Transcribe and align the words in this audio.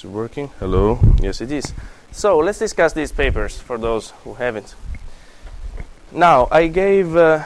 Is 0.00 0.04
it 0.04 0.08
working? 0.12 0.48
Hello? 0.58 0.98
Yes, 1.20 1.42
it 1.42 1.52
is. 1.52 1.74
So 2.10 2.38
let's 2.38 2.58
discuss 2.58 2.94
these 2.94 3.12
papers 3.12 3.58
for 3.58 3.76
those 3.76 4.14
who 4.24 4.32
haven't. 4.32 4.74
Now, 6.10 6.48
I 6.50 6.68
gave, 6.68 7.14
uh, 7.14 7.44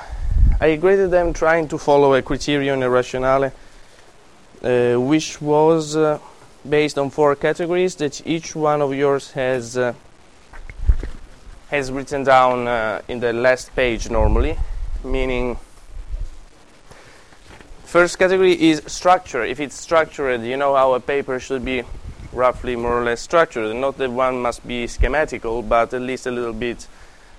I 0.61 0.77
graded 0.77 1.11
them 1.11 1.33
trying 1.33 1.67
to 1.67 1.79
follow 1.79 2.15
a 2.15 2.23
criterion, 2.23 2.85
a 2.85 2.89
rationale, 2.89 3.51
uh, 4.63 4.95
which 5.01 5.43
was 5.43 5.97
uh, 5.97 6.21
based 6.69 6.97
on 6.97 7.11
four 7.11 7.35
categories 7.35 7.97
that 7.97 8.25
each 8.25 8.55
one 8.55 8.83
of 8.83 8.95
yours 8.95 9.33
has 9.33 9.77
uh, 9.77 9.93
has 11.71 11.91
written 11.91 12.23
down 12.23 12.69
uh, 12.69 13.03
in 13.09 13.19
the 13.19 13.33
last 13.33 13.75
page 13.75 14.09
normally, 14.09 14.57
meaning 15.03 15.59
first 17.83 18.17
category 18.17 18.53
is 18.53 18.81
structure. 18.87 19.43
If 19.43 19.59
it's 19.59 19.75
structured, 19.75 20.43
you 20.43 20.57
know 20.57 20.77
how 20.77 20.95
a 20.95 21.01
paper 21.01 21.41
should 21.41 21.65
be 21.65 21.83
roughly 22.35 22.77
more 22.77 23.01
or 23.01 23.05
less 23.05 23.21
structured. 23.21 23.75
Not 23.77 23.99
that 23.99 24.11
one 24.11 24.41
must 24.43 24.67
be 24.67 24.87
schematical, 24.87 25.67
but 25.67 25.95
at 25.95 26.03
least 26.03 26.27
a 26.27 26.31
little 26.31 26.53
bit 26.53 26.87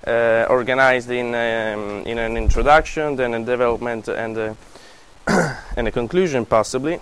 uh, 0.07 0.45
organized 0.49 1.09
in 1.09 1.27
um, 1.27 2.05
in 2.05 2.17
an 2.17 2.37
introduction, 2.37 3.15
then 3.15 3.33
a 3.33 3.43
development, 3.43 4.07
and 4.07 4.37
a 4.37 4.57
and 5.75 5.87
a 5.87 5.91
conclusion 5.91 6.45
possibly. 6.45 6.99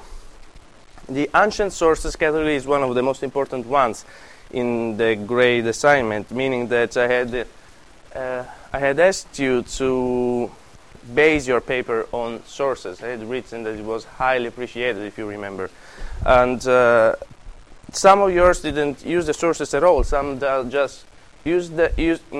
The 1.10 1.30
ancient 1.36 1.74
sources 1.74 2.16
category 2.16 2.56
is 2.56 2.66
one 2.66 2.82
of 2.82 2.96
the 2.96 3.04
most 3.04 3.24
important 3.24 3.66
ones 3.68 4.06
in 4.52 4.96
the 4.98 5.16
grade 5.16 5.66
assignment, 5.68 6.32
meaning 6.32 6.70
that 6.70 6.96
I 6.96 7.08
had 7.08 7.48
uh, 8.16 8.44
I 8.72 8.80
had 8.80 9.00
asked 9.00 9.38
you 9.38 9.64
to 9.64 10.50
base 11.14 11.48
your 11.48 11.60
paper 11.62 12.08
on 12.12 12.42
sources. 12.46 13.04
I 13.04 13.08
had 13.10 13.30
written 13.30 13.64
that 13.64 13.76
it 13.76 13.84
was 13.84 14.06
highly 14.06 14.48
appreciated, 14.48 15.04
if 15.04 15.18
you 15.18 15.28
remember, 15.28 15.70
and 16.26 16.66
uh, 16.66 17.16
some 17.94 18.22
of 18.22 18.34
yours 18.34 18.62
didn't 18.62 19.06
use 19.06 19.26
the 19.26 19.34
sources 19.34 19.74
at 19.74 19.84
all. 19.84 20.04
Some 20.04 20.40
just 20.70 21.06
used 21.46 21.76
the. 21.76 21.92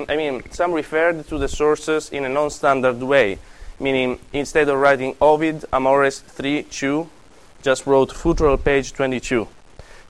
I 0.08 0.16
mean, 0.16 0.42
some 0.50 0.72
referred 0.72 1.26
to 1.28 1.38
the 1.38 1.48
sources 1.48 2.10
in 2.10 2.24
a 2.24 2.28
non-standard 2.28 3.00
way, 3.00 3.38
meaning 3.78 4.18
instead 4.32 4.68
of 4.68 4.78
writing 4.78 5.16
Ovid, 5.20 5.64
Amores 5.72 6.20
3, 6.20 6.64
2, 6.64 7.08
just 7.62 7.86
wrote 7.86 8.10
Futrell 8.10 8.62
page 8.62 8.92
22. 8.92 9.48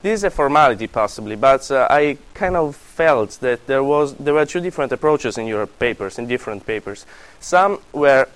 This 0.01 0.19
is 0.19 0.23
a 0.23 0.29
formality, 0.29 0.87
possibly, 0.87 1.35
but 1.35 1.71
uh, 1.71 1.87
I 1.89 2.17
kind 2.33 2.55
of 2.55 2.75
felt 2.75 3.31
that 3.41 3.65
there 3.65 3.83
was 3.83 4.13
there 4.15 4.33
were 4.33 4.45
two 4.45 4.59
different 4.59 4.91
approaches 4.91 5.37
in 5.37 5.47
your 5.47 5.65
papers, 5.65 6.19
in 6.19 6.27
different 6.27 6.65
papers. 6.65 7.05
Some 7.39 7.79
were 7.91 8.27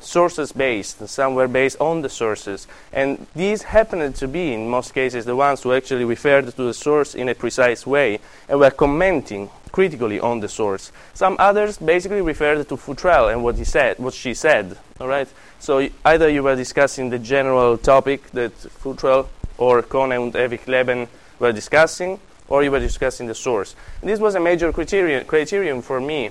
sources 0.00 0.52
based, 0.52 1.06
some 1.08 1.34
were 1.34 1.48
based 1.48 1.80
on 1.80 2.02
the 2.02 2.08
sources, 2.08 2.66
and 2.92 3.26
these 3.34 3.62
happened 3.62 4.14
to 4.16 4.28
be, 4.28 4.52
in 4.52 4.68
most 4.68 4.94
cases, 4.94 5.24
the 5.24 5.36
ones 5.36 5.62
who 5.62 5.72
actually 5.72 6.04
referred 6.04 6.46
to 6.46 6.62
the 6.62 6.74
source 6.74 7.14
in 7.14 7.28
a 7.28 7.34
precise 7.34 7.86
way 7.86 8.18
and 8.48 8.58
were 8.58 8.70
commenting 8.70 9.50
critically 9.72 10.18
on 10.18 10.40
the 10.40 10.48
source. 10.48 10.92
Some 11.14 11.36
others 11.38 11.78
basically 11.78 12.22
referred 12.22 12.68
to 12.68 12.76
Futrell 12.76 13.32
and 13.32 13.44
what 13.44 13.56
he 13.56 13.64
said, 13.64 13.98
what 13.98 14.14
she 14.14 14.34
said. 14.34 14.76
All 15.00 15.08
right. 15.08 15.28
So 15.58 15.88
either 16.04 16.28
you 16.28 16.42
were 16.42 16.56
discussing 16.56 17.10
the 17.10 17.18
general 17.18 17.78
topic 17.78 18.30
that 18.30 18.52
Futrell 18.56 19.28
or 19.58 19.82
Kohne 19.82 20.12
and 20.12 20.32
Ewigleben 20.32 21.08
were 21.38 21.52
discussing, 21.52 22.18
or 22.48 22.64
you 22.64 22.70
were 22.70 22.80
discussing 22.80 23.26
the 23.26 23.34
source. 23.34 23.76
This 24.02 24.18
was 24.18 24.34
a 24.34 24.40
major 24.40 24.72
criterion, 24.72 25.24
criterion 25.26 25.82
for 25.82 26.00
me 26.00 26.30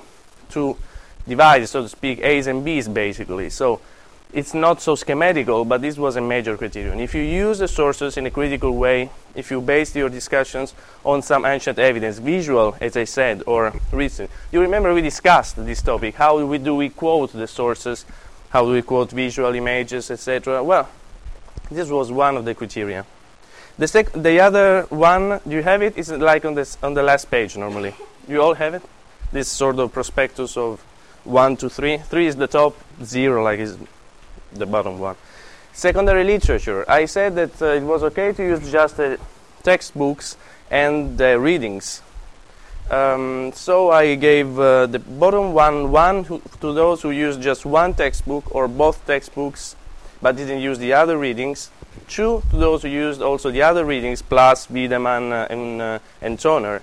to 0.49 0.75
divide, 1.29 1.67
so 1.69 1.83
to 1.83 1.89
speak, 1.89 2.19
A's 2.19 2.47
and 2.47 2.65
B's 2.65 2.87
basically. 2.87 3.49
So 3.49 3.79
it's 4.31 4.53
not 4.53 4.81
so 4.81 4.95
schematical, 4.95 5.67
but 5.67 5.81
this 5.81 5.97
was 5.97 6.15
a 6.15 6.21
major 6.21 6.55
criterion. 6.55 6.99
If 6.99 7.15
you 7.15 7.23
use 7.23 7.57
the 7.59 7.67
sources 7.67 8.15
in 8.15 8.27
a 8.27 8.31
critical 8.31 8.75
way, 8.75 9.09
if 9.33 9.49
you 9.49 9.59
base 9.59 9.95
your 9.95 10.09
discussions 10.09 10.75
on 11.03 11.21
some 11.21 11.45
ancient 11.45 11.79
evidence, 11.79 12.19
visual, 12.19 12.75
as 12.79 12.95
I 12.95 13.05
said, 13.05 13.41
or 13.47 13.73
recent, 13.91 14.29
you 14.51 14.61
remember 14.61 14.93
we 14.93 15.01
discussed 15.01 15.55
this 15.55 15.81
topic. 15.81 16.15
How 16.15 16.45
we, 16.45 16.57
do 16.59 16.75
we 16.75 16.89
quote 16.89 17.33
the 17.33 17.47
sources? 17.47 18.05
How 18.49 18.65
do 18.65 18.71
we 18.71 18.81
quote 18.81 19.11
visual 19.11 19.53
images, 19.55 20.11
etc.? 20.11 20.63
Well, 20.63 20.87
this 21.71 21.89
was 21.89 22.11
one 22.11 22.37
of 22.37 22.45
the 22.45 22.53
criteria. 22.53 23.05
The, 23.79 23.87
sec- 23.87 24.11
the 24.11 24.41
other 24.41 24.83
one, 24.89 25.39
do 25.47 25.55
you 25.55 25.63
have 25.63 25.81
it? 25.81 25.97
Is 25.97 26.11
like 26.11 26.45
on, 26.45 26.53
this, 26.53 26.77
on 26.83 26.93
the 26.93 27.03
last 27.03 27.31
page 27.31 27.57
normally? 27.57 27.95
You 28.27 28.41
all 28.41 28.53
have 28.53 28.75
it? 28.75 28.83
This 29.31 29.47
sort 29.47 29.79
of 29.79 29.91
prospectus 29.93 30.57
of 30.57 30.83
1 31.29 31.57
to 31.57 31.69
3. 31.69 31.97
3 31.97 32.27
is 32.27 32.35
the 32.35 32.47
top, 32.47 32.75
0 33.03 33.43
like 33.43 33.59
is 33.59 33.77
the 34.53 34.65
bottom 34.65 34.99
one. 34.99 35.15
Secondary 35.73 36.23
literature. 36.23 36.83
I 36.89 37.05
said 37.05 37.35
that 37.35 37.61
uh, 37.61 37.67
it 37.67 37.83
was 37.83 38.03
okay 38.03 38.33
to 38.33 38.43
use 38.43 38.71
just 38.71 38.99
textbooks 39.63 40.35
and 40.71 41.19
readings. 41.19 42.01
Um, 42.89 43.51
so 43.53 43.91
I 43.91 44.15
gave 44.15 44.57
uh, 44.59 44.87
the 44.87 44.97
bottom 44.97 45.53
one 45.53 45.91
one 45.91 46.23
to, 46.25 46.41
to 46.59 46.73
those 46.73 47.03
who 47.03 47.11
used 47.11 47.39
just 47.39 47.63
one 47.63 47.93
textbook 47.93 48.55
or 48.55 48.67
both 48.67 49.05
textbooks 49.05 49.75
but 50.23 50.35
didn't 50.35 50.59
use 50.59 50.79
the 50.79 50.93
other 50.93 51.17
readings. 51.17 51.69
Two 52.07 52.41
to 52.49 52.57
those 52.57 52.81
who 52.81 52.89
used 52.89 53.21
also 53.21 53.51
the 53.51 53.61
other 53.61 53.85
readings 53.85 54.23
plus 54.23 54.69
Wiedemann 54.69 55.31
uh, 55.31 55.47
and, 55.51 55.81
uh, 55.81 55.99
and 56.21 56.39
Toner. 56.39 56.81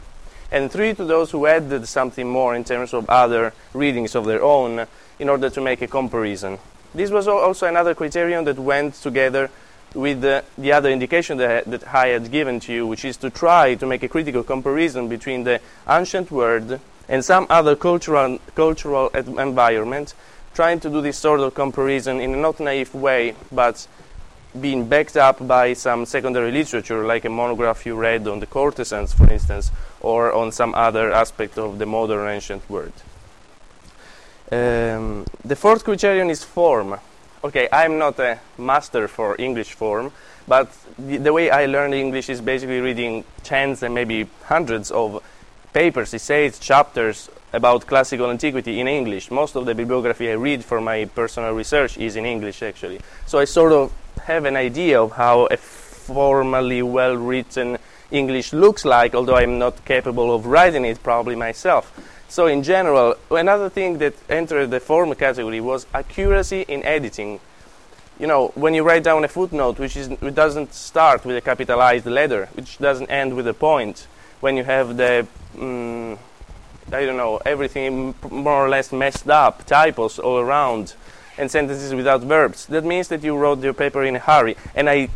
And 0.50 0.70
three 0.70 0.94
to 0.94 1.04
those 1.04 1.30
who 1.30 1.46
added 1.46 1.86
something 1.88 2.28
more 2.28 2.54
in 2.54 2.64
terms 2.64 2.94
of 2.94 3.08
other 3.08 3.52
readings 3.72 4.14
of 4.14 4.26
their 4.26 4.42
own 4.42 4.86
in 5.18 5.28
order 5.28 5.50
to 5.50 5.60
make 5.60 5.82
a 5.82 5.86
comparison. 5.86 6.58
This 6.94 7.10
was 7.10 7.28
also 7.28 7.66
another 7.66 7.94
criterion 7.94 8.44
that 8.44 8.58
went 8.58 8.94
together 8.94 9.50
with 9.94 10.20
the, 10.20 10.44
the 10.56 10.72
other 10.72 10.90
indication 10.90 11.38
that, 11.38 11.64
that 11.64 11.94
I 11.94 12.08
had 12.08 12.30
given 12.30 12.60
to 12.60 12.72
you, 12.72 12.86
which 12.86 13.04
is 13.04 13.16
to 13.18 13.30
try 13.30 13.74
to 13.74 13.86
make 13.86 14.02
a 14.02 14.08
critical 14.08 14.42
comparison 14.42 15.08
between 15.08 15.44
the 15.44 15.60
ancient 15.88 16.30
world 16.30 16.78
and 17.08 17.24
some 17.24 17.46
other 17.48 17.76
cultural, 17.76 18.38
cultural 18.54 19.08
environment, 19.08 20.14
trying 20.54 20.80
to 20.80 20.90
do 20.90 21.00
this 21.00 21.18
sort 21.18 21.40
of 21.40 21.54
comparison 21.54 22.20
in 22.20 22.34
a 22.34 22.36
not 22.36 22.60
naive 22.60 22.94
way, 22.94 23.34
but 23.52 23.86
being 24.60 24.88
backed 24.88 25.16
up 25.16 25.46
by 25.46 25.72
some 25.72 26.06
secondary 26.06 26.50
literature, 26.50 27.04
like 27.04 27.24
a 27.24 27.30
monograph 27.30 27.84
you 27.84 27.94
read 27.94 28.26
on 28.26 28.40
the 28.40 28.46
courtesans, 28.46 29.12
for 29.12 29.30
instance, 29.30 29.70
or 30.00 30.32
on 30.32 30.52
some 30.52 30.74
other 30.74 31.12
aspect 31.12 31.58
of 31.58 31.78
the 31.78 31.86
modern 31.86 32.28
ancient 32.28 32.68
world. 32.68 32.92
Um, 34.50 35.26
the 35.44 35.56
fourth 35.56 35.84
criterion 35.84 36.30
is 36.30 36.44
form. 36.44 36.98
Okay, 37.42 37.68
I'm 37.72 37.98
not 37.98 38.18
a 38.18 38.38
master 38.58 39.08
for 39.08 39.36
English 39.38 39.72
form, 39.74 40.12
but 40.46 40.70
the, 40.98 41.18
the, 41.18 41.32
way 41.32 41.50
I 41.50 41.66
learned 41.66 41.94
English 41.94 42.28
is 42.28 42.40
basically 42.40 42.80
reading 42.80 43.24
tens 43.42 43.82
and 43.82 43.94
maybe 43.94 44.28
hundreds 44.44 44.90
of 44.90 45.22
papers, 45.72 46.14
essays, 46.14 46.58
chapters 46.58 47.28
about 47.52 47.86
classical 47.86 48.30
antiquity 48.30 48.80
in 48.80 48.88
English. 48.88 49.30
Most 49.30 49.56
of 49.56 49.66
the 49.66 49.74
bibliography 49.74 50.30
I 50.30 50.34
read 50.34 50.64
for 50.64 50.80
my 50.80 51.04
personal 51.06 51.52
research 51.52 51.98
is 51.98 52.16
in 52.16 52.24
English, 52.24 52.62
actually. 52.62 53.00
So 53.26 53.38
I 53.38 53.44
sort 53.44 53.72
of 53.72 53.92
have 54.24 54.44
an 54.44 54.56
idea 54.56 55.00
of 55.00 55.12
how 55.12 55.46
a 55.46 55.56
formally 55.56 56.82
well 56.82 57.16
written 57.16 57.78
English 58.10 58.52
looks 58.52 58.84
like, 58.84 59.14
although 59.14 59.36
I'm 59.36 59.58
not 59.58 59.84
capable 59.84 60.34
of 60.34 60.46
writing 60.46 60.84
it 60.84 61.02
probably 61.02 61.34
myself. 61.34 61.92
So, 62.28 62.46
in 62.46 62.62
general, 62.62 63.14
another 63.30 63.68
thing 63.68 63.98
that 63.98 64.14
entered 64.28 64.70
the 64.70 64.80
form 64.80 65.14
category 65.14 65.60
was 65.60 65.86
accuracy 65.94 66.64
in 66.68 66.84
editing. 66.84 67.40
You 68.18 68.26
know, 68.26 68.48
when 68.54 68.74
you 68.74 68.82
write 68.82 69.04
down 69.04 69.24
a 69.24 69.28
footnote, 69.28 69.78
which 69.78 69.96
is, 69.96 70.08
it 70.08 70.34
doesn't 70.34 70.74
start 70.74 71.24
with 71.24 71.36
a 71.36 71.40
capitalized 71.40 72.06
letter, 72.06 72.48
which 72.54 72.78
doesn't 72.78 73.10
end 73.10 73.36
with 73.36 73.46
a 73.46 73.54
point, 73.54 74.06
when 74.40 74.56
you 74.56 74.64
have 74.64 74.96
the, 74.96 75.26
um, 75.58 76.18
I 76.92 77.04
don't 77.04 77.16
know, 77.16 77.40
everything 77.44 78.14
more 78.30 78.64
or 78.64 78.68
less 78.68 78.92
messed 78.92 79.28
up, 79.28 79.66
typos 79.66 80.18
all 80.18 80.38
around, 80.38 80.94
and 81.38 81.50
sentences 81.50 81.94
without 81.94 82.22
verbs. 82.22 82.66
That 82.66 82.84
means 82.84 83.08
that 83.08 83.22
you 83.22 83.36
wrote 83.36 83.62
your 83.62 83.74
paper 83.74 84.02
in 84.02 84.16
a 84.16 84.18
hurry. 84.18 84.56
And 84.74 84.88
I 84.88 85.10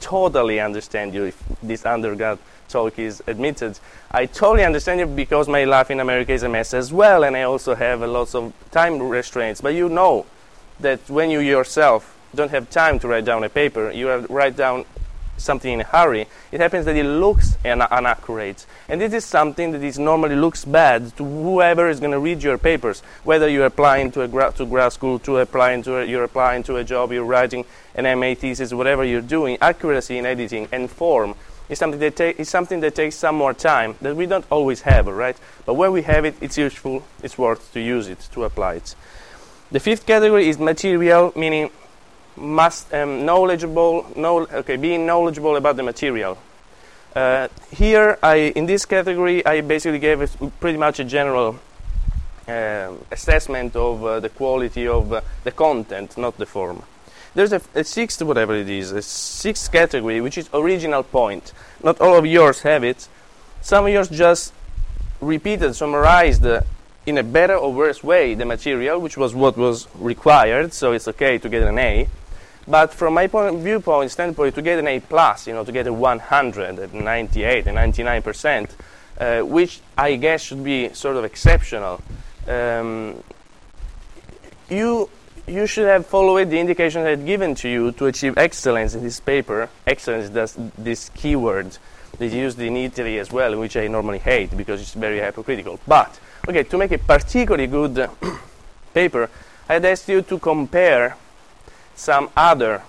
totally 0.00 0.60
understand 0.60 1.14
you 1.14 1.24
if 1.24 1.42
this 1.62 1.84
undergrad 1.84 2.38
talk 2.68 2.98
is 2.98 3.22
admitted. 3.26 3.78
I 4.10 4.26
totally 4.26 4.64
understand 4.64 5.00
you 5.00 5.06
because 5.06 5.48
my 5.48 5.64
life 5.64 5.90
in 5.90 6.00
America 6.00 6.32
is 6.32 6.42
a 6.42 6.48
mess 6.48 6.74
as 6.74 6.92
well, 6.92 7.24
and 7.24 7.36
I 7.36 7.42
also 7.42 7.74
have 7.74 8.02
a 8.02 8.06
lot 8.06 8.34
of 8.34 8.52
time 8.70 9.00
restraints. 9.02 9.60
But 9.60 9.74
you 9.74 9.88
know 9.88 10.26
that 10.80 11.00
when 11.08 11.30
you 11.30 11.40
yourself 11.40 12.16
don't 12.34 12.50
have 12.50 12.68
time 12.70 12.98
to 13.00 13.08
write 13.08 13.24
down 13.24 13.44
a 13.44 13.48
paper, 13.48 13.90
you 13.90 14.06
have 14.06 14.28
write 14.28 14.56
down 14.56 14.84
something 15.36 15.72
in 15.72 15.80
a 15.80 15.84
hurry, 15.84 16.26
it 16.52 16.60
happens 16.60 16.84
that 16.86 16.96
it 16.96 17.04
looks 17.04 17.56
inaccurate. 17.64 18.66
And 18.88 19.00
this 19.00 19.12
is 19.12 19.24
something 19.24 19.72
that 19.72 19.82
is 19.82 19.98
normally 19.98 20.36
looks 20.36 20.64
bad 20.64 21.16
to 21.16 21.24
whoever 21.24 21.88
is 21.88 22.00
going 22.00 22.12
to 22.12 22.18
read 22.18 22.42
your 22.42 22.58
papers, 22.58 23.00
whether 23.24 23.48
you're 23.48 23.66
applying 23.66 24.10
to 24.12 24.22
a 24.22 24.28
gra- 24.28 24.52
to 24.52 24.66
grad 24.66 24.92
school, 24.92 25.18
to 25.20 25.38
applying 25.38 25.82
to 25.84 25.98
a, 25.98 26.04
you're 26.04 26.24
applying 26.24 26.62
to 26.64 26.76
a 26.76 26.84
job, 26.84 27.12
you're 27.12 27.24
writing 27.24 27.64
an 27.94 28.18
MA 28.18 28.34
thesis, 28.34 28.72
whatever 28.72 29.04
you're 29.04 29.20
doing. 29.20 29.58
Accuracy 29.60 30.18
in 30.18 30.26
editing 30.26 30.68
and 30.72 30.90
form 30.90 31.34
is 31.68 31.78
something 31.78 32.00
that 32.00 32.16
ta- 32.16 32.34
is 32.38 32.48
something 32.48 32.80
that 32.80 32.94
takes 32.94 33.16
some 33.16 33.34
more 33.34 33.54
time 33.54 33.96
that 34.00 34.14
we 34.14 34.26
don't 34.26 34.46
always 34.50 34.82
have, 34.82 35.06
right? 35.06 35.36
But 35.64 35.74
when 35.74 35.92
we 35.92 36.02
have 36.02 36.24
it, 36.24 36.36
it's 36.40 36.56
useful. 36.56 37.02
It's 37.22 37.36
worth 37.36 37.72
to 37.72 37.80
use 37.80 38.08
it 38.08 38.28
to 38.32 38.44
apply 38.44 38.74
it. 38.74 38.94
The 39.72 39.80
fifth 39.80 40.06
category 40.06 40.48
is 40.48 40.58
material, 40.58 41.32
meaning 41.34 41.70
must 42.36 42.92
um, 42.92 43.24
knowledgeable, 43.24 44.06
know, 44.16 44.40
okay, 44.46 44.76
being 44.76 45.06
knowledgeable 45.06 45.56
about 45.56 45.76
the 45.76 45.82
material. 45.82 46.38
Uh, 47.14 47.48
here, 47.70 48.18
I, 48.22 48.52
in 48.54 48.66
this 48.66 48.84
category, 48.84 49.44
I 49.46 49.62
basically 49.62 49.98
gave 49.98 50.20
a, 50.20 50.50
pretty 50.60 50.78
much 50.78 51.00
a 51.00 51.04
general 51.04 51.58
um, 52.46 53.04
assessment 53.10 53.74
of 53.74 54.04
uh, 54.04 54.20
the 54.20 54.28
quality 54.28 54.86
of 54.86 55.12
uh, 55.12 55.20
the 55.42 55.50
content, 55.50 56.16
not 56.18 56.36
the 56.36 56.46
form. 56.46 56.82
There's 57.34 57.52
a, 57.52 57.60
a, 57.74 57.84
sixth, 57.84 58.22
whatever 58.22 58.54
it 58.54 58.68
is, 58.68 58.92
a 58.92 59.02
sixth 59.02 59.72
category, 59.72 60.20
which 60.20 60.38
is 60.38 60.48
original 60.52 61.02
point. 61.02 61.52
Not 61.82 62.00
all 62.00 62.16
of 62.16 62.26
yours 62.26 62.62
have 62.62 62.84
it. 62.84 63.08
Some 63.62 63.86
of 63.86 63.92
yours 63.92 64.08
just 64.08 64.52
repeated, 65.20 65.74
summarized 65.74 66.44
uh, 66.46 66.60
in 67.06 67.18
a 67.18 67.22
better 67.22 67.56
or 67.56 67.72
worse 67.72 68.02
way 68.02 68.34
the 68.34 68.44
material, 68.44 69.00
which 69.00 69.16
was 69.16 69.34
what 69.34 69.56
was 69.56 69.86
required, 69.96 70.72
so 70.72 70.92
it's 70.92 71.08
okay 71.08 71.38
to 71.38 71.48
get 71.48 71.62
an 71.62 71.78
A. 71.78 72.08
But 72.68 72.92
from 72.92 73.14
my 73.14 73.28
point 73.28 73.54
of 73.54 73.62
viewpoint, 73.62 74.10
standpoint, 74.10 74.54
to 74.56 74.62
get 74.62 74.78
an 74.78 74.88
A 74.88 75.00
plus, 75.00 75.46
you 75.46 75.54
know, 75.54 75.64
to 75.64 75.72
get 75.72 75.86
a 75.86 75.92
100, 75.92 76.92
98, 76.92 77.66
99 77.66 78.22
percent, 78.22 78.76
uh, 79.20 79.40
which 79.42 79.80
I 79.96 80.16
guess 80.16 80.42
should 80.42 80.64
be 80.64 80.92
sort 80.92 81.16
of 81.16 81.24
exceptional. 81.24 82.00
Um, 82.48 83.22
you 84.68 85.08
you 85.46 85.66
should 85.66 85.86
have 85.86 86.06
followed 86.06 86.50
the 86.50 86.58
indications 86.58 87.06
I 87.06 87.10
had 87.10 87.24
given 87.24 87.54
to 87.56 87.68
you 87.68 87.92
to 87.92 88.06
achieve 88.06 88.36
excellence 88.36 88.94
in 88.94 89.02
this 89.02 89.20
paper. 89.20 89.68
Excellence 89.86 90.30
is 90.30 90.72
this 90.76 91.08
keyword 91.10 91.78
that 92.18 92.32
used 92.32 92.58
in 92.60 92.76
Italy 92.76 93.18
as 93.20 93.30
well, 93.30 93.56
which 93.56 93.76
I 93.76 93.86
normally 93.86 94.18
hate 94.18 94.56
because 94.56 94.80
it's 94.80 94.94
very 94.94 95.20
hypocritical. 95.20 95.78
But 95.86 96.18
okay, 96.48 96.64
to 96.64 96.78
make 96.78 96.90
a 96.90 96.98
particularly 96.98 97.68
good 97.68 98.10
paper, 98.94 99.30
I 99.68 99.74
had 99.74 99.84
asked 99.84 100.08
you 100.08 100.22
to 100.22 100.38
compare 100.40 101.16
some 101.96 102.30
other 102.36 102.82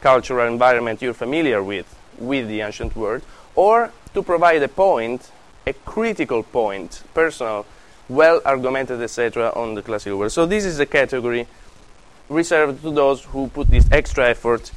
cultural 0.00 0.46
environment 0.46 1.00
you're 1.02 1.14
familiar 1.14 1.62
with 1.62 1.86
with 2.18 2.46
the 2.48 2.60
ancient 2.60 2.94
world, 2.94 3.22
or 3.54 3.90
to 4.14 4.22
provide 4.22 4.62
a 4.62 4.68
point, 4.68 5.30
a 5.66 5.72
critical 5.72 6.42
point, 6.42 7.02
personal, 7.14 7.66
well 8.08 8.40
argumented, 8.44 9.00
etc., 9.00 9.50
on 9.56 9.74
the 9.74 9.82
classical 9.82 10.18
world. 10.18 10.32
So 10.32 10.46
this 10.46 10.64
is 10.64 10.78
a 10.78 10.86
category 10.86 11.46
reserved 12.28 12.82
to 12.82 12.90
those 12.90 13.24
who 13.24 13.48
put 13.48 13.68
this 13.68 13.86
extra 13.90 14.28
effort, 14.28 14.70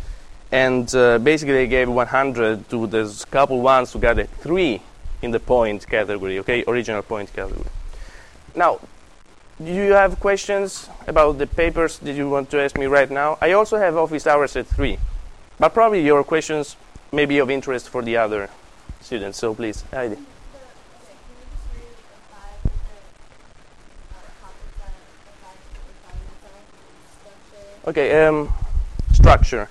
and 0.51 0.93
uh, 0.95 1.19
basically 1.19 1.53
they 1.53 1.67
gave 1.67 1.89
100 1.89 2.69
to 2.69 2.87
those 2.87 3.25
couple 3.25 3.61
ones 3.61 3.91
who 3.91 3.99
got 3.99 4.17
a 4.19 4.25
three 4.25 4.81
in 5.21 5.31
the 5.31 5.39
point 5.39 5.87
category, 5.87 6.39
okay, 6.39 6.63
original 6.67 7.01
point 7.01 7.31
category. 7.33 7.69
Now, 8.55 8.79
do 9.63 9.71
you 9.71 9.93
have 9.93 10.19
questions 10.19 10.89
about 11.07 11.37
the 11.37 11.47
papers 11.47 11.97
that 11.99 12.13
you 12.13 12.29
want 12.29 12.49
to 12.51 12.61
ask 12.61 12.77
me 12.77 12.87
right 12.87 13.09
now? 13.09 13.37
I 13.39 13.53
also 13.53 13.77
have 13.77 13.95
office 13.95 14.27
hours 14.27 14.55
at 14.57 14.67
3, 14.67 14.97
but 15.59 15.73
probably 15.73 16.03
your 16.03 16.23
questions 16.23 16.75
may 17.11 17.25
be 17.25 17.37
of 17.37 17.49
interest 17.49 17.87
for 17.87 18.01
the 18.01 18.17
other 18.17 18.49
students, 18.99 19.37
so 19.37 19.53
please, 19.55 19.83
Heidi. 19.91 20.17
Okay, 27.87 28.25
um, 28.25 28.51
structure. 29.13 29.69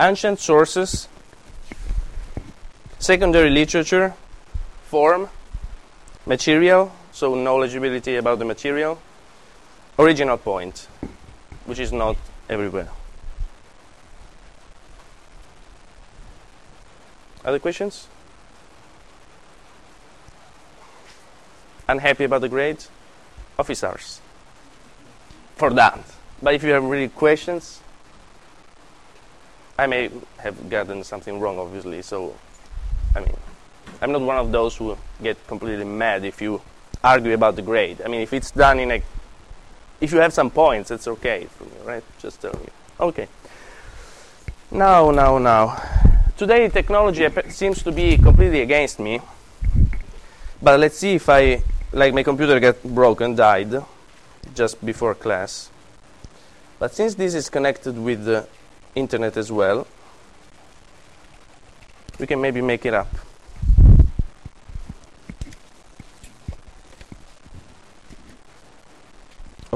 Ancient 0.00 0.40
sources, 0.40 1.08
secondary 2.98 3.50
literature, 3.50 4.14
form, 4.84 5.28
material, 6.26 6.92
so 7.12 7.34
knowledgeability 7.34 8.18
about 8.18 8.40
the 8.40 8.44
material, 8.44 8.98
original 9.98 10.36
point, 10.36 10.88
which 11.66 11.78
is 11.78 11.92
not 11.92 12.16
everywhere. 12.48 12.88
Other 17.44 17.58
questions? 17.58 18.08
Unhappy 21.88 22.24
about 22.24 22.40
the 22.40 22.48
grade? 22.48 22.84
Officers. 23.58 24.20
For 25.56 25.70
that. 25.70 26.00
But 26.40 26.54
if 26.54 26.62
you 26.62 26.70
have 26.70 26.84
really 26.84 27.08
questions, 27.08 27.80
I 29.78 29.86
may 29.86 30.10
have 30.38 30.70
gotten 30.70 31.02
something 31.04 31.40
wrong, 31.40 31.58
obviously. 31.58 32.02
So, 32.02 32.34
I 33.14 33.20
mean, 33.20 33.36
I'm 34.00 34.12
not 34.12 34.22
one 34.22 34.36
of 34.36 34.52
those 34.52 34.76
who 34.76 34.96
get 35.22 35.44
completely 35.46 35.84
mad 35.84 36.24
if 36.24 36.40
you 36.40 36.60
argue 37.02 37.34
about 37.34 37.56
the 37.56 37.62
grade. 37.62 38.00
I 38.04 38.08
mean, 38.08 38.20
if 38.20 38.32
it's 38.32 38.50
done 38.50 38.78
in 38.78 38.90
a 38.92 39.02
if 40.02 40.12
you 40.12 40.18
have 40.18 40.32
some 40.32 40.50
points, 40.50 40.90
it's 40.90 41.06
okay 41.06 41.46
for 41.46 41.64
me, 41.64 41.70
right? 41.84 42.02
Just 42.18 42.42
tell 42.42 42.52
me. 42.52 42.66
Okay. 42.98 43.28
Now, 44.72 45.12
now, 45.12 45.38
now. 45.38 45.80
Today, 46.36 46.68
technology 46.68 47.28
seems 47.50 47.84
to 47.84 47.92
be 47.92 48.18
completely 48.18 48.62
against 48.62 48.98
me. 48.98 49.20
But 50.60 50.80
let's 50.80 50.98
see 50.98 51.14
if 51.14 51.28
I, 51.28 51.62
like, 51.92 52.14
my 52.14 52.24
computer 52.24 52.58
got 52.58 52.82
broken, 52.82 53.36
died, 53.36 53.80
just 54.56 54.84
before 54.84 55.14
class. 55.14 55.70
But 56.80 56.92
since 56.94 57.14
this 57.14 57.34
is 57.34 57.48
connected 57.48 57.96
with 57.96 58.24
the 58.24 58.48
internet 58.96 59.36
as 59.36 59.52
well, 59.52 59.86
we 62.18 62.26
can 62.26 62.40
maybe 62.40 62.60
make 62.60 62.84
it 62.84 62.94
up. 62.94 63.08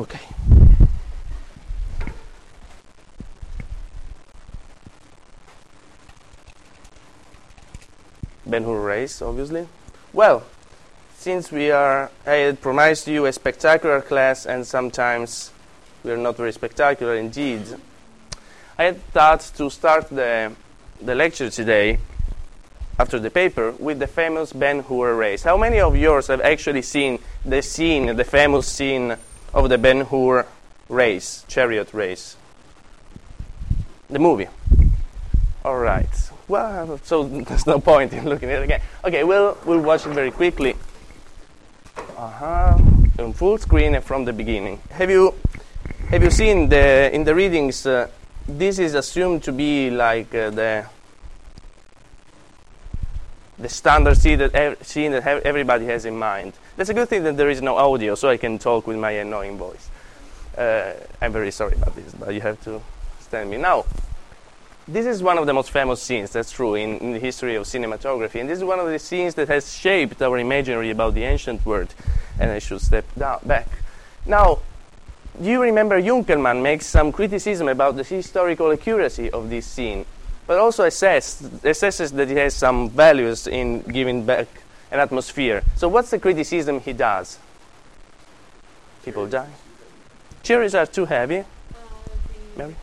Okay. 0.08 0.20
Ben 8.47 8.64
race, 8.64 9.20
obviously. 9.20 9.67
Well, 10.12 10.44
since 11.19 11.50
we 11.50 11.70
are, 11.73 12.11
I 12.25 12.35
had 12.35 12.61
promised 12.61 13.08
you 13.08 13.26
a 13.26 13.32
spectacular 13.32 14.00
class, 14.00 14.47
and 14.47 14.64
sometimes 14.64 15.50
we 16.05 16.12
are 16.12 16.17
not 16.17 16.37
very 16.37 16.53
spectacular 16.53 17.17
indeed. 17.17 17.62
I 18.79 18.85
had 18.85 19.03
thought 19.06 19.41
to 19.56 19.69
start 19.70 20.08
the, 20.08 20.53
the 21.03 21.14
lecture 21.17 21.50
today, 21.50 21.99
after 22.99 23.19
the 23.19 23.31
paper, 23.31 23.73
with 23.73 23.99
the 23.99 24.06
famous 24.06 24.53
Ben 24.53 24.81
Hur 24.85 25.17
race. 25.17 25.43
How 25.43 25.56
many 25.56 25.81
of 25.81 25.97
yours 25.97 26.29
have 26.29 26.41
actually 26.41 26.82
seen 26.82 27.19
the 27.44 27.62
scene, 27.62 28.14
the 28.14 28.25
famous 28.25 28.69
scene 28.69 29.17
of 29.56 29.70
the 29.70 29.79
Ben 29.79 30.03
Hur 30.03 30.47
race, 30.88 31.44
chariot 31.49 31.94
race. 31.94 32.37
The 34.11 34.19
movie. 34.19 34.49
All 35.64 35.79
right. 35.79 36.31
Well, 36.47 37.00
so 37.03 37.25
there's 37.49 37.67
no 37.67 37.81
point 37.81 38.13
in 38.13 38.29
looking 38.29 38.51
at 38.51 38.60
it 38.60 38.65
again. 38.65 38.81
Okay, 39.03 39.25
we'll 39.25 39.56
we'll 39.65 39.81
watch 39.81 40.06
it 40.06 40.10
very 40.13 40.31
quickly. 40.31 40.77
Uh 42.17 42.29
huh. 42.29 42.79
On 43.19 43.32
full 43.32 43.56
screen 43.56 43.94
and 43.94 44.05
from 44.05 44.27
the 44.27 44.32
beginning. 44.32 44.79
Have 44.91 45.10
you 45.10 45.34
have 46.10 46.22
you 46.22 46.31
seen 46.31 46.69
the 46.69 47.13
in 47.13 47.25
the 47.25 47.34
readings? 47.34 47.86
Uh, 47.86 48.08
this 48.46 48.79
is 48.79 48.94
assumed 48.94 49.43
to 49.43 49.53
be 49.53 49.91
like 49.91 50.32
uh, 50.34 50.51
the 50.51 50.86
the 53.58 53.69
standard 53.69 54.17
scene 54.19 54.39
that, 54.39 54.55
everybody 55.44 55.86
has 55.86 56.05
in 56.05 56.17
mind. 56.17 56.53
That's 56.77 56.91
a 56.91 56.94
good 56.94 57.08
thing 57.08 57.22
that 57.25 57.36
there 57.36 57.48
is 57.48 57.63
no 57.63 57.77
audio, 57.77 58.15
so 58.15 58.29
I 58.29 58.36
can 58.36 58.58
talk 58.58 58.86
with 58.86 58.98
my 58.98 59.13
annoying 59.13 59.56
voice. 59.56 59.89
Uh, 60.56 60.93
I'm 61.20 61.32
very 61.32 61.51
sorry 61.51 61.75
about 61.75 61.94
this, 61.94 62.13
but 62.15 62.34
you 62.34 62.41
have 62.41 62.63
to 62.65 62.81
stand 63.20 63.51
me. 63.51 63.56
Now, 63.56 63.84
this 64.89 65.06
is 65.06 65.22
one 65.22 65.36
of 65.39 65.46
the 65.46 65.53
most 65.53 65.70
famous 65.70 66.01
scenes, 66.03 66.31
that's 66.31 66.53
true, 66.53 66.75
in, 66.77 66.98
in, 66.98 67.13
the 67.13 67.19
history 67.19 67.56
of 67.56 67.65
cinematography. 67.65 68.41
And 68.41 68.48
this 68.48 68.58
is 68.58 68.65
one 68.65 68.79
of 68.79 68.86
the 68.86 68.98
scenes 68.98 69.34
that 69.34 69.48
has 69.48 69.72
shaped 69.72 70.22
our 70.22 70.39
imaginary 70.39 70.91
about 70.91 71.15
the 71.15 71.25
ancient 71.25 71.67
world. 71.67 71.93
And 72.39 72.51
I 72.51 72.60
should 72.60 72.81
step 72.81 73.05
down, 73.19 73.41
back. 73.44 73.67
Now, 74.25 74.60
do 75.41 75.51
you 75.51 75.60
remember 75.60 76.01
Junkelmann 76.01 76.63
makes 76.63 76.86
some 76.86 77.10
criticism 77.10 77.69
about 77.69 77.96
the 77.96 78.05
historical 78.05 78.70
accuracy 78.70 79.31
of 79.31 79.51
this 79.51 79.67
scene? 79.67 80.06
But 80.46 80.58
also 80.58 80.84
assess, 80.84 81.43
assesses 81.43 82.12
that 82.12 82.29
he 82.29 82.36
has 82.36 82.55
some 82.55 82.91
values 82.91 83.46
in 83.46 83.81
giving 83.81 84.24
back 84.24 84.46
an 84.91 85.00
atmosphere. 85.00 85.62
So 85.76 85.88
what's 85.88 86.10
the 86.10 86.19
criticism 86.19 86.81
he 86.81 86.93
does? 86.93 87.38
People 89.05 89.26
die. 89.26 89.50
Cherries 90.43 90.74
are 90.74 90.86
too 90.86 91.05
heavy. 91.05 91.38
Uh, 91.38 91.44
Mary? 92.56 92.76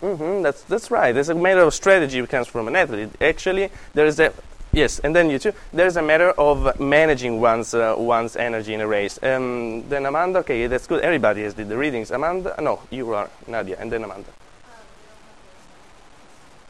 Mm-hmm, 0.00 0.42
that's 0.42 0.62
that's 0.62 0.90
right. 0.90 1.12
There's 1.12 1.28
a 1.28 1.34
matter 1.34 1.60
of 1.60 1.74
strategy 1.74 2.26
comes 2.26 2.46
from 2.46 2.68
an 2.68 2.76
athlete. 2.76 3.10
Actually, 3.20 3.70
there 3.92 4.06
is 4.06 4.18
a 4.18 4.32
Yes, 4.72 5.00
and 5.00 5.14
then 5.16 5.30
you 5.30 5.38
too. 5.38 5.52
There's 5.72 5.96
a 5.96 6.02
matter 6.02 6.30
of 6.30 6.78
managing 6.78 7.40
one's 7.40 7.74
uh, 7.74 7.94
one's 7.98 8.36
energy 8.36 8.72
in 8.72 8.80
a 8.80 8.86
race. 8.86 9.18
Um, 9.22 9.88
then 9.88 10.06
Amanda, 10.06 10.38
okay, 10.40 10.68
that's 10.68 10.86
good. 10.86 11.02
Everybody 11.02 11.42
has 11.42 11.54
did 11.54 11.68
the 11.68 11.76
readings. 11.76 12.12
Amanda, 12.12 12.54
no, 12.60 12.80
you 12.90 13.12
are 13.14 13.28
Nadia, 13.48 13.76
and 13.80 13.90
then 13.90 14.04
Amanda. 14.04 14.30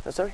Uh, 0.06 0.10
sorry. 0.10 0.32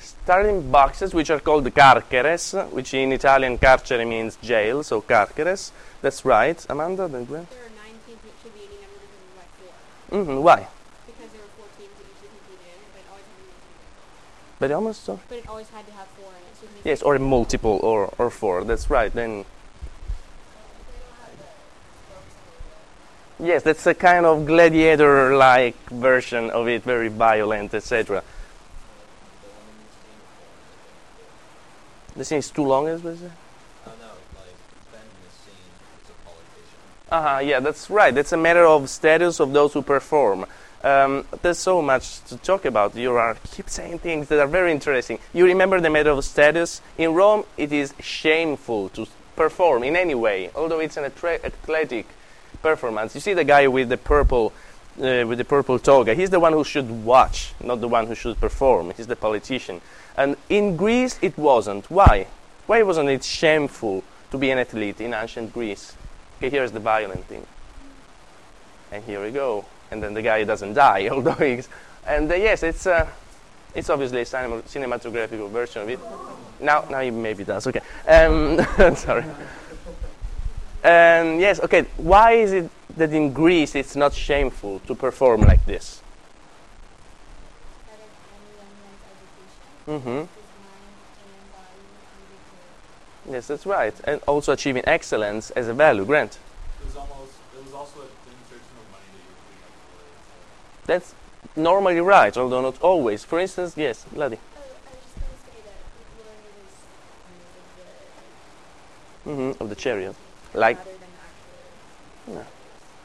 Starting 0.00 0.70
boxes, 0.70 1.14
which 1.14 1.30
are 1.30 1.38
called 1.38 1.72
carceres, 1.74 2.54
which 2.72 2.92
in 2.92 3.12
Italian 3.12 3.56
carcere 3.56 4.04
means 4.04 4.36
jail, 4.42 4.82
so 4.82 5.00
carceres. 5.00 5.72
That's 6.02 6.24
right, 6.24 6.66
Amanda. 6.68 7.06
Then 7.08 7.24
There 7.26 7.38
are 7.38 7.44
nine 7.44 7.98
that 8.06 8.18
should 8.42 8.54
be 8.54 8.60
any 8.66 8.82
number 8.82 8.98
divided 8.98 9.34
by 9.38 9.46
four. 9.58 9.72
Mm-hmm. 10.18 10.42
Why? 10.42 10.66
Because 11.06 11.30
there 11.30 11.40
were 11.40 11.54
four 11.56 11.68
teams 11.78 11.94
that 11.98 12.06
each 12.10 12.18
completed, 12.18 12.82
but 12.94 13.06
always 13.10 13.26
have 13.30 13.46
But 14.60 14.70
almost 14.70 15.04
so. 15.04 15.18
But 15.28 15.38
it 15.38 15.48
always 15.48 15.68
had 15.70 15.86
to 15.86 15.92
have 15.92 16.06
four 16.08 16.30
in 16.30 16.36
it. 16.36 16.56
So 16.60 16.66
it 16.66 16.88
Yes, 16.88 17.02
or 17.02 17.16
a 17.16 17.18
multiple 17.18 17.80
or, 17.82 18.12
or 18.18 18.30
four. 18.30 18.62
That's 18.62 18.90
right. 18.90 19.12
Then 19.12 19.46
yes, 23.40 23.62
that's 23.62 23.86
a 23.86 23.94
kind 23.94 24.26
of 24.26 24.44
gladiator-like 24.44 25.76
version 25.90 26.50
of 26.50 26.68
it, 26.68 26.84
very 26.84 27.08
violent, 27.08 27.72
etc. 27.72 28.22
The 32.14 32.24
scene 32.26 32.38
is 32.38 32.50
too 32.50 32.64
long, 32.64 32.86
is 32.88 33.02
what 33.02 33.12
you 33.12 33.16
say? 33.16 33.32
Oh 33.86 33.92
no, 33.98 34.06
like 34.36 34.52
Ben 34.92 35.00
in 35.00 35.08
this 35.24 35.34
scene 35.40 35.54
is 36.04 36.10
a 36.10 36.28
politician. 36.28 36.78
Uh-huh, 37.10 37.38
yeah, 37.38 37.60
that's 37.60 37.88
right. 37.88 38.14
It's 38.14 38.32
a 38.32 38.36
matter 38.36 38.66
of 38.66 38.90
status 38.90 39.40
of 39.40 39.54
those 39.54 39.72
who 39.72 39.80
perform. 39.80 40.44
Um, 40.82 41.26
there's 41.42 41.58
so 41.58 41.82
much 41.82 42.22
to 42.24 42.36
talk 42.38 42.64
about. 42.64 42.96
You 42.96 43.12
are 43.12 43.36
keep 43.50 43.68
saying 43.68 43.98
things 43.98 44.28
that 44.28 44.38
are 44.40 44.46
very 44.46 44.72
interesting. 44.72 45.18
You 45.34 45.44
remember 45.44 45.80
the 45.80 45.90
matter 45.90 46.10
of 46.10 46.24
status? 46.24 46.80
In 46.96 47.12
Rome, 47.12 47.44
it 47.56 47.72
is 47.72 47.92
shameful 48.00 48.88
to 48.90 49.06
perform 49.36 49.84
in 49.84 49.96
any 49.96 50.14
way, 50.14 50.50
although 50.54 50.80
it's 50.80 50.96
an 50.96 51.04
athletic 51.04 52.06
performance. 52.62 53.14
You 53.14 53.20
see 53.20 53.34
the 53.34 53.44
guy 53.44 53.66
with 53.68 53.90
the 53.90 53.98
purple, 53.98 54.52
uh, 54.98 55.24
with 55.26 55.38
the 55.38 55.44
purple 55.44 55.78
toga. 55.78 56.14
He's 56.14 56.30
the 56.30 56.40
one 56.40 56.52
who 56.52 56.64
should 56.64 56.90
watch, 57.04 57.52
not 57.62 57.80
the 57.80 57.88
one 57.88 58.06
who 58.06 58.14
should 58.14 58.40
perform. 58.40 58.92
He's 58.96 59.06
the 59.06 59.16
politician. 59.16 59.80
And 60.16 60.36
in 60.48 60.76
Greece, 60.76 61.18
it 61.20 61.36
wasn't. 61.36 61.90
Why? 61.90 62.26
Why 62.66 62.82
wasn't 62.82 63.08
it 63.10 63.24
shameful 63.24 64.02
to 64.30 64.38
be 64.38 64.50
an 64.50 64.58
athlete 64.58 65.00
in 65.00 65.12
ancient 65.12 65.52
Greece? 65.52 65.94
Okay, 66.38 66.48
here's 66.48 66.72
the 66.72 66.80
violent 66.80 67.24
thing. 67.26 67.46
And 68.92 69.04
here 69.04 69.22
we 69.22 69.30
go. 69.30 69.66
And 69.90 70.02
then 70.02 70.14
the 70.14 70.22
guy 70.22 70.44
doesn't 70.44 70.74
die, 70.74 71.08
although 71.12 71.32
he's. 71.32 71.68
And 72.06 72.30
uh, 72.30 72.34
yes, 72.34 72.62
it's, 72.62 72.86
uh, 72.86 73.06
it's 73.74 73.90
obviously 73.90 74.22
a 74.22 74.26
cinema- 74.26 74.62
version 75.48 75.82
of 75.82 75.88
it. 75.88 76.00
Now, 76.60 76.84
now 76.90 77.00
he 77.00 77.10
maybe 77.10 77.44
does. 77.44 77.66
Okay. 77.66 77.80
Um, 78.06 78.58
sorry. 78.96 79.24
And 80.82 81.40
yes, 81.40 81.60
okay. 81.60 81.82
Why 81.96 82.32
is 82.32 82.52
it 82.52 82.70
that 82.96 83.12
in 83.12 83.32
Greece 83.32 83.74
it's 83.74 83.96
not 83.96 84.12
shameful 84.14 84.80
to 84.80 84.94
perform 84.94 85.42
like 85.42 85.64
this? 85.66 86.02
hmm 89.86 89.98
victory. 89.98 90.28
Yes, 93.30 93.46
that's 93.48 93.66
right. 93.66 93.94
And 94.04 94.20
also 94.26 94.52
achieving 94.52 94.82
excellence 94.86 95.50
as 95.50 95.68
a 95.68 95.74
value. 95.74 96.04
Grant. 96.04 96.38
It 96.80 96.86
was 96.86 96.96
almost. 96.96 97.32
It 97.56 97.64
was 97.64 97.74
also 97.74 98.00
a 98.00 98.08
demonstration 98.24 98.74
of 98.78 98.86
money 98.90 99.04
that 99.12 99.22
you 99.22 99.30
were 99.30 99.40
putting 99.46 99.62
up 99.66 99.74
for 99.90 100.79
it. 100.79 100.79
That's 100.90 101.14
normally 101.54 102.00
right, 102.00 102.36
although 102.36 102.62
not 102.62 102.82
always. 102.82 103.22
For 103.24 103.38
instance, 103.38 103.74
yes, 103.76 104.04
Ladi. 104.12 104.38
Oh, 104.38 104.40
I 104.58 104.60
was 104.90 104.98
just 105.04 105.14
going 105.14 105.30
to 105.36 105.42
say 105.46 105.58
that 105.68 105.78
glory 109.24 109.52
was 109.54 109.54
hmm 109.56 109.62
Of 109.62 109.68
the 109.68 109.76
chariot. 109.76 110.16
Like 110.52 110.78
rather 110.78 110.90
than 110.90 112.34
actual. 112.34 112.46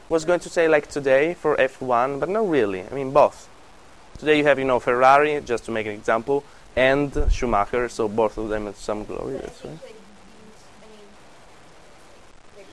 was 0.09 0.25
going 0.25 0.39
to 0.39 0.49
say 0.49 0.67
like 0.67 0.87
today 0.89 1.35
for 1.35 1.55
F1, 1.57 2.19
but 2.19 2.27
not 2.27 2.49
really. 2.49 2.81
I 2.81 2.89
mean 2.89 3.11
both. 3.11 3.47
Today 4.17 4.39
you 4.39 4.45
have 4.45 4.57
you 4.57 4.65
know 4.65 4.79
Ferrari, 4.79 5.39
just 5.45 5.65
to 5.65 5.71
make 5.71 5.85
an 5.85 5.93
example, 5.93 6.43
and 6.75 7.13
Schumacher, 7.29 7.87
so 7.87 8.07
both 8.07 8.39
of 8.39 8.49
them 8.49 8.65
have 8.65 8.77
some 8.77 9.05
glory. 9.05 9.33
That's 9.37 9.63
right. 9.63 9.71
like, 9.73 9.81
these- 9.81 9.93
I 10.81 10.87
mean, 10.89 11.07
like, 12.57 12.67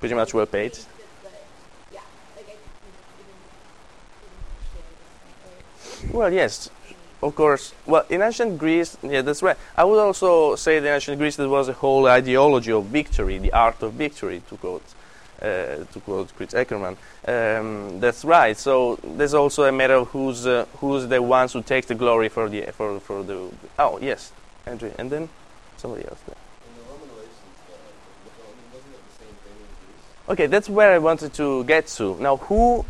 Pretty 0.00 0.14
much 0.14 0.34
well 0.34 0.44
paid. 0.44 0.72
I 0.72 0.74
think 0.74 0.86
that 1.22 1.32
the- 1.32 1.94
yeah, 1.94 2.00
like 2.36 2.48
I 2.48 2.56
think 2.60 2.60
even 2.88 3.36
even 4.20 4.40
share 4.72 4.88
this, 4.90 5.12
like, 5.86 5.89
Well, 6.12 6.32
yes, 6.32 6.70
of 7.22 7.34
course. 7.34 7.74
Well, 7.86 8.04
in 8.08 8.22
ancient 8.22 8.58
Greece, 8.58 8.96
yeah, 9.02 9.22
that's 9.22 9.42
right. 9.42 9.56
I 9.76 9.84
would 9.84 9.98
also 9.98 10.56
say 10.56 10.80
that 10.80 10.88
in 10.88 10.94
ancient 10.94 11.18
Greece 11.18 11.36
there 11.36 11.48
was 11.48 11.68
a 11.68 11.72
whole 11.72 12.06
ideology 12.06 12.72
of 12.72 12.86
victory, 12.86 13.38
the 13.38 13.52
art 13.52 13.82
of 13.82 13.92
victory, 13.92 14.42
to 14.48 14.56
quote, 14.56 14.82
uh, 15.42 15.84
to 15.92 16.00
quote 16.04 16.34
Chris 16.36 16.52
Eckerman. 16.54 16.96
Um, 17.26 18.00
that's 18.00 18.24
right. 18.24 18.56
So 18.56 18.98
there's 19.04 19.34
also 19.34 19.64
a 19.64 19.72
matter 19.72 19.94
of 19.94 20.08
who's 20.08 20.46
uh, 20.46 20.66
who's 20.78 21.06
the 21.06 21.22
ones 21.22 21.52
who 21.52 21.62
take 21.62 21.86
the 21.86 21.94
glory 21.94 22.28
for 22.28 22.48
the 22.48 22.62
for 22.72 23.00
for 23.00 23.22
the. 23.22 23.50
Oh 23.78 23.98
yes, 24.00 24.32
Andrew, 24.66 24.90
and 24.98 25.10
then 25.10 25.28
somebody 25.76 26.06
else. 26.08 26.20
There. 26.26 26.36
Okay, 30.30 30.46
that's 30.46 30.68
where 30.68 30.92
I 30.92 30.98
wanted 30.98 31.34
to 31.34 31.64
get 31.64 31.88
to. 31.98 32.16
Now, 32.20 32.36
who 32.36 32.84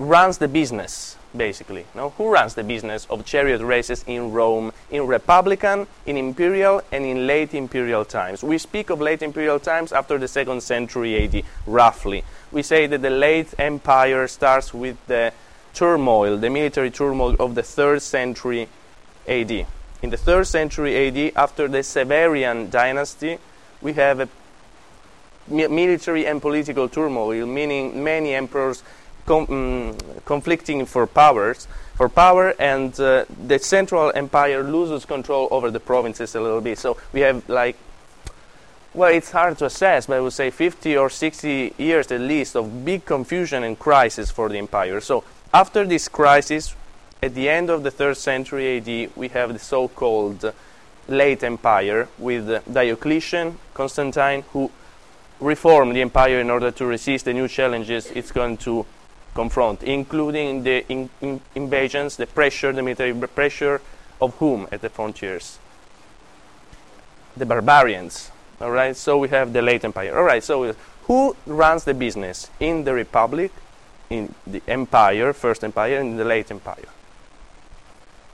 runs 0.00 0.38
the 0.38 0.48
business, 0.48 1.16
basically? 1.36 1.86
Now, 1.94 2.10
who 2.10 2.30
runs 2.30 2.54
the 2.54 2.64
business 2.64 3.06
of 3.10 3.24
chariot 3.24 3.60
races 3.60 4.04
in 4.06 4.32
Rome, 4.32 4.72
in 4.90 5.06
Republican, 5.06 5.86
in 6.06 6.16
Imperial, 6.16 6.82
and 6.92 7.04
in 7.04 7.26
late 7.26 7.54
Imperial 7.54 8.04
times? 8.04 8.42
We 8.42 8.58
speak 8.58 8.90
of 8.90 9.00
late 9.00 9.22
Imperial 9.22 9.60
times 9.60 9.92
after 9.92 10.18
the 10.18 10.28
second 10.28 10.62
century 10.62 11.24
AD, 11.24 11.42
roughly. 11.66 12.24
We 12.52 12.62
say 12.62 12.86
that 12.86 13.02
the 13.02 13.10
late 13.10 13.54
Empire 13.58 14.26
starts 14.28 14.74
with 14.74 14.96
the 15.06 15.32
turmoil, 15.72 16.36
the 16.36 16.50
military 16.50 16.90
turmoil 16.90 17.36
of 17.38 17.54
the 17.54 17.62
third 17.62 18.02
century 18.02 18.68
AD. 19.28 19.66
In 20.02 20.10
the 20.10 20.16
third 20.16 20.46
century 20.46 21.08
AD, 21.08 21.32
after 21.36 21.68
the 21.68 21.78
Severian 21.78 22.70
dynasty, 22.70 23.38
we 23.80 23.92
have 23.94 24.20
a 24.20 24.28
military 25.48 26.26
and 26.26 26.40
political 26.40 26.88
turmoil, 26.88 27.46
meaning 27.46 28.02
many 28.02 28.34
emperors 28.34 28.82
com- 29.26 29.46
mm, 29.46 30.24
conflicting 30.24 30.86
for 30.86 31.06
powers, 31.06 31.66
for 31.94 32.08
power, 32.08 32.54
and 32.58 32.98
uh, 33.00 33.24
the 33.46 33.58
central 33.58 34.12
empire 34.14 34.62
loses 34.62 35.04
control 35.04 35.48
over 35.50 35.70
the 35.70 35.80
provinces 35.80 36.34
a 36.34 36.40
little 36.40 36.60
bit. 36.60 36.78
So 36.78 36.96
we 37.12 37.20
have 37.20 37.48
like, 37.48 37.76
well, 38.94 39.12
it's 39.12 39.30
hard 39.30 39.58
to 39.58 39.66
assess, 39.66 40.06
but 40.06 40.16
I 40.16 40.20
would 40.20 40.32
say 40.32 40.50
50 40.50 40.96
or 40.96 41.10
60 41.10 41.74
years 41.78 42.10
at 42.10 42.20
least 42.20 42.56
of 42.56 42.84
big 42.84 43.04
confusion 43.04 43.62
and 43.62 43.78
crisis 43.78 44.30
for 44.30 44.48
the 44.48 44.58
empire. 44.58 45.00
So 45.00 45.24
after 45.52 45.84
this 45.84 46.08
crisis, 46.08 46.74
at 47.22 47.34
the 47.34 47.48
end 47.48 47.70
of 47.70 47.82
the 47.82 47.90
third 47.90 48.16
century 48.16 48.78
AD, 48.78 49.10
we 49.14 49.28
have 49.28 49.52
the 49.52 49.58
so-called 49.58 50.44
uh, 50.44 50.52
late 51.06 51.42
empire 51.42 52.08
with 52.18 52.64
Diocletian, 52.72 53.58
Constantine, 53.74 54.42
who 54.52 54.70
reform 55.40 55.92
the 55.92 56.00
empire 56.00 56.40
in 56.40 56.50
order 56.50 56.70
to 56.70 56.86
resist 56.86 57.24
the 57.24 57.32
new 57.32 57.48
challenges 57.48 58.06
it's 58.06 58.30
going 58.30 58.56
to 58.58 58.84
confront, 59.34 59.82
including 59.82 60.62
the 60.62 60.84
in, 60.88 61.10
in- 61.20 61.40
invasions, 61.54 62.16
the 62.16 62.26
pressure, 62.26 62.72
the 62.72 62.82
military 62.82 63.14
pressure 63.28 63.80
of 64.20 64.34
whom 64.36 64.66
at 64.72 64.80
the 64.80 64.88
frontiers? 64.88 65.58
The 67.36 67.46
barbarians. 67.46 68.30
All 68.60 68.70
right, 68.70 68.96
so 68.96 69.16
we 69.16 69.28
have 69.28 69.52
the 69.52 69.62
late 69.62 69.84
empire. 69.84 70.16
All 70.16 70.24
right, 70.24 70.44
so 70.44 70.74
who 71.04 71.34
runs 71.46 71.84
the 71.84 71.94
business 71.94 72.50
in 72.60 72.84
the 72.84 72.92
republic, 72.92 73.52
in 74.10 74.34
the 74.46 74.62
empire, 74.68 75.32
first 75.32 75.64
empire, 75.64 75.98
and 75.98 76.10
in 76.10 76.16
the 76.16 76.24
late 76.24 76.50
empire? 76.50 76.88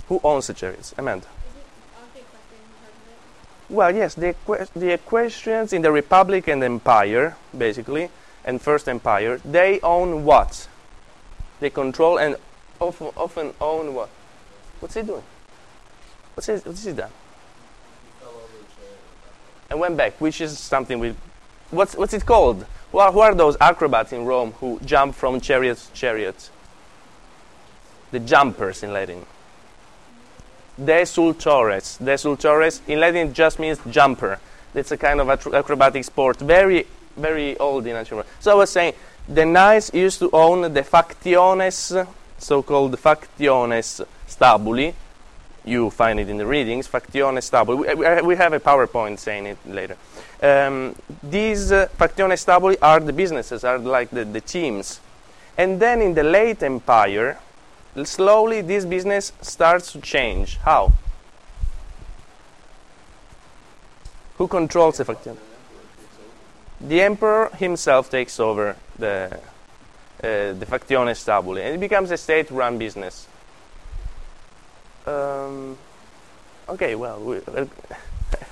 Who 0.09 0.21
owns 0.25 0.47
the 0.49 0.55
chariots? 0.55 0.95
Amanda. 0.99 1.27
Isn't 1.27 1.63
aren't 1.97 2.15
the 2.15 2.21
equestrian 2.21 2.65
part 2.81 2.93
of 2.93 3.11
it? 3.11 3.75
Well, 3.75 3.95
yes, 3.95 4.15
the, 4.15 4.35
the 4.75 4.93
equestrians 4.95 5.73
in 5.73 5.83
the 5.83 5.93
Republic 5.93 6.49
and 6.49 6.63
Empire, 6.63 7.37
basically, 7.57 8.11
and 8.45 8.61
First 8.61 8.89
Empire, 8.89 9.41
they 9.45 9.81
own 9.81 10.25
what? 10.25 10.69
They 11.61 11.71
control 11.71 12.19
and 12.19 12.37
often, 12.81 13.09
often 13.17 13.55
own 13.61 13.95
what? 13.95 14.09
What's 14.81 14.95
he 14.95 15.03
doing? 15.03 15.23
What's 16.35 16.47
he, 16.47 16.53
what's 16.55 16.85
he 16.85 16.93
done? 16.93 17.11
And 19.71 19.81
went 19.81 19.97
back, 19.97 20.21
which 20.21 20.41
is 20.41 20.59
something 20.59 20.99
we. 20.99 21.15
What's, 21.71 21.97
what's 21.97 22.15
it 22.15 22.25
called? 22.25 22.67
Who 22.93 22.99
are, 22.99 23.11
who 23.11 23.21
are 23.21 23.35
those 23.35 23.57
acrobats 23.61 24.13
in 24.13 24.25
Rome 24.25 24.53
who 24.53 24.79
jump 24.85 25.15
from 25.15 25.41
chariot 25.41 25.79
to 25.79 25.93
chariot? 25.93 26.51
The 28.13 28.21
jumpers 28.21 28.83
in 28.85 28.93
Latin. 28.93 29.27
Desultores. 30.81 31.99
Desultores 31.99 32.81
in 32.87 33.01
Latin 33.01 33.35
just 33.35 33.59
means 33.59 33.81
jumper. 33.91 34.39
It's 34.75 34.93
a 34.93 34.97
kind 34.97 35.21
of 35.21 35.29
acrobatic 35.29 36.05
sport, 36.05 36.39
very, 36.39 36.87
very 37.17 37.57
old 37.59 37.87
in 37.87 37.97
ancient 37.97 38.19
Rome. 38.19 38.27
So 38.41 38.53
I 38.53 38.55
was 38.55 38.71
saying, 38.71 38.95
the 39.29 39.45
knights 39.45 39.91
used 39.93 40.19
to 40.21 40.31
own 40.33 40.73
the 40.73 40.83
factiones, 40.83 42.07
so-called 42.39 42.97
factiones 42.99 44.05
stabuli. 44.29 44.95
You 45.65 45.91
find 45.91 46.21
it 46.21 46.29
in 46.29 46.37
the 46.37 46.47
readings, 46.47 46.87
factiones 46.87 47.51
stabuli. 47.51 47.97
We, 48.23 48.23
we- 48.29 48.37
have 48.37 48.53
a 48.53 48.61
PowerPoint 48.61 49.19
saying 49.19 49.47
it 49.47 49.59
later. 49.67 49.97
Um, 50.43 50.95
these 51.23 51.73
uh, 51.73 51.89
factiones 51.99 52.45
stabuli 52.45 52.77
are 52.81 53.01
the 53.01 53.13
businesses, 53.13 53.65
are 53.65 53.79
like 53.79 54.11
the, 54.11 54.25
the 54.25 54.41
teams. 54.41 55.01
And 55.59 55.81
then 55.81 56.03
in 56.03 56.15
the 56.15 56.23
late 56.23 56.63
empire, 56.63 57.39
slowly 58.05 58.61
this 58.61 58.85
business 58.85 59.33
starts 59.41 59.91
to 59.93 60.01
change. 60.01 60.59
How? 60.59 60.93
Who 64.39 64.47
controls 64.47 64.99
the 64.99 65.05
faction? 65.05 65.39
The 66.81 67.03
emperor 67.03 67.51
himself 67.57 68.11
takes 68.11 68.39
over 68.39 68.77
the 68.99 69.41
uh, 70.23 70.53
the 70.55 70.67
fazione 70.67 71.15
stabule, 71.15 71.63
and 71.65 71.75
it 71.75 71.81
becomes 71.81 72.11
a 72.11 72.17
state-run 72.17 72.79
business. 72.79 73.29
Um, 75.07 75.77
okay, 76.69 76.95
well, 76.95 77.21
we, 77.21 77.37
uh, 77.37 77.67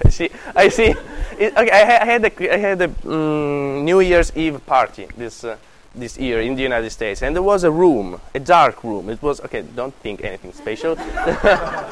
I 0.04 0.08
see. 0.10 0.30
I 0.54 0.68
see. 0.68 0.94
It, 1.38 1.56
okay, 1.56 1.70
I, 1.70 2.02
I 2.02 2.04
had 2.04 2.24
a, 2.24 2.52
I 2.54 2.56
had 2.58 2.82
a 2.82 2.88
mm, 2.88 3.82
New 3.82 4.00
Year's 4.00 4.30
Eve 4.36 4.64
party 4.66 5.08
this 5.16 5.42
uh, 5.42 5.56
this 5.94 6.18
year 6.18 6.40
in 6.40 6.56
the 6.56 6.62
United 6.62 6.90
States, 6.90 7.22
and 7.22 7.34
there 7.34 7.42
was 7.42 7.64
a 7.64 7.70
room, 7.70 8.20
a 8.34 8.40
dark 8.40 8.82
room. 8.82 9.08
It 9.08 9.22
was 9.22 9.40
okay. 9.40 9.62
Don't 9.62 9.94
think 9.94 10.24
anything 10.24 10.52
special. 10.52 10.96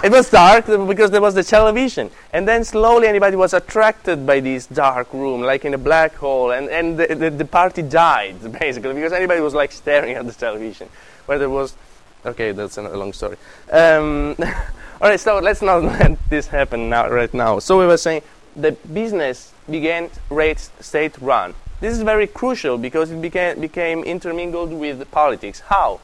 it 0.05 0.11
was 0.11 0.31
dark 0.31 0.67
because 0.67 1.11
there 1.11 1.21
was 1.21 1.35
the 1.35 1.45
television, 1.45 2.11
and 2.33 2.47
then 2.47 2.65
slowly 2.65 3.07
anybody 3.07 3.37
was 3.37 3.55
attracted 3.55 4.27
by 4.27 4.41
this 4.41 4.67
dark 4.67 5.13
room, 5.13 5.43
like 5.43 5.65
in 5.65 5.75
a 5.75 5.79
black 5.79 6.15
hole, 6.15 6.51
and 6.51 6.69
and 6.69 6.99
the, 6.99 7.15
the, 7.15 7.31
the 7.31 7.45
party 7.45 7.83
died 7.83 8.37
basically 8.61 8.95
because 8.95 9.13
anybody 9.13 9.41
was 9.41 9.55
like 9.55 9.73
staring 9.73 10.15
at 10.15 10.27
the 10.27 10.33
television, 10.33 10.89
where 11.27 11.39
there 11.39 11.51
was. 11.51 11.77
Okay, 12.25 12.53
that's 12.53 12.79
a 12.79 12.83
long 12.83 13.13
story. 13.13 13.37
Um, 13.73 14.37
all 15.01 15.09
right, 15.09 15.19
so 15.19 15.41
let's 15.41 15.61
not 15.61 15.83
let 15.83 16.17
this 16.31 16.47
happen 16.47 16.89
now, 16.89 17.11
right 17.11 17.35
now. 17.35 17.59
So 17.59 17.81
we 17.81 17.87
were 17.87 17.97
saying 17.97 18.23
the 18.55 18.73
business 18.93 19.53
began 19.69 20.09
rate 20.31 20.61
state 20.81 21.19
run. 21.21 21.55
This 21.83 21.97
is 21.97 22.03
very 22.03 22.29
crucial 22.29 22.79
because 22.79 23.11
it 23.11 23.21
became, 23.21 23.61
became 23.61 24.05
intermingled 24.05 24.73
with 24.73 25.11
politics. 25.11 25.59
How? 25.59 25.99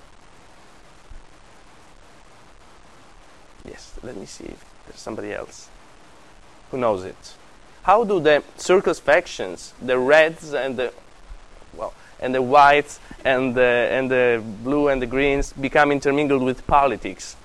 Yes, 3.65 3.95
let 4.03 4.17
me 4.17 4.27
see 4.27 4.47
if 4.47 4.65
there's 4.87 4.99
somebody 4.99 5.33
else 5.33 5.69
who 6.73 6.79
knows 6.79 7.05
it. 7.05 7.35
How 7.85 8.03
do 8.03 8.19
the 8.19 8.43
circus 8.57 8.99
factions, 8.99 9.73
the 9.81 9.97
reds 10.01 10.53
and 10.53 10.77
the 10.77 10.93
well, 11.73 11.95
and 12.19 12.35
the 12.35 12.43
whites 12.43 12.99
and 13.25 13.55
the 13.55 13.89
and 13.93 14.11
the 14.11 14.43
blue 14.65 14.89
and 14.89 15.01
the 15.01 15.07
greens 15.07 15.53
become 15.53 15.93
intermingled 15.93 16.43
with 16.43 16.67
politics 16.67 17.37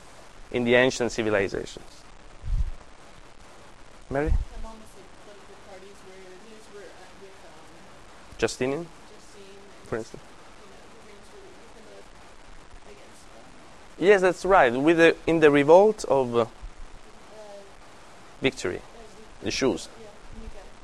in 0.51 0.63
the 0.63 0.73
ancient 0.73 1.11
civilizations? 1.11 1.85
Mary? 4.09 4.31
My 4.31 4.69
mom 4.69 4.73
was 4.81 4.89
at 4.97 5.05
political 5.21 5.55
parties 5.69 5.97
where 6.09 6.17
these 6.49 6.65
were 6.73 6.81
uh, 6.81 7.05
with 7.21 7.29
um, 7.45 8.32
Justinian, 8.43 8.85
for 9.85 9.95
instance? 9.95 10.21
you 10.27 10.67
know, 10.67 10.75
the 10.83 10.99
Greens 11.05 11.27
were 11.31 11.47
with 11.55 11.87
the 12.75 12.91
against 12.91 13.23
Yes, 13.97 14.19
that's 14.19 14.43
right. 14.43 14.73
With 14.73 14.97
the, 14.97 15.15
in 15.25 15.39
the 15.39 15.49
revolt 15.49 16.03
of 16.09 16.35
uh, 16.35 16.41
uh, 16.41 16.45
victory, 18.41 18.81
the 19.41 19.49
shoes. 19.49 19.87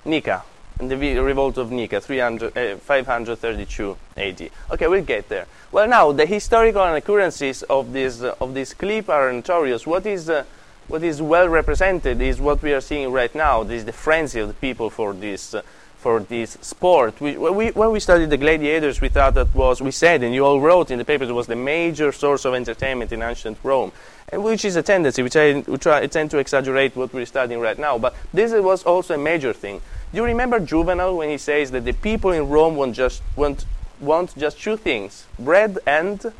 Nika. 0.05 0.39
Nika, 0.39 0.43
in 0.79 0.87
the 0.87 1.21
revolt 1.21 1.57
of 1.57 1.69
Nika, 1.69 1.99
300, 1.99 2.57
uh, 2.57 2.77
532 2.77 3.97
AD. 4.15 4.49
Okay, 4.71 4.87
we'll 4.87 5.03
get 5.03 5.27
there. 5.27 5.45
Well, 5.73 5.89
now 5.89 6.13
the 6.13 6.25
historical 6.25 6.83
occurrences 6.83 7.63
of 7.63 7.91
this 7.91 8.21
uh, 8.21 8.35
of 8.39 8.53
this 8.53 8.73
clip 8.73 9.09
are 9.09 9.33
notorious. 9.33 9.85
What 9.85 10.05
is 10.05 10.29
uh, 10.29 10.45
what 10.87 11.03
is 11.03 11.21
well 11.21 11.49
represented 11.49 12.21
is 12.21 12.39
what 12.39 12.63
we 12.63 12.71
are 12.71 12.79
seeing 12.79 13.11
right 13.11 13.35
now. 13.35 13.63
This 13.63 13.79
is 13.79 13.85
the 13.85 13.91
frenzy 13.91 14.39
of 14.39 14.47
the 14.47 14.53
people 14.53 14.89
for 14.89 15.13
this. 15.13 15.55
For 15.99 16.21
this 16.21 16.57
sport, 16.61 17.19
we, 17.19 17.37
when, 17.37 17.55
we, 17.55 17.71
when 17.71 17.91
we 17.91 17.99
studied 17.99 18.29
the 18.29 18.37
gladiators, 18.37 19.01
we 19.01 19.09
thought 19.09 19.33
that 19.33 19.53
was, 19.53 19.81
we 19.81 19.91
said, 19.91 20.23
and 20.23 20.33
you 20.33 20.45
all 20.45 20.61
wrote 20.61 20.91
in 20.91 20.97
the 20.97 21.03
papers, 21.03 21.27
it 21.27 21.33
was 21.33 21.47
the 21.47 21.57
major 21.57 22.13
source 22.13 22.45
of 22.45 22.53
entertainment 22.53 23.11
in 23.11 23.21
ancient 23.21 23.57
Rome, 23.63 23.91
and 24.31 24.41
which 24.41 24.63
is 24.63 24.77
a 24.77 24.81
tendency, 24.81 25.21
which 25.23 25.35
I, 25.35 25.59
which 25.59 25.85
I 25.87 26.07
tend 26.07 26.31
to 26.31 26.37
exaggerate 26.37 26.95
what 26.95 27.11
we're 27.13 27.25
studying 27.25 27.59
right 27.59 27.77
now. 27.77 27.97
But 27.97 28.15
this 28.33 28.53
was 28.53 28.83
also 28.83 29.15
a 29.15 29.17
major 29.17 29.51
thing. 29.51 29.81
Do 30.13 30.17
you 30.17 30.23
remember 30.23 30.61
Juvenal 30.61 31.17
when 31.17 31.29
he 31.29 31.37
says 31.37 31.71
that 31.71 31.83
the 31.83 31.91
people 31.91 32.31
in 32.31 32.47
Rome 32.47 32.77
want 32.77 32.95
just 32.95 33.21
want, 33.35 33.65
want 33.99 34.37
just 34.37 34.57
two 34.61 34.77
things: 34.77 35.25
bread 35.37 35.79
and. 35.85 36.31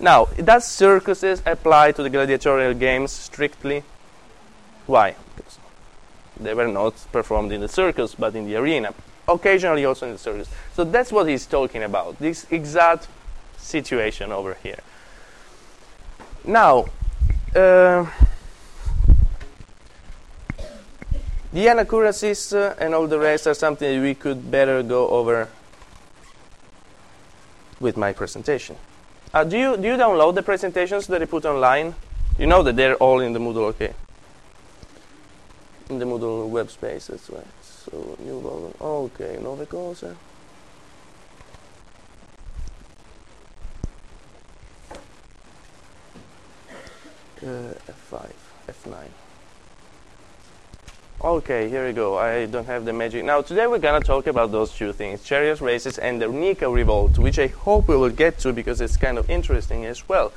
Now, 0.00 0.26
does 0.44 0.66
circuses 0.66 1.40
apply 1.46 1.92
to 1.92 2.02
the 2.02 2.10
gladiatorial 2.10 2.74
games 2.74 3.12
strictly? 3.12 3.84
Why? 4.86 5.14
They 6.38 6.54
were 6.54 6.68
not 6.68 6.94
performed 7.12 7.52
in 7.52 7.60
the 7.60 7.68
circus, 7.68 8.14
but 8.14 8.34
in 8.34 8.46
the 8.46 8.56
arena. 8.56 8.92
Occasionally, 9.28 9.84
also 9.84 10.06
in 10.06 10.12
the 10.12 10.18
circus. 10.18 10.48
So 10.74 10.84
that's 10.84 11.10
what 11.10 11.28
he's 11.28 11.46
talking 11.46 11.82
about. 11.82 12.18
This 12.18 12.46
exact 12.50 13.08
situation 13.56 14.32
over 14.32 14.54
here. 14.62 14.78
Now, 16.44 16.86
uh, 17.54 18.06
the 21.52 21.66
inaccuracies 21.66 22.52
uh, 22.52 22.76
and 22.78 22.94
all 22.94 23.06
the 23.06 23.18
rest 23.18 23.46
are 23.46 23.54
something 23.54 24.02
we 24.02 24.14
could 24.14 24.50
better 24.50 24.82
go 24.82 25.08
over 25.08 25.48
with 27.80 27.96
my 27.96 28.12
presentation. 28.12 28.76
Uh, 29.34 29.44
do 29.44 29.58
you 29.58 29.76
do 29.76 29.88
you 29.88 29.96
download 29.96 30.34
the 30.34 30.42
presentations 30.42 31.06
that 31.08 31.20
I 31.20 31.24
put 31.24 31.44
online? 31.44 31.94
You 32.38 32.46
know 32.46 32.62
that 32.62 32.76
they're 32.76 32.96
all 32.96 33.20
in 33.20 33.32
the 33.32 33.38
Moodle, 33.38 33.68
okay? 33.74 33.92
In 35.88 36.00
the 36.00 36.04
Moodle 36.04 36.48
web 36.48 36.68
space, 36.70 37.06
that's 37.06 37.30
right. 37.30 37.46
So 37.62 38.16
new 38.18 38.40
volume. 38.40 38.74
Okay, 38.80 39.38
nuove 39.40 39.68
cose. 39.68 40.02
Uh, 40.02 40.14
F5, 47.42 48.30
F9. 48.68 48.96
Okay, 51.22 51.68
here 51.68 51.86
we 51.86 51.92
go. 51.92 52.18
I 52.18 52.46
don't 52.46 52.66
have 52.66 52.84
the 52.84 52.92
magic. 52.92 53.24
Now, 53.24 53.40
today 53.40 53.66
we're 53.66 53.78
going 53.78 54.00
to 54.00 54.06
talk 54.06 54.26
about 54.26 54.50
those 54.52 54.72
two 54.72 54.92
things 54.92 55.22
chariot 55.22 55.60
races 55.60 55.98
and 55.98 56.20
the 56.20 56.28
Nika 56.28 56.68
revolt, 56.68 57.18
which 57.18 57.38
I 57.38 57.46
hope 57.46 57.88
we 57.88 57.96
will 57.96 58.10
get 58.10 58.38
to 58.40 58.52
because 58.52 58.80
it's 58.80 58.96
kind 58.96 59.18
of 59.18 59.30
interesting 59.30 59.84
as 59.84 60.08
well. 60.08 60.32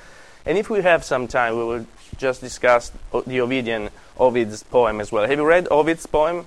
And 0.46 0.58
if 0.58 0.70
we 0.70 0.82
have 0.82 1.04
some 1.04 1.28
time, 1.28 1.58
we 1.58 1.64
will 1.64 1.86
just 2.18 2.42
discuss 2.42 2.92
the 3.12 3.40
Ovidian, 3.40 3.90
Ovid's 4.18 4.64
poem 4.64 5.00
as 5.02 5.12
well. 5.12 5.28
Have 5.28 5.38
you 5.38 5.46
read 5.46 5.68
Ovid's 5.70 6.06
poem? 6.06 6.46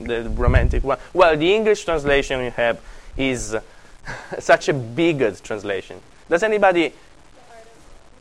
The, 0.00 0.28
romantic 0.30 0.82
one? 0.82 0.98
Well, 1.12 1.36
the 1.36 1.54
English 1.54 1.84
translation 1.84 2.42
you 2.42 2.50
have 2.50 2.80
is 3.16 3.56
such 4.38 4.68
a 4.68 4.74
bigot 4.74 5.42
translation. 5.42 6.00
Does 6.28 6.42
anybody. 6.42 6.92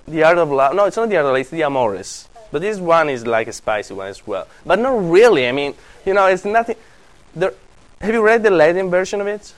The 0.07 0.23
art 0.23 0.37
of 0.37 0.51
love? 0.51 0.75
No, 0.75 0.85
it's 0.85 0.97
not 0.97 1.09
the 1.09 1.17
art 1.17 1.25
of 1.25 1.31
love, 1.31 1.39
it's 1.39 1.49
the 1.49 1.61
Amores. 1.61 2.27
But 2.51 2.61
this 2.61 2.77
one 2.77 3.09
is 3.09 3.25
like 3.25 3.47
a 3.47 3.53
spicy 3.53 3.93
one 3.93 4.07
as 4.07 4.27
well. 4.27 4.47
But 4.65 4.77
not 4.77 5.09
really. 5.09 5.47
I 5.47 5.51
mean, 5.51 5.73
you 6.05 6.13
know, 6.13 6.27
it's 6.27 6.45
nothing. 6.45 6.75
There, 7.35 7.53
have 7.99 8.13
you 8.13 8.21
read 8.21 8.43
the 8.43 8.51
Latin 8.51 8.89
version 8.91 9.21
of 9.21 9.27
it? 9.27 9.53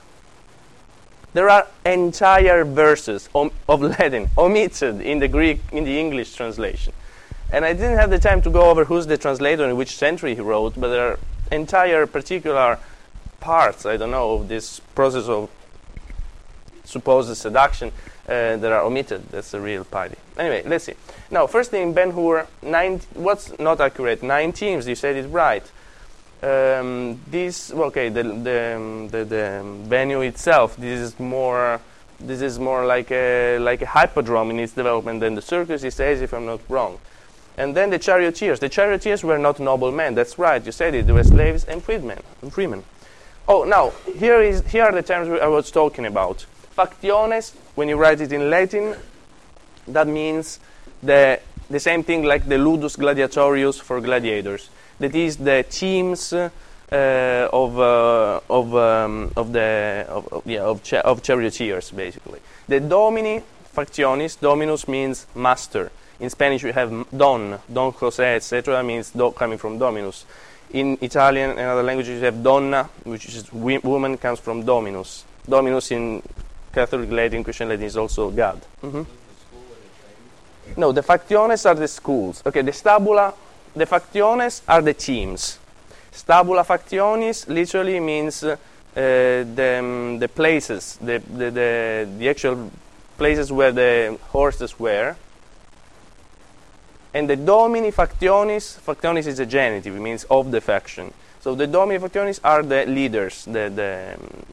There 1.35 1.49
are 1.49 1.67
entire 1.85 2.63
verses 2.63 3.27
om- 3.35 3.51
of 3.67 3.81
Latin 3.81 4.29
omitted 4.37 5.01
in 5.01 5.19
the 5.19 5.27
Greek, 5.27 5.59
in 5.73 5.83
the 5.83 5.99
English 5.99 6.33
translation. 6.33 6.93
And 7.51 7.65
I 7.65 7.73
didn't 7.73 7.97
have 7.97 8.09
the 8.09 8.19
time 8.19 8.41
to 8.43 8.49
go 8.49 8.69
over 8.69 8.85
who's 8.85 9.05
the 9.05 9.17
translator 9.17 9.65
and 9.65 9.77
which 9.77 9.97
century 9.97 10.33
he 10.33 10.39
wrote, 10.39 10.79
but 10.79 10.87
there 10.87 11.11
are 11.11 11.19
entire 11.51 12.07
particular 12.07 12.79
parts, 13.41 13.85
I 13.85 13.97
don't 13.97 14.11
know, 14.11 14.35
of 14.35 14.47
this 14.47 14.79
process 14.95 15.25
of 15.27 15.49
supposed 16.85 17.35
seduction 17.35 17.89
uh, 18.29 18.55
that 18.55 18.71
are 18.71 18.83
omitted. 18.83 19.29
That's 19.29 19.53
a 19.53 19.59
real 19.59 19.83
party. 19.83 20.15
Anyway, 20.37 20.63
let's 20.65 20.85
see. 20.85 20.93
Now, 21.29 21.47
first 21.47 21.69
thing, 21.69 21.91
Ben 21.91 22.11
Hur, 22.11 22.47
nine, 22.61 23.01
what's 23.13 23.59
not 23.59 23.81
accurate? 23.81 24.23
Nine 24.23 24.53
teams, 24.53 24.87
you 24.87 24.95
said 24.95 25.17
it 25.17 25.27
right. 25.27 25.69
Um, 26.45 27.19
this, 27.31 27.71
okay, 27.71 28.09
the, 28.09 28.21
the, 28.21 29.07
the, 29.09 29.25
the 29.25 29.63
venue 29.87 30.21
itself, 30.21 30.77
this 30.77 30.99
is 30.99 31.19
more, 31.19 31.81
this 32.19 32.41
is 32.41 32.59
more 32.59 32.85
like 32.85 33.09
a, 33.09 33.57
like 33.57 33.81
a 33.81 33.87
hippodrome 33.87 34.51
in 34.51 34.59
its 34.59 34.73
development 34.73 35.21
than 35.21 35.33
the 35.33 35.41
circus, 35.41 35.81
he 35.81 35.89
says, 35.89 36.21
if 36.21 36.35
I'm 36.35 36.45
not 36.45 36.61
wrong. 36.69 36.99
And 37.57 37.75
then 37.75 37.89
the 37.89 37.97
charioteers. 37.97 38.59
The 38.59 38.69
charioteers 38.69 39.23
were 39.23 39.39
not 39.39 39.59
noble 39.59 39.91
men. 39.91 40.13
That's 40.13 40.37
right, 40.37 40.63
you 40.63 40.71
said 40.71 40.93
it. 40.93 41.07
They 41.07 41.13
were 41.13 41.23
slaves 41.23 41.63
and 41.63 41.81
freedmen. 41.81 42.21
And 42.43 42.53
freemen. 42.53 42.83
Oh, 43.47 43.63
now, 43.63 43.93
here, 44.15 44.39
is, 44.39 44.61
here 44.67 44.83
are 44.83 44.91
the 44.91 45.01
terms 45.01 45.27
I 45.41 45.47
was 45.47 45.71
talking 45.71 46.05
about. 46.05 46.45
Factiones, 46.77 47.55
when 47.73 47.89
you 47.89 47.95
write 47.95 48.21
it 48.21 48.31
in 48.31 48.51
Latin, 48.51 48.95
that 49.87 50.07
means 50.07 50.59
the, 51.01 51.39
the 51.71 51.79
same 51.79 52.03
thing 52.03 52.23
like 52.23 52.47
the 52.47 52.59
ludus 52.59 52.97
gladiatorius 52.97 53.79
for 53.79 53.99
gladiators. 53.99 54.69
That 54.99 55.13
is 55.15 55.37
the 55.37 55.65
teams 55.69 56.31
uh, 56.33 56.49
of, 56.91 57.79
uh, 57.79 58.39
of, 58.49 58.75
um, 58.75 59.31
of, 59.35 59.51
the, 59.51 60.05
of, 60.07 60.27
of- 60.31 60.47
yeah, 60.47 60.61
of, 60.61 60.83
cha- 60.83 61.01
of 61.01 61.21
charioteers, 61.21 61.91
basically. 61.91 62.39
The 62.67 62.79
domini 62.79 63.41
factionis, 63.75 64.39
dominus 64.39 64.87
means 64.87 65.27
master. 65.35 65.91
In 66.19 66.29
Spanish, 66.29 66.63
we 66.63 66.71
have 66.71 66.89
don, 67.15 67.59
don 67.71 67.91
Jose, 67.91 68.35
etc., 68.35 68.81
means 68.83 69.11
do, 69.11 69.31
coming 69.31 69.57
from 69.57 69.77
dominus. 69.77 70.25
In 70.71 70.97
Italian 71.01 71.51
and 71.51 71.59
other 71.59 71.83
languages, 71.83 72.19
you 72.19 72.25
have 72.25 72.41
donna, 72.41 72.89
which 73.03 73.27
is 73.27 73.51
woman, 73.51 74.17
comes 74.17 74.39
from 74.39 74.63
dominus. 74.65 75.25
Dominus 75.47 75.91
in 75.91 76.23
Catholic 76.73 77.11
Latin, 77.11 77.43
Christian 77.43 77.67
Latin 77.69 77.85
is 77.85 77.97
also 77.97 78.29
God. 78.31 78.61
They 78.81 78.89
trained? 78.89 79.07
No, 80.77 80.91
the 80.91 81.01
factiones 81.01 81.65
are 81.65 81.75
the 81.75 81.87
schools. 81.87 82.41
Okay, 82.45 82.61
the 82.61 82.73
stabula, 82.73 83.33
the 83.75 83.85
factiones 83.85 84.61
are 84.67 84.81
the 84.81 84.93
teams. 84.93 85.59
Stabula 86.11 86.63
factionis 86.63 87.47
literally 87.47 87.99
means 87.99 88.43
uh, 88.43 88.55
the, 88.95 89.77
um, 89.79 90.19
the 90.19 90.29
places, 90.29 90.97
the, 91.01 91.19
the, 91.19 91.51
the, 91.51 92.09
the 92.17 92.29
actual 92.29 92.71
places 93.17 93.51
where 93.51 93.71
the 93.71 94.17
horses 94.29 94.79
were. 94.79 95.15
And 97.13 97.29
the 97.29 97.35
domini 97.35 97.91
factionis, 97.91 98.79
factionis 98.79 99.27
is 99.27 99.39
a 99.39 99.45
genitive, 99.45 99.95
it 99.95 99.99
means 99.99 100.25
of 100.25 100.51
the 100.51 100.61
faction. 100.61 101.13
So 101.41 101.55
the 101.55 101.67
domini 101.67 101.99
factionis 101.99 102.39
are 102.43 102.63
the 102.63 102.85
leaders, 102.85 103.45
the, 103.45 103.69
the 103.69 104.15
um, 104.17 104.45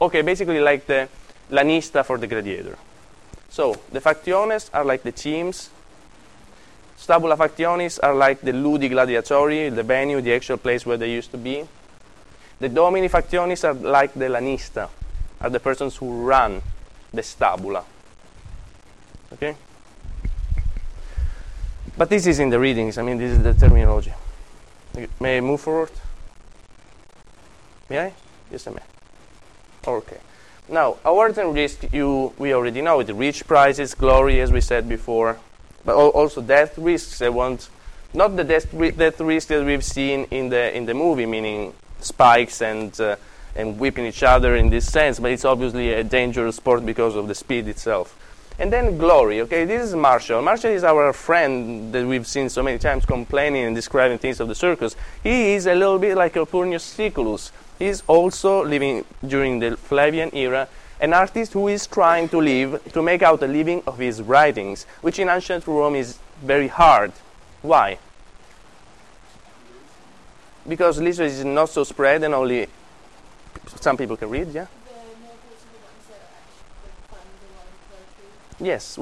okay, 0.00 0.22
basically 0.22 0.60
like 0.60 0.86
the 0.86 1.08
lanista 1.50 2.04
for 2.04 2.18
the 2.18 2.26
gladiator. 2.26 2.78
So 3.50 3.76
the 3.92 4.00
factiones 4.00 4.70
are 4.72 4.84
like 4.84 5.02
the 5.02 5.12
teams. 5.12 5.70
Stabula 6.98 7.36
factionis 7.36 8.00
are 8.02 8.12
like 8.12 8.40
the 8.40 8.52
ludi 8.52 8.88
gladiatori, 8.90 9.74
the 9.74 9.84
venue, 9.84 10.20
the 10.20 10.34
actual 10.34 10.56
place 10.56 10.84
where 10.84 10.96
they 10.96 11.10
used 11.12 11.30
to 11.30 11.38
be. 11.38 11.64
The 12.58 12.68
domini 12.68 13.08
factionis 13.08 13.62
are 13.62 13.72
like 13.72 14.14
the 14.14 14.24
lanista, 14.24 14.88
are 15.40 15.48
the 15.48 15.60
persons 15.60 15.96
who 15.96 16.26
run 16.26 16.60
the 17.14 17.22
stabula. 17.22 17.84
Okay? 19.32 19.54
But 21.96 22.10
this 22.10 22.26
is 22.26 22.40
in 22.40 22.50
the 22.50 22.58
readings, 22.58 22.98
I 22.98 23.02
mean, 23.02 23.18
this 23.18 23.30
is 23.30 23.42
the 23.44 23.54
terminology. 23.54 24.12
May 25.20 25.38
I 25.38 25.40
move 25.40 25.60
forward? 25.60 25.92
May 27.88 28.06
I? 28.06 28.12
Yes, 28.50 28.66
I 28.66 28.72
may. 28.72 28.82
Okay. 29.86 30.18
Now, 30.68 30.96
awards 31.04 31.38
and 31.38 31.54
risk, 31.54 31.92
you, 31.92 32.34
we 32.38 32.52
already 32.52 32.82
know 32.82 32.98
it. 33.00 33.08
Rich 33.08 33.46
prizes, 33.46 33.94
glory, 33.94 34.40
as 34.40 34.50
we 34.50 34.60
said 34.60 34.88
before, 34.88 35.38
but 35.84 35.94
also 35.94 36.40
death 36.40 36.76
risks. 36.78 37.22
I 37.22 37.28
want 37.28 37.68
not 38.14 38.36
the 38.36 38.44
death, 38.44 38.72
ri- 38.72 38.90
death 38.90 39.20
risk 39.20 39.48
that 39.48 39.64
we've 39.64 39.84
seen 39.84 40.24
in 40.30 40.48
the 40.48 40.74
in 40.76 40.86
the 40.86 40.94
movie, 40.94 41.26
meaning 41.26 41.74
spikes 42.00 42.62
and 42.62 42.98
uh, 43.00 43.16
and 43.56 43.78
whipping 43.78 44.06
each 44.06 44.22
other 44.22 44.56
in 44.56 44.70
this 44.70 44.90
sense, 44.90 45.18
but 45.18 45.32
it's 45.32 45.44
obviously 45.44 45.92
a 45.92 46.04
dangerous 46.04 46.56
sport 46.56 46.86
because 46.86 47.16
of 47.16 47.28
the 47.28 47.34
speed 47.34 47.66
itself. 47.68 48.14
And 48.60 48.72
then 48.72 48.98
glory. 48.98 49.40
Okay, 49.42 49.64
this 49.64 49.82
is 49.82 49.94
Martial. 49.94 50.42
Martial 50.42 50.70
is 50.70 50.82
our 50.82 51.12
friend 51.12 51.92
that 51.92 52.04
we've 52.06 52.26
seen 52.26 52.48
so 52.48 52.62
many 52.62 52.78
times 52.78 53.04
complaining 53.04 53.64
and 53.64 53.74
describing 53.74 54.18
things 54.18 54.40
of 54.40 54.48
the 54.48 54.54
circus. 54.54 54.96
He 55.22 55.54
is 55.54 55.66
a 55.66 55.74
little 55.74 55.98
bit 55.98 56.16
like 56.16 56.34
Calpurnius 56.34 56.82
Siculus. 56.82 57.52
He 57.78 57.86
is 57.86 58.02
also 58.08 58.64
living 58.64 59.04
during 59.24 59.60
the 59.60 59.76
Flavian 59.76 60.34
era, 60.34 60.68
an 61.00 61.12
artist 61.12 61.52
who 61.52 61.68
is 61.68 61.86
trying 61.86 62.28
to 62.28 62.38
live, 62.38 62.92
to 62.92 63.02
make 63.02 63.22
out 63.22 63.42
a 63.42 63.46
living 63.46 63.82
of 63.86 63.98
his 63.98 64.20
writings, 64.22 64.84
which 65.00 65.18
in 65.18 65.28
ancient 65.28 65.66
Rome 65.66 65.94
is 65.94 66.18
very 66.42 66.68
hard. 66.68 67.12
Why? 67.62 67.98
Because 70.66 70.98
literature 70.98 71.24
is 71.24 71.44
not 71.44 71.68
so 71.68 71.84
spread 71.84 72.22
and 72.24 72.34
only 72.34 72.66
some 73.80 73.96
people 73.96 74.16
can 74.16 74.30
read, 74.30 74.52
yeah? 74.52 74.66
Yes, 78.60 78.98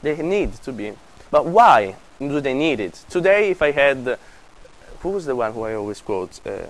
they 0.00 0.22
need 0.22 0.52
to 0.62 0.72
be. 0.72 0.92
But 1.30 1.46
why 1.46 1.96
do 2.20 2.40
they 2.40 2.54
need 2.54 2.78
it? 2.78 3.04
Today, 3.08 3.50
if 3.50 3.62
I 3.62 3.72
had. 3.72 4.06
Uh, 4.06 4.16
who 5.00 5.10
was 5.10 5.26
the 5.26 5.34
one 5.34 5.52
who 5.52 5.62
I 5.62 5.74
always 5.74 6.00
quote? 6.00 6.40
Uh, 6.46 6.66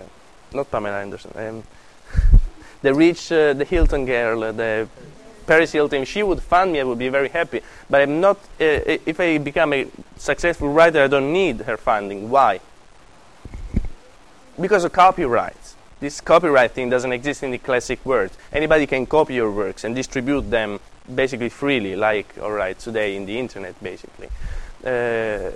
not 0.53 0.71
Pamela 0.71 1.01
Anderson. 1.01 1.33
Um, 1.37 1.63
the 2.85 2.93
rich, 2.93 3.33
uh, 3.33 3.55
the 3.55 3.65
Hilton 3.65 4.05
girl, 4.05 4.45
uh, 4.45 4.53
the 4.53 4.87
Paris 5.47 5.73
Hilton. 5.73 6.05
She 6.05 6.23
would 6.23 6.43
fund 6.43 6.73
me, 6.73 6.81
I 6.81 6.85
would 6.85 6.99
be 6.99 7.09
very 7.09 7.31
happy. 7.31 7.63
But 7.89 8.03
I'm 8.03 8.21
not. 8.21 8.37
Uh, 8.61 9.01
if 9.07 9.19
I 9.19 9.39
become 9.39 9.73
a 9.73 9.87
successful 10.19 10.69
writer, 10.69 11.03
I 11.03 11.09
don't 11.09 11.33
need 11.33 11.63
her 11.63 11.79
funding. 11.79 12.29
Why? 12.29 12.61
Because 14.61 14.85
of 14.85 14.93
copyright. 14.93 15.57
This 15.99 16.21
copyright 16.21 16.73
thing 16.73 16.91
doesn't 16.91 17.13
exist 17.13 17.43
in 17.43 17.53
the 17.53 17.59
classic 17.59 18.05
world. 18.05 18.31
Anybody 18.53 18.87
can 18.87 19.07
copy 19.07 19.35
your 19.35 19.51
works 19.51 19.85
and 19.85 19.97
distribute 19.97 20.51
them 20.51 20.79
basically 21.13 21.49
freely, 21.49 21.97
like 21.97 22.37
all 22.41 22.53
right 22.53 22.79
today 22.79 23.17
in 23.17 23.25
the 23.25 23.39
internet, 23.39 23.75
basically. 23.83 24.29
Uh, 24.85 25.51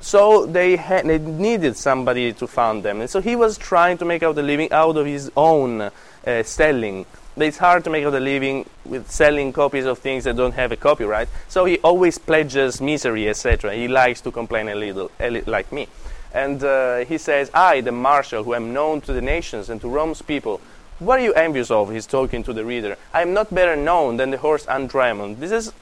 so 0.00 0.44
they, 0.44 0.76
ha- 0.76 1.00
they 1.02 1.16
needed 1.16 1.78
somebody 1.78 2.34
to 2.34 2.46
fund 2.46 2.82
them, 2.82 3.00
and 3.00 3.08
so 3.08 3.22
he 3.22 3.36
was 3.36 3.56
trying 3.56 3.96
to 3.98 4.04
make 4.04 4.22
out 4.22 4.36
a 4.36 4.42
living 4.42 4.70
out 4.70 4.98
of 4.98 5.06
his 5.06 5.30
own 5.34 5.90
uh, 6.26 6.42
selling. 6.42 7.06
It's 7.36 7.58
hard 7.58 7.82
to 7.84 7.90
make 7.90 8.04
a 8.04 8.10
living 8.10 8.66
with 8.84 9.10
selling 9.10 9.52
copies 9.52 9.86
of 9.86 9.98
things 9.98 10.24
that 10.24 10.36
don't 10.36 10.54
have 10.54 10.70
a 10.70 10.76
copyright. 10.76 11.28
So 11.48 11.64
he 11.64 11.78
always 11.78 12.16
pledges 12.18 12.80
misery, 12.80 13.28
etc. 13.28 13.74
He 13.74 13.88
likes 13.88 14.20
to 14.22 14.30
complain 14.30 14.68
a 14.68 14.74
little, 14.74 15.10
a 15.18 15.30
li- 15.30 15.42
like 15.46 15.72
me. 15.72 15.88
And 16.32 16.62
uh, 16.62 16.98
he 17.04 17.18
says, 17.18 17.50
I, 17.54 17.80
the 17.80 17.92
Martial, 17.92 18.44
who 18.44 18.54
am 18.54 18.72
known 18.72 19.00
to 19.02 19.12
the 19.12 19.22
nations 19.22 19.70
and 19.70 19.80
to 19.80 19.88
Rome's 19.88 20.22
people, 20.22 20.60
what 20.98 21.18
are 21.18 21.22
you 21.22 21.32
envious 21.34 21.70
of? 21.70 21.90
He's 21.90 22.06
talking 22.06 22.42
to 22.44 22.52
the 22.52 22.64
reader. 22.64 22.96
I 23.12 23.22
am 23.22 23.32
not 23.32 23.52
better 23.52 23.76
known 23.76 24.16
than 24.16 24.30
the 24.30 24.38
horse 24.38 24.66
Andraemon. 24.66 25.38
This 25.38 25.50
is, 25.50 25.72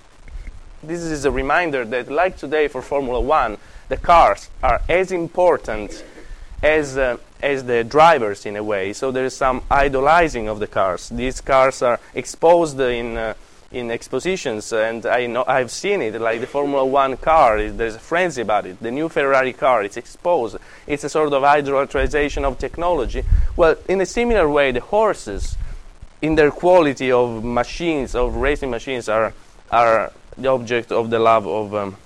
this 0.82 1.00
is 1.00 1.24
a 1.24 1.30
reminder 1.30 1.84
that, 1.84 2.10
like 2.10 2.36
today 2.36 2.68
for 2.68 2.80
Formula 2.80 3.20
One, 3.20 3.58
the 3.88 3.96
cars 3.98 4.48
are 4.62 4.80
as 4.88 5.12
important 5.12 6.02
as, 6.62 6.96
uh, 6.96 7.18
as 7.42 7.64
the 7.64 7.84
drivers 7.84 8.46
in 8.46 8.56
a 8.56 8.62
way. 8.62 8.92
So 8.92 9.10
there 9.10 9.24
is 9.24 9.36
some 9.36 9.62
idolizing 9.70 10.48
of 10.48 10.60
the 10.60 10.66
cars. 10.66 11.08
These 11.08 11.40
cars 11.40 11.82
are 11.82 11.98
exposed 12.14 12.78
in, 12.78 13.16
uh, 13.16 13.34
in 13.72 13.90
expositions, 13.90 14.72
and 14.72 15.04
I 15.04 15.26
know 15.26 15.44
I've 15.46 15.70
seen 15.70 16.02
it. 16.02 16.20
Like 16.20 16.40
the 16.40 16.46
Formula 16.46 16.84
One 16.84 17.16
car, 17.16 17.70
there's 17.70 17.96
a 17.96 17.98
frenzy 17.98 18.42
about 18.42 18.66
it. 18.66 18.80
The 18.80 18.90
new 18.90 19.08
Ferrari 19.08 19.52
car, 19.52 19.82
it's 19.82 19.96
exposed. 19.96 20.56
It's 20.86 21.04
a 21.04 21.08
sort 21.08 21.32
of 21.32 21.42
idolatrization 21.42 22.44
of 22.44 22.58
technology. 22.58 23.24
Well, 23.56 23.76
in 23.88 24.00
a 24.00 24.06
similar 24.06 24.48
way, 24.48 24.72
the 24.72 24.80
horses, 24.80 25.56
in 26.20 26.36
their 26.36 26.50
quality 26.50 27.10
of 27.10 27.42
machines, 27.42 28.14
of 28.14 28.36
racing 28.36 28.70
machines, 28.70 29.08
are 29.08 29.32
are 29.70 30.12
the 30.38 30.48
object 30.48 30.92
of 30.92 31.10
the 31.10 31.18
love 31.18 31.46
of. 31.46 31.74
Um, 31.74 31.96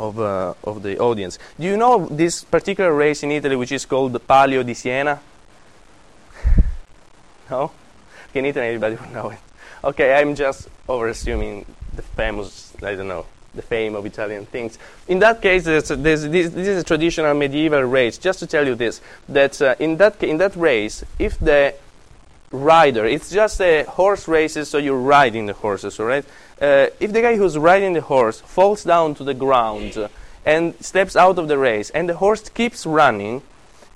of, 0.00 0.18
uh, 0.18 0.54
of 0.64 0.82
the 0.82 0.98
audience. 0.98 1.38
Do 1.58 1.66
you 1.66 1.76
know 1.76 2.06
this 2.06 2.42
particular 2.42 2.92
race 2.94 3.22
in 3.22 3.30
Italy 3.30 3.54
which 3.54 3.72
is 3.72 3.84
called 3.84 4.12
the 4.12 4.20
Palio 4.20 4.62
di 4.62 4.74
Siena? 4.74 5.20
no? 7.50 7.70
In 8.32 8.46
Italy 8.46 8.66
everybody 8.66 8.96
would 8.96 9.12
know 9.12 9.30
it. 9.30 9.38
Okay, 9.84 10.14
I'm 10.14 10.34
just 10.34 10.68
overassuming 10.88 11.66
the 11.94 12.02
famous, 12.02 12.72
I 12.82 12.94
don't 12.94 13.08
know, 13.08 13.26
the 13.54 13.62
fame 13.62 13.94
of 13.94 14.06
Italian 14.06 14.46
things. 14.46 14.78
In 15.08 15.18
that 15.18 15.42
case, 15.42 15.64
there's, 15.64 15.88
there's, 15.88 16.22
this, 16.22 16.50
this 16.50 16.68
is 16.68 16.82
a 16.82 16.84
traditional 16.84 17.34
medieval 17.34 17.82
race. 17.82 18.16
Just 18.16 18.38
to 18.38 18.46
tell 18.46 18.66
you 18.66 18.74
this, 18.74 19.00
that 19.28 19.60
uh, 19.60 19.74
in, 19.78 19.96
that, 19.98 20.22
in 20.22 20.38
that 20.38 20.56
race, 20.56 21.04
if 21.18 21.38
the 21.38 21.74
rider, 22.52 23.04
it's 23.04 23.30
just 23.30 23.60
a 23.60 23.84
horse 23.84 24.28
races, 24.28 24.68
so 24.68 24.78
you're 24.78 24.98
riding 24.98 25.46
the 25.46 25.52
horses, 25.52 25.98
all 26.00 26.06
right? 26.06 26.24
Uh, 26.60 26.86
if 27.00 27.12
the 27.12 27.22
guy 27.22 27.36
who's 27.36 27.56
riding 27.56 27.94
the 27.94 28.00
horse 28.00 28.40
falls 28.40 28.84
down 28.84 29.14
to 29.14 29.24
the 29.24 29.34
ground 29.34 30.08
and 30.44 30.74
steps 30.84 31.16
out 31.16 31.38
of 31.38 31.48
the 31.48 31.56
race, 31.56 31.90
and 31.90 32.08
the 32.08 32.16
horse 32.16 32.48
keeps 32.50 32.84
running, 32.84 33.42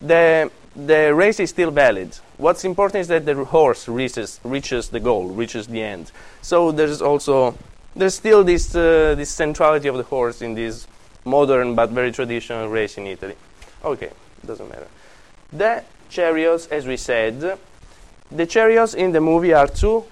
the, 0.01 0.51
the 0.75 1.15
race 1.15 1.41
is 1.41 1.51
still 1.51 1.71
valid. 1.71 2.17
What's 2.39 2.65
important 2.65 3.03
is 3.03 3.09
that 3.09 3.27
the 3.27 3.45
horse 3.45 3.87
reaches, 3.87 4.41
reaches 4.45 4.89
the 4.89 5.01
goal, 5.01 5.29
reaches 5.29 5.67
the 5.67 5.83
end. 5.83 6.11
So 6.43 6.73
there's 6.73 7.03
also 7.03 7.57
there's 7.97 8.15
still 8.15 8.43
this 8.43 8.75
uh, 8.75 9.15
this 9.17 9.31
centrality 9.31 9.89
of 9.89 9.97
the 9.97 10.03
horse 10.03 10.43
in 10.43 10.55
this 10.55 10.87
modern 11.25 11.75
but 11.75 11.91
very 11.91 12.13
traditional 12.13 12.69
race 12.69 12.99
in 12.99 13.07
Italy. 13.07 13.37
Okay, 13.85 14.11
doesn't 14.45 14.69
matter. 14.69 14.89
The 15.53 15.85
chariots, 16.11 16.67
as 16.67 16.87
we 16.87 16.97
said, 16.97 17.59
the 18.31 18.47
chariots 18.47 18.95
in 18.95 19.13
the 19.13 19.21
movie 19.21 19.53
are 19.53 19.69
two 19.69 20.05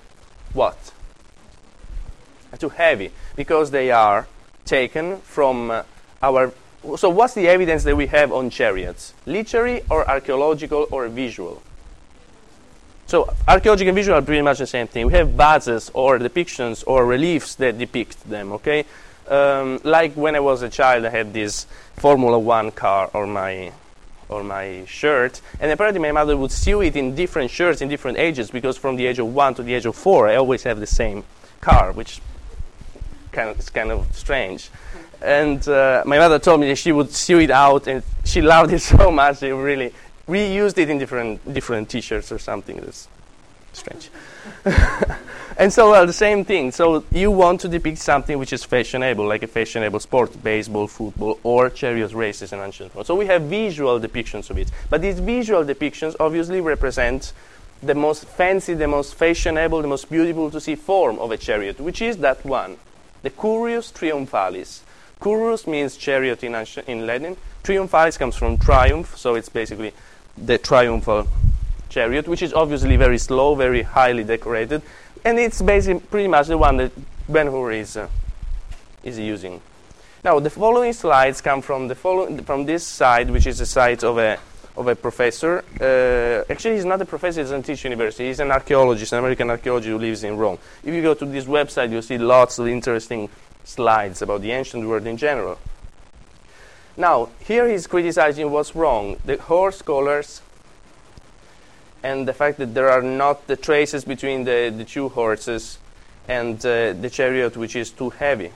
what? 0.53 0.93
Too 2.59 2.69
heavy 2.69 3.11
because 3.35 3.71
they 3.71 3.91
are 3.91 4.27
taken 4.65 5.19
from 5.19 5.71
uh, 5.71 5.83
our. 6.23 6.53
So, 6.97 7.09
what's 7.11 7.35
the 7.35 7.49
evidence 7.49 7.85
that 7.85 7.97
we 7.97 8.07
have 8.09 8.33
on 8.33 8.51
chariots? 8.51 9.15
Literary 9.27 9.83
or 9.91 10.09
archaeological 10.09 10.87
or 10.91 11.09
visual? 11.09 11.63
So, 13.07 13.35
archaeological 13.47 13.89
and 13.89 13.97
visual 13.97 14.19
are 14.19 14.23
pretty 14.23 14.43
much 14.43 14.59
the 14.59 14.67
same 14.67 14.87
thing. 14.87 15.07
We 15.07 15.13
have 15.15 15.31
vases 15.31 15.91
or 15.95 16.19
depictions 16.19 16.85
or 16.87 17.05
reliefs 17.05 17.55
that 17.57 17.79
depict 17.79 18.29
them, 18.29 18.53
okay? 18.53 18.85
Um, 19.29 19.81
like 19.85 20.15
when 20.15 20.35
I 20.35 20.41
was 20.41 20.63
a 20.63 20.69
child, 20.69 21.05
I 21.05 21.11
had 21.11 21.33
this 21.33 21.67
Formula 21.97 22.39
One 22.39 22.71
car 22.71 23.11
or 23.13 23.27
my 23.27 23.73
or 24.29 24.43
my 24.43 24.85
shirt, 24.87 25.41
and 25.61 25.71
apparently 25.71 26.01
my 26.01 26.11
mother 26.11 26.37
would 26.37 26.51
sew 26.51 26.81
it 26.81 26.97
in 26.97 27.15
different 27.15 27.51
shirts 27.51 27.83
in 27.83 27.89
different 27.89 28.19
ages 28.19 28.51
because 28.51 28.79
from 28.79 28.97
the 28.97 29.07
age 29.07 29.19
of 29.19 29.35
one 29.35 29.55
to 29.55 29.63
the 29.63 29.75
age 29.75 29.85
of 29.85 29.95
four, 29.95 30.29
I 30.29 30.37
always 30.37 30.63
have 30.63 30.81
the 30.81 30.87
same 30.87 31.25
car, 31.61 31.93
which 31.93 32.21
kind 33.33 33.51
of, 33.51 33.59
is 33.59 33.71
kind 33.71 33.91
of 33.91 34.07
strange. 34.15 34.71
And 35.21 35.67
uh, 35.69 36.03
my 36.07 36.19
mother 36.19 36.39
told 36.39 36.61
me 36.61 36.69
that 36.69 36.77
she 36.77 36.93
would 36.93 37.11
sew 37.11 37.39
it 37.39 37.51
out, 37.51 37.87
and 37.87 38.03
she 38.25 38.43
loved 38.43 38.73
it 38.73 38.81
so 38.95 39.11
much. 39.11 39.41
They 39.41 39.53
really 39.53 39.93
reused 40.29 40.79
it 40.79 40.89
in 40.91 40.99
different 40.99 41.53
different 41.53 41.89
T-shirts 41.89 42.33
or 42.33 42.39
something. 42.39 42.77
That's 42.77 43.09
strange. 43.73 44.11
and 45.57 45.73
so, 45.73 45.91
well, 45.91 46.07
the 46.07 46.13
same 46.13 46.45
thing. 46.45 46.73
So 46.73 47.05
you 47.11 47.31
want 47.31 47.61
to 47.63 47.69
depict 47.69 47.99
something 47.99 48.39
which 48.39 48.53
is 48.53 48.65
fashionable, 48.65 49.27
like 49.27 49.43
a 49.43 49.47
fashionable 49.47 50.01
sport, 50.01 50.43
baseball, 50.43 50.87
football, 50.87 51.39
or 51.43 51.71
chariot 51.71 52.13
races 52.13 52.53
in 52.53 52.61
ancient 52.61 52.95
Rome. 52.95 53.05
So 53.05 53.15
we 53.15 53.27
have 53.27 53.43
visual 53.43 54.01
depictions 54.01 54.51
of 54.51 54.59
it. 54.59 54.71
But 54.91 55.03
these 55.03 55.21
visual 55.21 55.65
depictions 55.65 56.17
obviously 56.21 56.61
represent 56.61 57.33
the 57.83 57.95
most 57.95 58.25
fancy, 58.27 58.75
the 58.75 58.87
most 58.87 59.15
fashionable, 59.15 59.83
the 59.83 59.89
most 59.89 60.09
beautiful 60.11 60.51
to 60.51 60.61
see 60.61 60.77
form 60.77 61.19
of 61.19 61.31
a 61.33 61.37
chariot, 61.37 61.81
which 61.81 62.01
is 62.01 62.19
that 62.19 62.45
one, 62.45 62.77
the 63.23 63.31
Currus 63.31 63.93
Triumphalis. 63.93 64.81
Currus 65.21 65.67
means 65.67 65.97
chariot 65.97 66.43
in, 66.43 66.55
in 66.87 67.07
Latin. 67.07 67.37
Triumphalis 67.63 68.19
comes 68.19 68.37
from 68.37 68.59
triumph, 68.59 69.17
so 69.17 69.35
it's 69.37 69.49
basically 69.49 69.93
the 70.37 70.59
triumphal 70.59 71.29
chariot, 71.89 72.27
which 72.27 72.43
is 72.43 72.53
obviously 72.53 72.97
very 72.97 73.19
slow, 73.19 73.55
very 73.55 73.83
highly 73.83 74.25
decorated, 74.25 74.83
and 75.25 75.39
it's 75.39 75.63
basically 75.63 76.01
pretty 76.01 76.29
much 76.29 76.49
the 76.49 76.59
one 76.59 76.79
that 76.79 76.93
Ben 77.29 77.47
Hur 77.47 77.71
is, 77.71 77.97
uh, 77.97 78.09
is 79.05 79.19
using. 79.19 79.61
Now, 80.25 80.41
the 80.41 80.51
following 80.51 80.93
slides 80.93 81.41
come 81.41 81.63
from 81.63 81.89
the 81.89 81.95
follow- 81.95 82.37
from 82.43 82.65
this 82.65 82.85
side, 82.85 83.31
which 83.31 83.47
is 83.47 83.59
the 83.59 83.67
site 83.67 84.03
of 84.03 84.19
a 84.19 84.39
of 84.77 84.89
a 84.89 84.97
professor. 84.97 85.65
Uh, 85.81 86.51
actually, 86.51 86.75
he's 86.75 86.85
not 86.85 87.01
a 87.01 87.05
professor; 87.05 87.41
he's 87.41 87.51
an 87.51 87.63
teaching 87.63 87.91
university. 87.91 88.27
He's 88.27 88.41
an 88.41 88.51
archaeologist, 88.51 89.13
an 89.13 89.19
American 89.19 89.51
archaeologist 89.51 89.89
who 89.89 89.99
lives 89.99 90.25
in 90.25 90.37
Rome. 90.37 90.59
If 90.83 90.95
you 90.95 91.03
go 91.03 91.15
to 91.15 91.25
this 91.27 91.45
website, 91.45 91.91
you'll 91.91 92.03
see 92.03 92.19
lots 92.19 92.59
of 92.59 92.67
interesting 92.69 93.29
slides 93.65 94.23
about 94.23 94.43
the 94.43 94.53
ancient 94.53 94.87
world 94.87 95.07
in 95.07 95.17
general. 95.17 95.59
Now, 96.97 97.29
here 97.41 97.69
he's 97.69 97.87
criticizing 97.87 98.51
what's 98.51 98.75
wrong: 98.75 99.17
the 99.25 99.37
horse 99.37 99.83
collars 99.83 100.43
and 102.03 102.27
the 102.27 102.33
fact 102.33 102.59
that 102.59 102.75
there 102.75 102.91
are 102.91 103.03
not 103.03 103.47
the 103.47 103.57
traces 103.57 104.05
between 104.05 104.45
the, 104.45 104.75
the 104.77 104.85
two 104.85 105.09
horses 105.09 105.79
and 106.29 106.57
uh, 106.67 106.93
the 106.93 107.09
chariot, 107.11 107.57
which 107.57 107.77
is 107.77 107.91
too 107.91 108.11
heavy. 108.11 108.53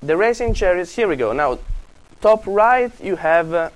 The 0.00 0.16
racing 0.16 0.54
chariots, 0.54 0.94
here 0.94 1.08
we 1.08 1.16
go. 1.16 1.32
Now, 1.32 1.58
top 2.20 2.46
right, 2.46 2.92
you 3.02 3.16
have 3.16 3.52
uh, 3.52 3.70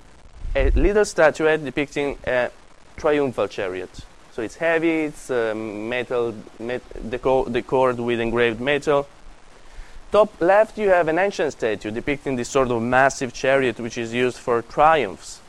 a 0.55 0.71
little 0.71 1.05
statuette 1.05 1.65
depicting 1.65 2.19
a 2.27 2.51
triumphal 2.97 3.49
chariot. 3.49 3.91
So 4.33 4.43
it's 4.43 4.57
heavy, 4.57 5.05
it's 5.05 5.31
uh, 5.31 5.55
metal, 5.55 6.35
met- 6.59 6.89
deco- 7.11 7.53
decored 7.53 7.99
with 8.01 8.21
engraved 8.21 8.61
metal. 8.61 9.07
Top 10.11 10.41
left, 10.41 10.79
you 10.79 10.89
have 10.89 11.09
an 11.09 11.19
ancient 11.19 11.53
statue 11.53 11.91
depicting 11.91 12.37
this 12.37 12.49
sort 12.49 12.71
of 12.71 12.83
massive 12.83 13.33
chariot 13.33 13.81
which 13.81 13.97
is 13.97 14.13
used 14.13 14.39
for 14.39 14.63
triumphs. 14.63 15.41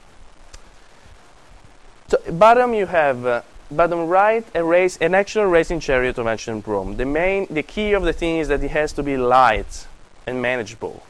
So, 2.07 2.17
bottom, 2.31 2.73
you 2.73 2.85
have 2.85 3.25
uh, 3.25 3.41
bottom 3.71 4.07
right 4.07 4.45
a 4.53 4.63
race, 4.63 4.97
an 4.97 5.15
actual 5.15 5.45
racing 5.45 5.79
chariot 5.79 6.17
of 6.17 6.27
ancient 6.27 6.65
Rome. 6.67 6.97
The 6.97 7.05
main, 7.05 7.47
the 7.49 7.63
key 7.63 7.93
of 7.93 8.03
the 8.03 8.13
thing 8.13 8.37
is 8.37 8.47
that 8.49 8.63
it 8.63 8.71
has 8.71 8.93
to 8.93 9.03
be 9.03 9.17
light 9.17 9.87
and 10.27 10.41
manageable. 10.41 11.03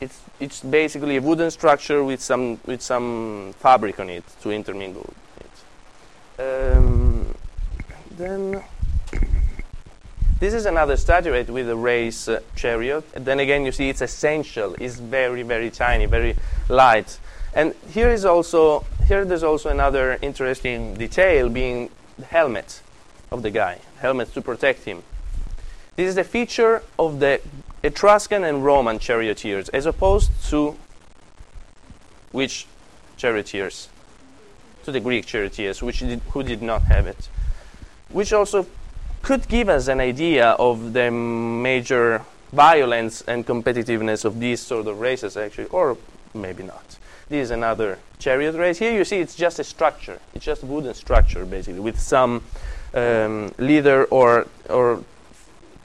It's 0.00 0.20
it's 0.40 0.60
basically 0.60 1.16
a 1.16 1.22
wooden 1.22 1.50
structure 1.50 2.04
with 2.04 2.20
some 2.20 2.60
with 2.66 2.82
some 2.82 3.54
fabric 3.58 3.98
on 3.98 4.10
it 4.10 4.24
to 4.42 4.50
intermingle 4.50 5.12
it. 5.40 6.42
Um, 6.42 7.34
then 8.16 8.62
this 10.38 10.52
is 10.52 10.66
another 10.66 10.96
statuette 10.98 11.48
with 11.48 11.70
a 11.70 11.76
race 11.76 12.28
uh, 12.28 12.40
chariot. 12.54 13.04
And 13.14 13.24
then 13.24 13.40
again, 13.40 13.64
you 13.64 13.72
see 13.72 13.88
it's 13.88 14.02
essential. 14.02 14.74
It's 14.78 14.96
very 14.96 15.42
very 15.42 15.70
tiny, 15.70 16.04
very 16.04 16.36
light. 16.68 17.18
And 17.54 17.74
here 17.90 18.10
is 18.10 18.26
also 18.26 18.84
here 19.08 19.24
there's 19.24 19.44
also 19.44 19.70
another 19.70 20.18
interesting 20.20 20.94
detail 20.94 21.48
being 21.48 21.88
the 22.18 22.26
helmet 22.26 22.82
of 23.30 23.42
the 23.42 23.50
guy, 23.50 23.78
helmet 24.00 24.34
to 24.34 24.42
protect 24.42 24.84
him. 24.84 25.02
This 25.96 26.10
is 26.10 26.18
a 26.18 26.24
feature 26.24 26.82
of 26.98 27.20
the 27.20 27.40
Etruscan 27.86 28.42
and 28.42 28.64
Roman 28.64 28.98
charioteers, 28.98 29.68
as 29.68 29.86
opposed 29.86 30.30
to 30.48 30.76
which 32.32 32.66
charioteers? 33.16 33.88
To 34.84 34.92
the 34.92 35.00
Greek 35.00 35.26
charioteers, 35.26 35.82
which 35.82 36.00
did, 36.00 36.20
who 36.30 36.42
did 36.42 36.62
not 36.62 36.82
have 36.82 37.06
it. 37.06 37.28
Which 38.08 38.32
also 38.32 38.66
could 39.22 39.48
give 39.48 39.68
us 39.68 39.88
an 39.88 40.00
idea 40.00 40.50
of 40.50 40.92
the 40.92 41.10
major 41.10 42.22
violence 42.52 43.22
and 43.22 43.46
competitiveness 43.46 44.24
of 44.24 44.40
these 44.40 44.60
sort 44.60 44.86
of 44.86 45.00
races, 45.00 45.36
actually, 45.36 45.66
or 45.66 45.96
maybe 46.34 46.62
not. 46.62 46.98
This 47.28 47.46
is 47.46 47.50
another 47.50 47.98
chariot 48.18 48.54
race. 48.54 48.78
Here 48.78 48.92
you 48.92 49.04
see 49.04 49.18
it's 49.18 49.34
just 49.34 49.58
a 49.58 49.64
structure. 49.64 50.20
It's 50.34 50.44
just 50.44 50.62
a 50.62 50.66
wooden 50.66 50.94
structure, 50.94 51.44
basically, 51.44 51.80
with 51.80 52.00
some 52.00 52.42
um, 52.94 53.52
leather 53.58 54.04
or 54.04 54.46
or 54.68 55.02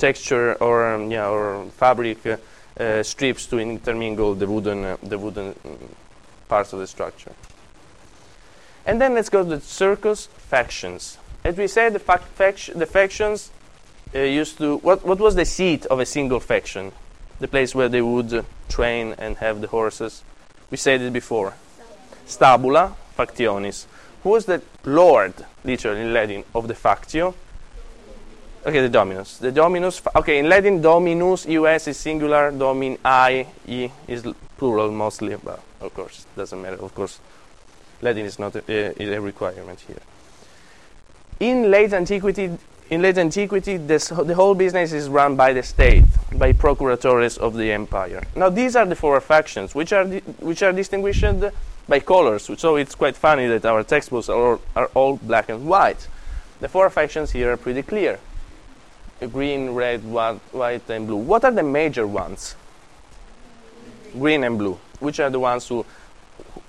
texture 0.02 0.56
or 0.56 0.94
um, 0.94 1.12
yeah 1.12 1.30
or 1.30 1.66
fabric 1.78 2.26
uh, 2.26 2.38
uh, 2.80 3.04
strips 3.04 3.46
to 3.46 3.60
intermingle 3.60 4.34
the 4.34 4.48
wooden 4.48 4.84
uh, 4.84 4.98
the 5.04 5.18
wooden 5.18 5.54
mm, 5.54 5.78
parts 6.50 6.74
of 6.74 6.80
the 6.80 6.88
structure. 6.88 7.34
And 8.86 9.00
then 9.00 9.14
let's 9.14 9.30
go 9.30 9.44
to 9.44 9.50
the 9.50 9.62
circus 9.62 10.26
factions. 10.26 11.20
As 11.44 11.56
we 11.56 11.68
said, 11.68 11.94
the, 11.94 12.74
the 12.76 12.86
factions 12.86 13.52
used 14.14 14.58
to 14.58 14.78
what 14.78 15.06
what 15.06 15.20
was 15.20 15.36
the 15.36 15.46
seat 15.46 15.86
of 15.86 16.00
a 16.00 16.06
single 16.06 16.40
faction, 16.40 16.92
the 17.40 17.48
place 17.48 17.76
where 17.76 17.90
they 17.90 18.02
would 18.02 18.44
train 18.70 19.16
and 19.20 19.38
have 19.38 19.62
the 19.62 19.68
horses. 19.68 20.24
We 20.72 20.78
said 20.78 21.02
it 21.02 21.14
before. 21.14 21.54
Stabula 22.26 22.96
factionis. 23.18 23.86
Who 24.24 24.30
was 24.30 24.46
the 24.46 24.62
lord, 24.86 25.34
literally 25.64 26.02
in 26.02 26.14
Latin, 26.14 26.44
of 26.54 26.68
the 26.68 26.74
factio? 26.74 27.34
Okay, 28.64 28.82
the 28.82 28.90
dominus. 28.90 29.38
The 29.38 29.52
dominus. 29.52 30.02
Okay, 30.16 30.38
in 30.38 30.48
Latin, 30.48 30.82
dominus, 30.82 31.48
us 31.48 31.88
is 31.88 31.98
singular, 31.98 32.52
domin, 32.52 33.00
I, 33.04 33.48
e 33.68 33.90
is 34.08 34.24
plural 34.58 34.92
mostly, 34.92 35.36
but 35.36 35.60
of 35.80 35.94
course, 35.96 36.28
doesn't 36.36 36.62
matter. 36.62 36.78
Of 36.80 36.94
course, 36.94 37.20
Latin 38.04 38.26
is 38.26 38.38
not 38.38 38.56
a, 38.56 39.02
is 39.02 39.10
a 39.10 39.20
requirement 39.20 39.80
here. 39.80 39.98
In 41.40 41.72
late 41.72 41.92
antiquity, 41.92 42.56
in 42.92 43.02
late 43.02 43.18
antiquity, 43.18 43.78
this, 43.78 44.10
the 44.10 44.36
whole 44.36 44.54
business 44.54 44.94
is 44.94 45.10
run 45.10 45.36
by 45.36 45.54
the 45.54 45.64
state, 45.64 46.04
by 46.34 46.54
procuratores 46.54 47.40
of 47.40 47.56
the 47.56 47.72
empire. 47.72 48.22
Now, 48.36 48.50
these 48.50 48.76
are 48.76 48.86
the 48.86 48.96
four 48.96 49.20
factions, 49.22 49.74
which 49.74 49.92
are 49.92 50.06
which 50.06 50.62
are 50.62 50.72
distinguished 50.72 51.24
by 51.90 52.00
colors. 52.00 52.48
So 52.60 52.76
it's 52.76 52.94
quite 52.94 53.16
funny 53.16 53.48
that 53.48 53.66
our 53.66 53.84
textbooks 53.84 54.30
are 54.30 54.38
all, 54.38 54.62
are 54.76 54.92
all 54.94 55.18
black 55.18 55.50
and 55.50 55.66
white. 55.68 56.08
The 56.60 56.70
four 56.70 56.92
factions 56.92 57.32
here 57.32 57.52
are 57.52 57.58
pretty 57.58 57.82
clear: 57.82 58.20
green, 59.28 59.72
red, 59.72 60.04
white, 60.04 60.90
and 60.90 61.08
blue. 61.08 61.16
What 61.16 61.44
are 61.46 61.52
the 61.52 61.64
major 61.64 62.08
ones? 62.08 62.56
Green 64.14 64.44
and 64.44 64.58
blue. 64.58 64.80
Which 65.00 65.20
are 65.20 65.30
the 65.30 65.40
ones 65.40 65.68
who 65.68 65.86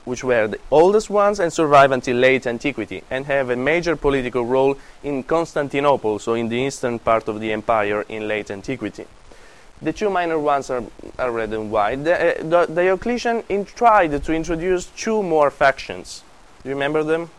which 0.05 0.25
were 0.25 0.49
the 0.49 0.59
oldest 0.71 1.09
ones 1.09 1.39
and 1.39 1.53
survive 1.53 1.93
until 1.93 2.17
late 2.17 2.45
antiquity 2.45 3.05
and 3.09 3.25
have 3.27 3.51
a 3.51 3.57
major 3.57 3.95
political 3.95 4.45
role 4.45 4.77
in 5.05 5.23
Constantinople, 5.23 6.19
so 6.19 6.35
in 6.35 6.49
the 6.49 6.57
eastern 6.57 6.99
part 6.99 7.29
of 7.29 7.39
the 7.39 7.53
empire 7.53 8.03
in 8.09 8.27
late 8.27 8.51
antiquity. 8.51 9.07
The 9.81 9.93
two 9.93 10.11
minor 10.11 10.41
ones 10.41 10.71
are, 10.71 10.83
are 11.21 11.31
red 11.31 11.53
and 11.53 11.71
white. 11.71 12.03
The, 12.03 12.41
uh, 12.41 12.67
the, 12.67 12.75
Diocletian 12.75 13.45
in, 13.49 13.65
tried 13.65 14.25
to 14.25 14.33
introduce 14.33 14.87
two 14.87 15.23
more 15.23 15.51
factions. 15.51 16.25
Do 16.63 16.69
you 16.69 16.75
remember 16.75 17.05
them? 17.05 17.31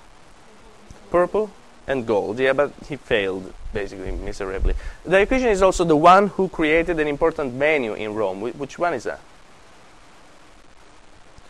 Purple 1.12 1.52
and 1.88 2.06
gold. 2.06 2.40
Yeah, 2.40 2.54
but 2.54 2.72
he 2.88 2.96
failed 2.96 3.54
basically 3.74 4.12
miserably. 4.12 4.76
Diocletian 5.08 5.50
is 5.50 5.62
also 5.62 5.84
the 5.84 5.96
one 5.96 6.28
who 6.28 6.48
created 6.48 7.00
an 7.00 7.08
important 7.08 7.54
venue 7.54 7.94
in 7.94 8.14
Rome. 8.14 8.40
Wh- 8.42 8.60
which 8.60 8.80
one 8.80 8.94
is 8.94 9.04
that? 9.04 9.20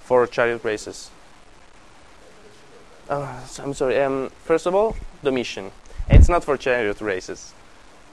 For 0.04 0.26
chariot 0.28 0.63
races. 0.63 1.12
Oh, 3.10 3.43
I'm 3.60 3.74
sorry. 3.74 4.02
Um, 4.02 4.32
first 4.43 4.65
of 4.65 4.74
all, 4.74 4.96
Domitian. 5.24 5.72
It's 6.10 6.30
not 6.30 6.43
for 6.43 6.58
chariot 6.58 7.02
races, 7.02 7.54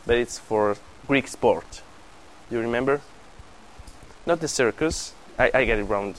but 0.07 0.17
it's 0.17 0.39
for 0.39 0.77
Greek 1.07 1.29
sport. 1.29 1.83
Do 2.49 2.57
you 2.57 2.63
remember? 2.63 3.01
Not 4.27 4.41
the 4.41 4.49
circus. 4.49 5.13
I, 5.39 5.51
I 5.55 5.65
get 5.65 5.79
it 5.79 5.85
wrong. 5.85 6.15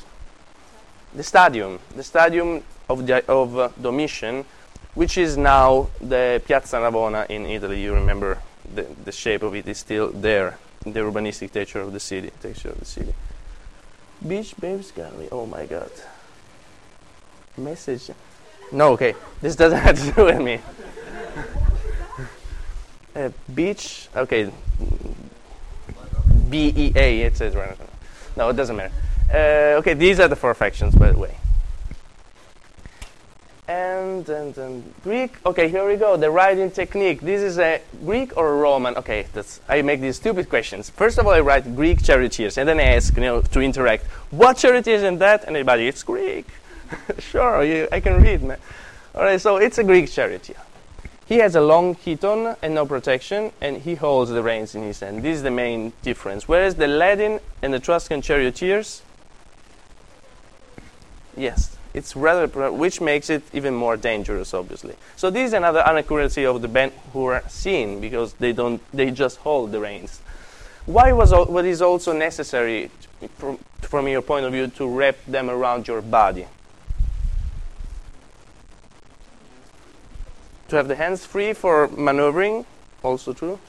The 1.14 1.24
stadium. 1.24 1.80
The 1.96 2.04
stadium 2.04 2.64
of, 2.90 3.06
the, 3.06 3.30
of 3.30 3.58
uh, 3.58 3.70
Domitian, 3.82 4.46
which 4.94 5.18
is 5.18 5.38
now 5.38 5.90
the 6.00 6.42
Piazza 6.46 6.78
Navona 6.78 7.30
in 7.30 7.46
Italy. 7.46 7.82
You 7.82 7.94
remember 7.94 8.40
the, 8.74 8.84
the 9.06 9.12
shape 9.12 9.44
of 9.44 9.56
it 9.56 9.68
is 9.68 9.78
still 9.78 10.12
there 10.12 10.58
the 10.84 11.00
urbanistic 11.00 11.52
texture 11.52 11.82
of 11.82 11.94
the 11.94 12.00
city. 12.00 12.32
Texture 12.42 12.70
of 12.70 12.80
the 12.80 12.86
city. 12.86 13.14
Beach 14.28 14.56
Babes 14.60 14.92
Gallery. 14.92 15.30
Oh 15.32 15.46
my 15.46 15.66
God. 15.66 15.92
Message. 17.58 18.12
No, 18.72 18.94
okay. 18.94 19.14
This 19.42 19.56
doesn't 19.56 19.80
have 19.88 20.00
to 20.00 20.12
do 20.12 20.26
with 20.26 20.42
me. 20.42 20.60
uh, 23.16 23.30
beach. 23.54 24.10
Okay. 24.16 24.52
B 26.50 26.74
E 26.76 26.94
A. 26.96 27.22
It 27.22 27.38
says 27.38 27.56
right. 27.56 27.78
No, 28.36 28.50
it 28.50 28.56
doesn't 28.56 28.76
matter. 28.76 28.94
Uh, 29.32 29.80
okay, 29.80 29.94
these 29.94 30.20
are 30.20 30.28
the 30.28 30.36
four 30.36 30.54
factions, 30.54 30.96
by 30.96 31.12
the 31.12 31.18
way. 31.18 31.38
And, 33.72 34.28
and, 34.28 34.58
and 34.58 34.94
Greek. 35.02 35.38
Okay, 35.46 35.70
here 35.70 35.88
we 35.88 35.96
go. 35.96 36.18
The 36.18 36.30
writing 36.30 36.72
technique. 36.72 37.22
This 37.22 37.42
is 37.42 37.58
a 37.58 37.80
Greek 38.04 38.36
or 38.36 38.58
Roman. 38.58 38.98
Okay, 38.98 39.28
that's. 39.32 39.62
I 39.70 39.82
make 39.82 40.02
these 40.02 40.18
stupid 40.18 40.50
questions. 40.50 40.90
First 40.90 41.18
of 41.18 41.26
all, 41.26 41.32
I 41.32 41.40
write 41.40 41.74
Greek 41.74 42.04
charioteers, 42.04 42.58
and 42.58 42.68
then 42.68 42.82
I 42.82 42.96
ask, 42.98 43.16
you 43.16 43.22
know, 43.22 43.40
to 43.42 43.62
interact. 43.62 44.08
What 44.30 44.58
charioteers 44.58 45.04
and 45.04 45.20
that? 45.22 45.46
And 45.46 45.56
everybody, 45.56 45.88
it's 45.88 46.04
Greek. 46.04 46.48
sure, 47.20 47.64
you, 47.64 47.88
I 47.94 48.02
can 48.02 48.22
read. 48.22 48.44
Man. 48.44 48.58
All 49.16 49.24
right, 49.24 49.40
so 49.40 49.56
it's 49.56 49.78
a 49.78 49.86
Greek 49.86 50.12
charioteer. 50.12 50.58
He 51.26 51.38
has 51.38 51.56
a 51.56 51.62
long 51.62 51.96
chiton 51.96 52.58
and 52.62 52.76
no 52.76 52.86
protection, 52.86 53.54
and 53.62 53.78
he 53.78 53.96
holds 53.96 54.32
the 54.32 54.44
reins 54.44 54.76
in 54.76 54.84
his 54.84 55.00
hand. 55.00 55.24
This 55.24 55.38
is 55.38 55.44
the 55.44 55.52
main 55.52 55.94
difference. 56.02 56.46
Whereas 56.46 56.76
the 56.76 56.90
Latin 56.90 57.40
and 57.62 57.72
the 57.72 57.78
Etruscan 57.78 58.22
charioteers, 58.22 59.02
yes, 61.38 61.78
it's 61.94 62.16
rather, 62.16 62.72
which 62.72 63.02
makes 63.02 63.30
it 63.30 63.44
even 63.54 63.74
more 63.76 63.98
dangerous, 63.98 64.54
obviously. 64.54 64.96
So 65.16 65.30
this 65.30 65.48
is 65.48 65.54
another 65.54 65.84
inaccuracy 65.86 66.46
of 66.46 66.62
the 66.62 66.68
Ben 66.68 66.92
Hur 67.14 67.42
scene 67.50 68.00
because 68.00 68.34
they 68.34 68.54
don't, 68.54 68.82
they 68.94 69.12
just 69.12 69.38
hold 69.40 69.72
the 69.72 69.80
reins. 69.80 70.22
Why 70.86 71.12
was 71.12 71.32
what 71.32 71.66
is 71.66 71.82
also 71.82 72.14
necessary, 72.14 72.90
from, 73.36 73.60
from 73.82 74.08
your 74.08 74.22
point 74.22 74.46
of 74.46 74.52
view, 74.52 74.68
to 74.68 74.88
wrap 74.88 75.18
them 75.28 75.50
around 75.50 75.88
your 75.88 76.02
body? 76.02 76.48
To 80.70 80.78
have 80.78 80.88
the 80.88 80.96
hands 80.96 81.26
free 81.26 81.54
for 81.54 81.90
maneuvering, 81.90 82.66
also 83.04 83.34
true. 83.34 83.60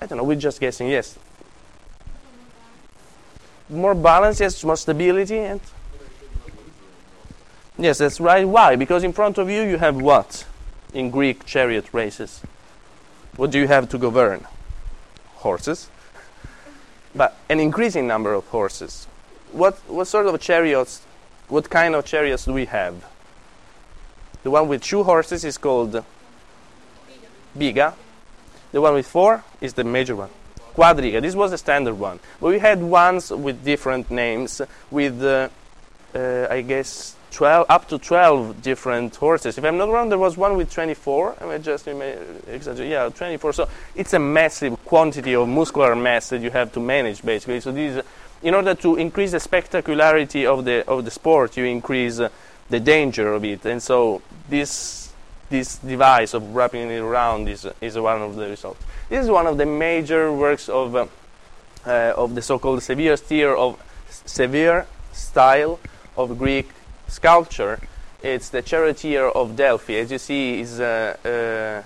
I 0.00 0.06
don't 0.06 0.18
know. 0.18 0.24
We're 0.24 0.34
just 0.34 0.58
guessing. 0.58 0.88
Yes, 0.88 1.16
more 3.72 3.94
balance, 3.94 4.40
yes, 4.40 4.62
more 4.64 4.76
stability, 4.76 5.38
and 5.38 5.60
yes, 7.78 7.98
that's 7.98 8.20
right. 8.20 8.46
Why? 8.46 8.76
Because 8.76 9.02
in 9.02 9.12
front 9.12 9.38
of 9.38 9.50
you 9.50 9.62
you 9.62 9.78
have 9.78 9.96
what 9.96 10.44
in 10.92 11.10
Greek 11.10 11.44
chariot 11.46 11.86
races? 11.92 12.42
What 13.36 13.50
do 13.50 13.58
you 13.58 13.66
have 13.66 13.88
to 13.88 13.98
govern? 13.98 14.46
Horses, 15.36 15.88
but 17.14 17.36
an 17.48 17.58
increasing 17.58 18.06
number 18.06 18.32
of 18.32 18.46
horses. 18.48 19.06
What 19.50 19.78
what 19.88 20.06
sort 20.06 20.26
of 20.26 20.40
chariots? 20.40 21.02
What 21.48 21.68
kind 21.68 21.94
of 21.94 22.04
chariots 22.04 22.44
do 22.44 22.52
we 22.52 22.66
have? 22.66 23.04
The 24.42 24.50
one 24.50 24.68
with 24.68 24.82
two 24.82 25.02
horses 25.02 25.44
is 25.44 25.58
called 25.58 26.04
biga. 27.56 27.94
The 28.72 28.80
one 28.80 28.94
with 28.94 29.06
four 29.06 29.44
is 29.60 29.74
the 29.74 29.84
major 29.84 30.16
one. 30.16 30.30
Quadriga. 30.74 31.20
This 31.20 31.34
was 31.34 31.50
the 31.50 31.58
standard 31.58 31.94
one. 31.94 32.20
But 32.40 32.48
we 32.48 32.58
had 32.58 32.82
ones 32.82 33.30
with 33.30 33.64
different 33.64 34.10
names, 34.10 34.60
with 34.90 35.22
uh, 35.22 35.48
uh, 36.14 36.46
I 36.50 36.62
guess 36.62 37.16
12 37.32 37.66
up 37.68 37.88
to 37.88 37.98
12 37.98 38.62
different 38.62 39.16
horses. 39.16 39.56
If 39.56 39.64
I'm 39.64 39.78
not 39.78 39.88
wrong, 39.88 40.08
there 40.08 40.18
was 40.18 40.36
one 40.36 40.56
with 40.56 40.70
24. 40.72 41.36
Am 41.40 41.48
I 41.48 41.58
just 41.58 41.88
ima- 41.88 42.16
exaggerate? 42.46 42.90
Yeah, 42.90 43.08
24. 43.08 43.52
So 43.54 43.68
it's 43.94 44.12
a 44.12 44.18
massive 44.18 44.82
quantity 44.84 45.34
of 45.34 45.48
muscular 45.48 45.96
mass 45.96 46.28
that 46.28 46.42
you 46.42 46.50
have 46.50 46.72
to 46.72 46.80
manage, 46.80 47.22
basically. 47.22 47.60
So 47.60 47.72
these, 47.72 48.00
in 48.42 48.54
order 48.54 48.74
to 48.74 48.96
increase 48.96 49.32
the 49.32 49.40
spectacularity 49.40 50.46
of 50.46 50.64
the 50.64 50.86
of 50.86 51.04
the 51.04 51.10
sport, 51.10 51.56
you 51.56 51.64
increase 51.64 52.20
uh, 52.20 52.28
the 52.68 52.80
danger 52.80 53.32
of 53.32 53.44
it, 53.44 53.64
and 53.66 53.82
so 53.82 54.22
this 54.48 55.01
this 55.52 55.76
device 55.76 56.32
of 56.34 56.42
wrapping 56.56 56.90
it 56.90 56.98
around 56.98 57.48
is 57.48 57.68
is 57.80 57.96
one 57.96 58.22
of 58.22 58.34
the 58.34 58.48
results. 58.48 58.82
This 59.08 59.24
is 59.24 59.30
one 59.30 59.46
of 59.46 59.58
the 59.58 59.66
major 59.66 60.32
works 60.32 60.68
of 60.68 60.96
uh, 60.96 61.06
uh, 61.86 62.14
of 62.16 62.34
the 62.34 62.42
so-called 62.42 62.82
severe 62.82 63.54
of 63.54 63.78
severe 64.08 64.86
style 65.12 65.78
of 66.16 66.38
Greek 66.38 66.68
sculpture. 67.06 67.78
It's 68.22 68.48
the 68.48 68.62
charioteer 68.62 69.26
of 69.26 69.54
Delphi. 69.56 69.94
As 69.94 70.10
you 70.10 70.18
see, 70.18 70.60
is 70.60 70.80
uh, 70.80 71.16
uh, 71.24 71.82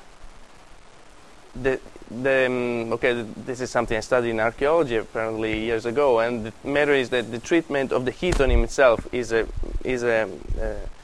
the 1.61 1.81
the 2.25 2.47
um, 2.47 2.93
okay. 2.93 3.27
This 3.49 3.61
is 3.61 3.71
something 3.71 3.97
I 3.97 4.01
studied 4.01 4.31
in 4.31 4.41
archaeology 4.41 4.97
apparently 4.97 5.59
years 5.59 5.87
ago, 5.87 6.21
and 6.21 6.47
the 6.47 6.53
matter 6.63 6.95
is 6.95 7.09
that 7.11 7.33
the 7.33 7.41
treatment 7.41 7.91
of 7.91 8.05
the 8.05 8.13
chiton 8.13 8.51
himself 8.51 9.09
is 9.13 9.33
a 9.33 9.49
is 9.83 10.05
a 10.05 10.23
uh, 10.23 10.96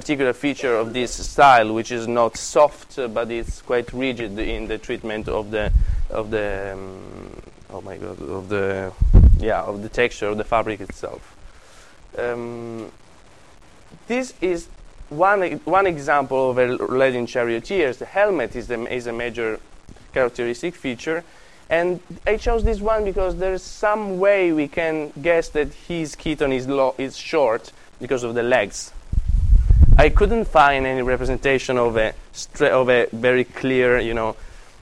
particular 0.00 0.34
feature 0.34 0.76
of 0.76 0.92
this 0.92 1.10
style, 1.26 1.72
which 1.72 1.90
is 1.90 2.06
not 2.06 2.36
soft, 2.36 2.98
uh, 2.98 3.08
but 3.08 3.30
it's 3.30 3.62
quite 3.62 3.90
rigid 3.94 4.38
in 4.38 4.68
the 4.68 4.76
treatment 4.76 5.26
of 5.26 5.50
the 5.50 5.72
of 6.10 6.30
the 6.30 6.74
um, 6.74 7.40
oh 7.70 7.80
my 7.80 7.96
god 7.96 8.20
of 8.20 8.50
the 8.50 8.92
yeah 9.38 9.62
of 9.62 9.82
the 9.82 9.88
texture 9.88 10.28
of 10.28 10.36
the 10.36 10.44
fabric 10.44 10.82
itself. 10.82 11.22
Um, 12.18 12.92
this 14.06 14.34
is 14.42 14.68
one 15.08 15.40
one 15.64 15.86
example 15.86 16.50
of 16.50 16.58
a 16.58 16.66
Latin 17.02 17.26
charioteers. 17.26 17.96
The 17.96 18.04
helmet 18.04 18.54
is 18.54 18.66
the, 18.66 18.78
is 18.92 19.06
a 19.06 19.14
major 19.14 19.60
characteristic 20.12 20.74
feature, 20.74 21.24
and 21.70 22.00
I 22.26 22.36
chose 22.36 22.64
this 22.64 22.80
one 22.82 23.02
because 23.04 23.36
there's 23.36 23.62
some 23.62 24.18
way 24.18 24.52
we 24.52 24.68
can 24.68 25.10
guess 25.22 25.48
that 25.56 25.68
his 25.88 26.16
chiton 26.16 26.52
is 26.52 26.66
is 26.98 27.16
short 27.16 27.72
because 27.98 28.24
of 28.24 28.34
the 28.34 28.42
legs. 28.42 28.92
I 29.98 30.10
couldn't 30.10 30.46
find 30.46 30.86
any 30.86 31.02
representation 31.02 31.78
of 31.78 31.96
a 31.96 32.12
of 32.60 32.88
a 32.90 33.06
very 33.12 33.44
clear, 33.44 33.98
you 33.98 34.14
know, 34.14 34.36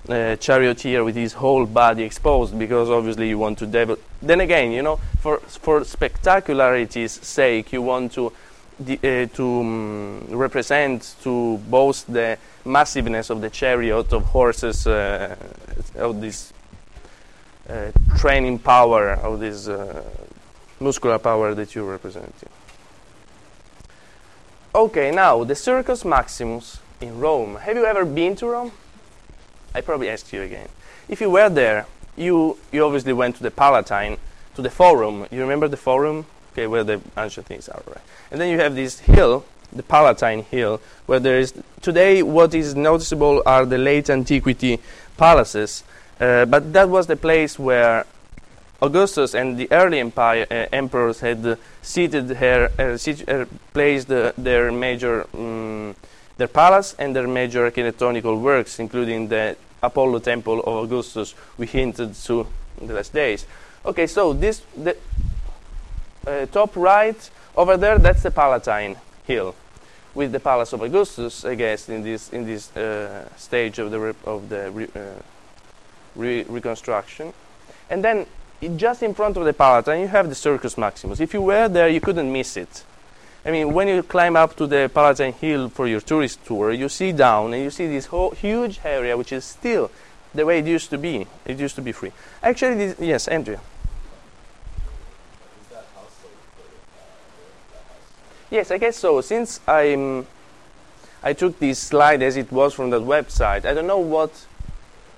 uh, 0.09 0.37
charioteer 0.37 1.05
with 1.05 1.17
his 1.17 1.33
whole 1.35 1.67
body 1.67 2.03
exposed 2.03 2.59
because 2.59 2.91
obviously 2.91 3.29
you 3.29 3.39
want 3.39 3.59
to 3.59 3.67
develop. 3.67 4.03
Then 4.21 4.41
again, 4.41 4.73
you 4.73 4.83
know, 4.83 4.97
for 5.21 5.39
for 5.39 5.81
spectacularity's 5.81 7.13
sake, 7.13 7.73
you 7.73 7.83
want 7.83 8.13
to 8.13 8.27
uh, 8.27 9.27
to 9.27 9.61
um, 9.61 10.27
represent 10.31 11.15
to 11.23 11.59
boast 11.71 12.13
the 12.13 12.37
massiveness 12.65 13.31
of 13.31 13.41
the 13.41 13.51
chariot 13.51 14.13
of 14.13 14.25
horses 14.25 14.87
uh, 14.87 15.37
of 15.95 16.21
this 16.21 16.53
uh, 17.69 17.91
training 18.19 18.59
power 18.59 19.13
of 19.13 19.41
this 19.41 19.69
uh, 19.69 20.03
muscular 20.81 21.19
power 21.19 21.55
that 21.55 21.75
you're 21.75 21.91
representing. 21.91 22.49
Okay, 24.77 25.13
now 25.13 25.45
the 25.45 25.55
Circus 25.55 26.05
Maximus 26.05 26.81
in 27.01 27.21
Rome. 27.21 27.59
Have 27.59 27.77
you 27.77 27.85
ever 27.85 28.05
been 28.05 28.35
to 28.35 28.47
Rome? 28.49 28.73
I 29.73 29.81
probably 29.81 30.09
asked 30.09 30.33
you 30.33 30.43
again. 30.43 30.69
If 31.09 31.21
you 31.21 31.31
were 31.31 31.49
there, 31.49 31.87
you 32.17 32.59
you 32.73 32.85
obviously 32.85 33.13
went 33.13 33.37
to 33.37 33.45
the 33.45 33.53
Palatine, 33.53 34.17
to 34.57 34.63
the 34.63 34.71
Forum. 34.71 35.29
You 35.31 35.43
remember 35.43 35.69
the 35.69 35.77
Forum? 35.77 36.27
Okay, 36.53 36.67
where 36.67 36.83
the 36.83 37.01
ancient 37.17 37.47
things 37.47 37.69
are, 37.69 37.85
right? 37.87 38.01
And 38.33 38.41
then 38.41 38.51
you 38.51 38.59
have 38.59 38.75
this 38.75 38.99
hill, 38.99 39.45
the 39.73 39.85
Palatine 39.85 40.43
Hill, 40.43 40.81
where 41.07 41.21
there 41.21 41.39
is 41.39 41.55
today 41.81 42.25
what 42.25 42.53
is 42.53 42.75
noticeable 42.75 43.45
are 43.47 43.65
the 43.65 43.79
late 43.79 44.11
antiquity 44.11 44.81
palaces, 45.17 45.85
uh, 46.19 46.47
but 46.47 46.73
that 46.73 46.89
was 46.89 47.07
the 47.07 47.17
place 47.17 47.61
where 47.61 48.07
Augustus 48.85 49.35
and 49.35 49.57
the 49.57 49.67
early 49.71 49.99
empire 49.99 50.47
uh, 50.51 50.67
emperors 50.73 51.21
had 51.21 51.45
uh, 51.47 51.57
seated 51.81 52.29
her, 52.37 52.71
uh, 52.79 52.97
sit- 52.99 53.29
uh, 53.29 53.47
placed 53.73 54.09
their 54.09 54.71
major 54.73 55.27
um, 55.35 55.95
their 56.37 56.49
palace 56.49 56.95
and 56.99 57.15
their 57.15 57.29
major 57.29 57.71
architectonical 57.71 58.41
works, 58.41 58.79
including 58.81 59.29
the 59.29 59.57
Apollo 59.83 60.19
Temple 60.19 60.61
of 60.61 60.85
Augustus, 60.85 61.35
we 61.57 61.67
hinted 61.67 62.15
to 62.15 62.47
in 62.81 62.89
the 62.89 62.95
last 62.95 63.13
days. 63.13 63.47
Okay, 63.87 64.07
so 64.07 64.33
this 64.33 64.63
the 64.77 64.97
top 66.53 66.77
right 66.77 67.31
over 67.57 67.77
there, 67.77 67.99
that's 67.99 68.23
the 68.23 68.31
Palatine 68.31 68.97
Hill, 69.27 69.55
with 70.15 70.33
the 70.33 70.41
Palace 70.41 70.73
of 70.73 70.83
Augustus, 70.83 71.45
I 71.45 71.55
guess, 71.55 71.89
in 71.89 72.03
this 72.03 72.33
in 72.33 72.45
this 72.45 72.71
stage 73.37 73.79
of 73.79 73.91
the 73.91 74.15
of 74.25 74.49
the 74.49 74.71
re- 76.17 76.45
reconstruction, 76.49 77.33
and 77.89 78.03
then 78.03 78.27
i- 78.65 78.77
just 78.77 79.03
in 79.03 79.15
front 79.15 79.37
of 79.37 79.45
the 79.45 79.53
Palatine, 79.53 80.01
you 80.01 80.09
have 80.09 80.29
the 80.29 80.35
Circus 80.35 80.77
Maximus. 80.77 81.21
If 81.21 81.35
you 81.35 81.43
were 81.43 81.69
there, 81.69 81.89
you 81.89 82.01
couldn't 82.01 82.33
miss 82.33 82.57
it. 82.57 82.85
I 83.47 83.51
mean, 83.51 83.75
when 83.75 83.89
you 83.89 84.03
climb 84.03 84.37
up 84.37 84.57
to 84.57 84.67
the 84.67 84.91
Palatine 84.93 85.35
Hill 85.35 85.69
for 85.69 85.87
your 85.87 86.01
tourist 86.01 86.45
tour, 86.47 86.73
you 86.73 86.89
see 86.89 87.13
down 87.13 87.53
and 87.53 87.63
you 87.63 87.71
see 87.71 87.87
this 87.87 88.07
whole 88.07 88.31
huge 88.31 88.81
area, 88.85 89.17
which 89.17 89.33
is 89.33 89.45
still 89.45 89.91
the 90.35 90.47
way 90.47 90.61
it 90.61 90.67
used 90.67 90.89
to 90.91 90.99
be. 90.99 91.27
It 91.45 91.59
used 91.59 91.77
to 91.77 91.83
be 91.83 91.93
free. 91.93 92.13
Actually, 92.43 92.77
this, 92.77 92.97
yes, 92.99 93.29
Andrea. 93.29 93.61
Yes, 98.51 98.71
I 98.71 98.79
guess 98.79 98.97
so. 98.97 99.21
Since 99.21 99.61
I'm, 99.67 100.27
I 101.23 101.33
took 101.33 101.59
this 101.59 101.79
slide 101.79 102.23
as 102.23 102.37
it 102.37 102.51
was 102.53 102.73
from 102.73 102.91
that 102.91 103.03
website. 103.03 103.65
I 103.65 103.75
don't 103.75 103.87
know 103.87 103.99
what 103.99 104.47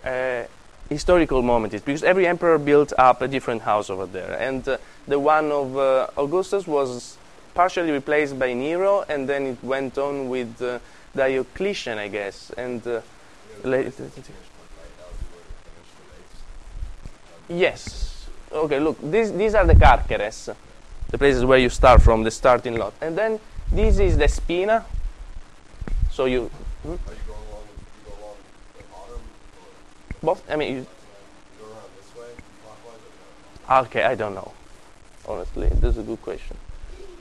uh, 0.05 0.45
historical 0.89 1.43
moment 1.43 1.75
is 1.75 1.83
because 1.83 2.03
every 2.05 2.27
emperor 2.27 2.59
built 2.59 2.93
up 2.99 3.23
a 3.23 3.29
different 3.29 3.63
house 3.63 3.91
over 3.91 4.07
there, 4.07 4.37
and 4.41 4.67
uh, 4.69 4.79
the 5.09 5.19
one 5.19 5.51
of 5.53 5.77
uh, 5.77 6.07
Augustus 6.17 6.67
was 6.67 7.17
partially 7.55 7.91
replaced 7.91 8.39
by 8.39 8.53
Nero, 8.53 9.05
and 9.09 9.29
then 9.29 9.47
it 9.47 9.59
went 9.63 9.99
on 9.99 10.29
with 10.29 10.61
uh, 10.63 10.79
Diocletian, 11.15 11.99
I 11.99 12.09
guess, 12.09 12.51
and. 12.57 12.87
Uh, 12.87 13.01
You 13.65 13.71
la- 13.71 13.79
know, 13.79 13.85
the 13.85 13.91
finish 13.91 14.49
point 14.53 14.71
right 14.77 14.95
now 15.01 15.09
is 15.17 15.23
where 15.33 15.45
to 15.49 15.55
finish 15.65 15.91
the 15.97 17.57
race. 17.57 17.65
Yes. 17.65 17.81
Okay, 18.53 18.79
look, 18.81 18.97
these, 19.01 19.33
these 19.33 19.55
are 19.59 19.65
the 19.67 19.75
carceres, 19.75 20.51
the 21.09 21.17
places 21.19 21.43
where 21.45 21.59
you 21.59 21.71
start 21.71 22.03
from, 22.03 22.23
the 22.23 22.31
starting 22.31 22.77
lot. 22.77 22.93
And 23.01 23.17
then 23.17 23.41
this 23.73 23.99
is 23.99 24.17
the 24.19 24.29
spina. 24.29 24.85
So 26.13 26.27
you, 26.27 26.51
Are 26.85 26.89
you 26.89 26.99
going 27.27 27.45
along, 27.49 27.65
you 27.73 28.05
go 28.05 28.13
along 28.21 28.37
the 28.77 28.85
bottom, 28.93 29.21
or 30.13 30.16
I 30.49 30.57
mean, 30.57 30.75
you, 30.75 30.87
okay, 33.71 34.03
I 34.03 34.15
don't 34.15 34.35
know. 34.35 34.53
Honestly, 35.29 35.69
this 35.69 35.97
is 35.97 35.99
a 35.99 36.03
good 36.03 36.23
question. 36.23 36.57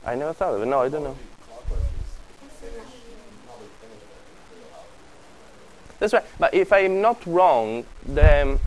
I 0.06 0.16
never 0.16 0.34
thought 0.34 0.54
of 0.56 0.62
it. 0.62 0.66
No, 0.66 0.82
I 0.82 0.90
don't 0.90 1.04
know. 1.04 1.18
That's 6.00 6.14
right. 6.14 6.24
But 6.40 6.54
if 6.54 6.72
I'm 6.74 7.02
not 7.02 7.26
wrong, 7.26 7.86
the 8.06 8.60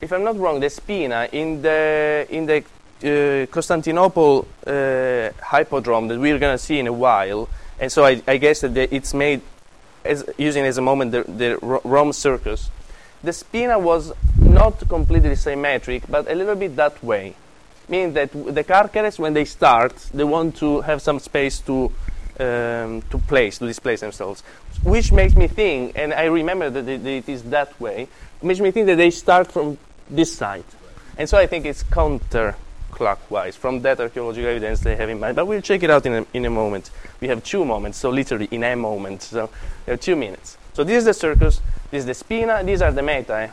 if 0.00 0.12
I'm 0.12 0.22
not 0.22 0.38
wrong, 0.38 0.60
the 0.60 0.70
Spina 0.70 1.28
in 1.32 1.62
the 1.62 2.26
in 2.28 2.46
the 2.46 2.62
uh, 3.02 3.46
Constantinople 3.50 4.46
uh, 4.66 5.30
hippodrome 5.50 6.08
that 6.08 6.20
we're 6.20 6.38
going 6.38 6.54
to 6.54 6.62
see 6.62 6.78
in 6.78 6.86
a 6.86 6.92
while, 6.92 7.48
and 7.80 7.90
so 7.90 8.04
I, 8.04 8.22
I 8.26 8.36
guess 8.36 8.60
that 8.60 8.74
the, 8.74 8.94
it's 8.94 9.14
made 9.14 9.40
as 10.04 10.24
using 10.36 10.64
as 10.64 10.78
a 10.78 10.82
moment 10.82 11.12
the, 11.12 11.22
the 11.22 11.58
Rome 11.84 12.12
circus. 12.12 12.70
The 13.22 13.32
Spina 13.32 13.78
was 13.78 14.12
not 14.38 14.86
completely 14.88 15.34
symmetric, 15.34 16.02
but 16.08 16.30
a 16.30 16.34
little 16.34 16.54
bit 16.54 16.76
that 16.76 17.02
way, 17.02 17.34
meaning 17.88 18.12
that 18.14 18.30
the 18.32 18.62
carceres, 18.64 19.18
when 19.18 19.32
they 19.32 19.46
start, 19.46 19.96
they 20.12 20.24
want 20.24 20.56
to 20.56 20.82
have 20.82 21.00
some 21.00 21.18
space 21.18 21.60
to 21.60 21.90
um, 22.38 23.02
to 23.10 23.18
place, 23.28 23.58
to 23.58 23.66
displace 23.66 24.00
themselves, 24.00 24.42
which 24.82 25.12
makes 25.12 25.36
me 25.36 25.46
think, 25.46 25.96
and 25.96 26.12
I 26.12 26.24
remember 26.24 26.68
that 26.68 26.88
it, 26.88 27.06
it 27.06 27.28
is 27.28 27.44
that 27.44 27.80
way, 27.80 28.08
makes 28.42 28.60
me 28.60 28.72
think 28.72 28.86
that 28.86 28.96
they 28.96 29.10
start 29.10 29.52
from 29.52 29.78
this 30.10 30.36
side, 30.36 30.64
and 31.16 31.28
so 31.28 31.38
I 31.38 31.46
think 31.46 31.64
it's 31.64 31.84
counterclockwise 32.94 33.54
from 33.54 33.82
that 33.82 34.00
archaeological 34.00 34.48
evidence 34.48 34.80
they 34.80 34.96
have 34.96 35.08
in 35.08 35.20
mind. 35.20 35.36
But 35.36 35.46
we'll 35.46 35.60
check 35.60 35.82
it 35.82 35.90
out 35.90 36.06
in 36.06 36.12
a, 36.14 36.26
in 36.34 36.44
a 36.44 36.50
moment. 36.50 36.90
We 37.20 37.28
have 37.28 37.42
two 37.44 37.64
moments, 37.64 37.98
so 37.98 38.10
literally 38.10 38.48
in 38.50 38.64
a 38.64 38.74
moment, 38.74 39.22
so 39.22 39.50
we 39.86 39.92
have 39.92 40.00
two 40.00 40.16
minutes. 40.16 40.58
So 40.72 40.84
this 40.84 40.98
is 40.98 41.04
the 41.04 41.14
circus, 41.14 41.60
this 41.90 42.00
is 42.00 42.06
the 42.06 42.14
spina, 42.14 42.62
these 42.64 42.82
are 42.82 42.92
the 42.92 43.02
metae. 43.02 43.50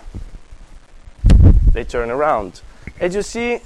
They 1.74 1.84
turn 1.84 2.10
around. 2.10 2.62
As 3.00 3.16
you 3.16 3.22
see, 3.22 3.60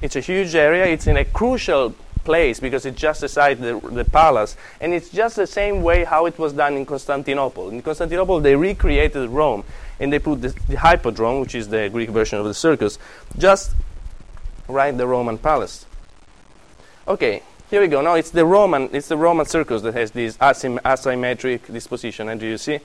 it's 0.00 0.16
a 0.16 0.20
huge 0.20 0.54
area. 0.54 0.86
It's 0.86 1.06
in 1.06 1.16
a 1.16 1.24
crucial 1.24 1.94
place 2.24 2.60
because 2.60 2.84
it's 2.86 3.00
just 3.00 3.22
beside 3.22 3.58
the, 3.58 3.80
the 3.80 4.04
palace, 4.04 4.56
and 4.80 4.92
it's 4.92 5.08
just 5.08 5.36
the 5.36 5.46
same 5.46 5.82
way 5.82 6.04
how 6.04 6.26
it 6.26 6.38
was 6.38 6.52
done 6.52 6.74
in 6.74 6.84
Constantinople. 6.84 7.70
In 7.70 7.82
Constantinople, 7.82 8.40
they 8.40 8.54
recreated 8.54 9.30
Rome, 9.30 9.64
and 9.98 10.12
they 10.12 10.18
put 10.18 10.42
the, 10.42 10.54
the 10.68 11.40
which 11.40 11.54
is 11.54 11.68
the 11.68 11.88
Greek 11.88 12.10
version 12.10 12.38
of 12.38 12.44
the 12.44 12.54
circus, 12.54 12.98
just 13.38 13.72
right 14.68 14.96
the 14.96 15.06
Roman 15.06 15.38
palace. 15.38 15.86
Okay, 17.06 17.42
here 17.70 17.80
we 17.80 17.88
go. 17.88 18.00
Now 18.00 18.14
it's 18.14 18.30
the 18.30 18.44
Roman, 18.44 18.90
it's 18.92 19.08
the 19.08 19.16
Roman 19.16 19.46
circus 19.46 19.82
that 19.82 19.94
has 19.94 20.10
this 20.10 20.36
asym- 20.36 20.80
asymmetric 20.80 21.72
disposition, 21.72 22.28
and 22.28 22.40
do 22.40 22.46
you 22.46 22.58
see? 22.58 22.80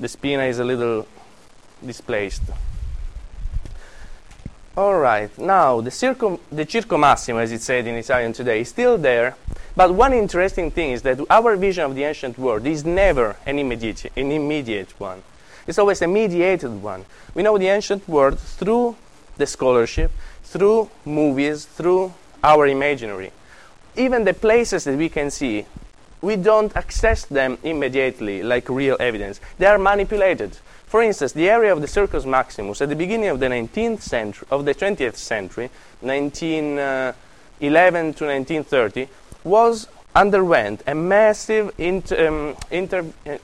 The 0.00 0.08
spina 0.08 0.44
is 0.44 0.58
a 0.58 0.64
little 0.64 1.06
displaced. 1.84 2.42
All 4.74 4.98
right, 4.98 5.36
now 5.38 5.82
the, 5.82 5.90
circum, 5.90 6.38
the 6.50 6.64
Circo 6.64 7.42
as 7.42 7.52
it's 7.52 7.64
said 7.64 7.86
in 7.86 7.94
Italian 7.96 8.32
today, 8.32 8.62
is 8.62 8.70
still 8.70 8.96
there. 8.96 9.36
But 9.76 9.94
one 9.94 10.12
interesting 10.12 10.70
thing 10.70 10.92
is 10.92 11.02
that 11.02 11.20
our 11.28 11.56
vision 11.56 11.84
of 11.84 11.94
the 11.94 12.04
ancient 12.04 12.38
world 12.38 12.66
is 12.66 12.84
never 12.84 13.36
an 13.44 13.58
immediate, 13.58 14.10
an 14.16 14.32
immediate 14.32 14.98
one. 14.98 15.22
It's 15.66 15.78
always 15.78 16.00
a 16.02 16.06
mediated 16.06 16.82
one. 16.82 17.04
We 17.34 17.42
know 17.42 17.58
the 17.58 17.68
ancient 17.68 18.08
world 18.08 18.38
through 18.38 18.96
the 19.36 19.46
scholarship, 19.46 20.10
through 20.42 20.90
movies, 21.04 21.64
through 21.64 22.12
our 22.42 22.66
imaginary. 22.66 23.32
Even 23.96 24.24
the 24.24 24.34
places 24.34 24.84
that 24.84 24.96
we 24.96 25.08
can 25.08 25.30
see, 25.30 25.66
we 26.20 26.36
don't 26.36 26.74
access 26.76 27.24
them 27.24 27.58
immediately 27.62 28.42
like 28.42 28.68
real 28.68 28.96
evidence. 29.00 29.40
They 29.58 29.66
are 29.66 29.78
manipulated. 29.78 30.58
For 30.86 31.02
instance, 31.02 31.32
the 31.32 31.48
area 31.48 31.72
of 31.72 31.80
the 31.80 31.88
Circus 31.88 32.26
Maximus 32.26 32.82
at 32.82 32.90
the 32.90 32.96
beginning 32.96 33.30
of 33.30 33.40
the 33.40 33.46
19th 33.46 34.02
century, 34.02 34.46
of 34.50 34.64
the 34.66 34.74
20th 34.74 35.16
century, 35.16 35.70
1911 36.00 37.14
to 38.14 38.26
1930, 38.26 39.08
was 39.42 39.88
underwent 40.14 40.82
a 40.86 40.94
massive 40.94 41.72
inter, 41.78 42.28
um, 42.28 42.54
inter, 42.70 43.06
uh, 43.26 43.38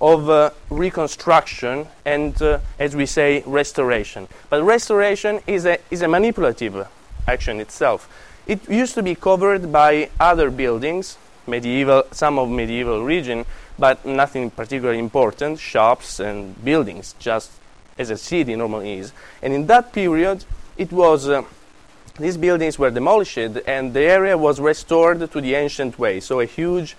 of 0.00 0.30
uh, 0.30 0.50
reconstruction 0.70 1.86
and, 2.04 2.40
uh, 2.40 2.58
as 2.78 2.96
we 2.96 3.06
say, 3.06 3.42
restoration. 3.46 4.28
But 4.48 4.62
restoration 4.62 5.40
is 5.46 5.66
a, 5.66 5.78
is 5.90 6.02
a 6.02 6.08
manipulative 6.08 6.86
action 7.26 7.60
itself. 7.60 8.08
It 8.46 8.68
used 8.68 8.94
to 8.94 9.02
be 9.02 9.14
covered 9.14 9.70
by 9.70 10.10
other 10.18 10.50
buildings, 10.50 11.18
medieval, 11.46 12.04
some 12.12 12.38
of 12.38 12.48
medieval 12.48 13.04
region, 13.04 13.44
but 13.78 14.04
nothing 14.04 14.50
particularly 14.50 14.98
important, 14.98 15.58
shops 15.58 16.20
and 16.20 16.62
buildings, 16.64 17.14
just 17.18 17.50
as 17.98 18.10
a 18.10 18.16
city 18.16 18.56
normally 18.56 18.98
is. 18.98 19.12
And 19.42 19.52
in 19.52 19.66
that 19.66 19.92
period, 19.92 20.44
it 20.76 20.92
was 20.92 21.28
uh, 21.28 21.42
these 22.18 22.36
buildings 22.36 22.78
were 22.78 22.90
demolished 22.90 23.38
and 23.38 23.94
the 23.94 24.02
area 24.02 24.36
was 24.36 24.60
restored 24.60 25.30
to 25.30 25.40
the 25.40 25.54
ancient 25.54 25.98
way, 25.98 26.20
so 26.20 26.40
a 26.40 26.46
huge 26.46 26.96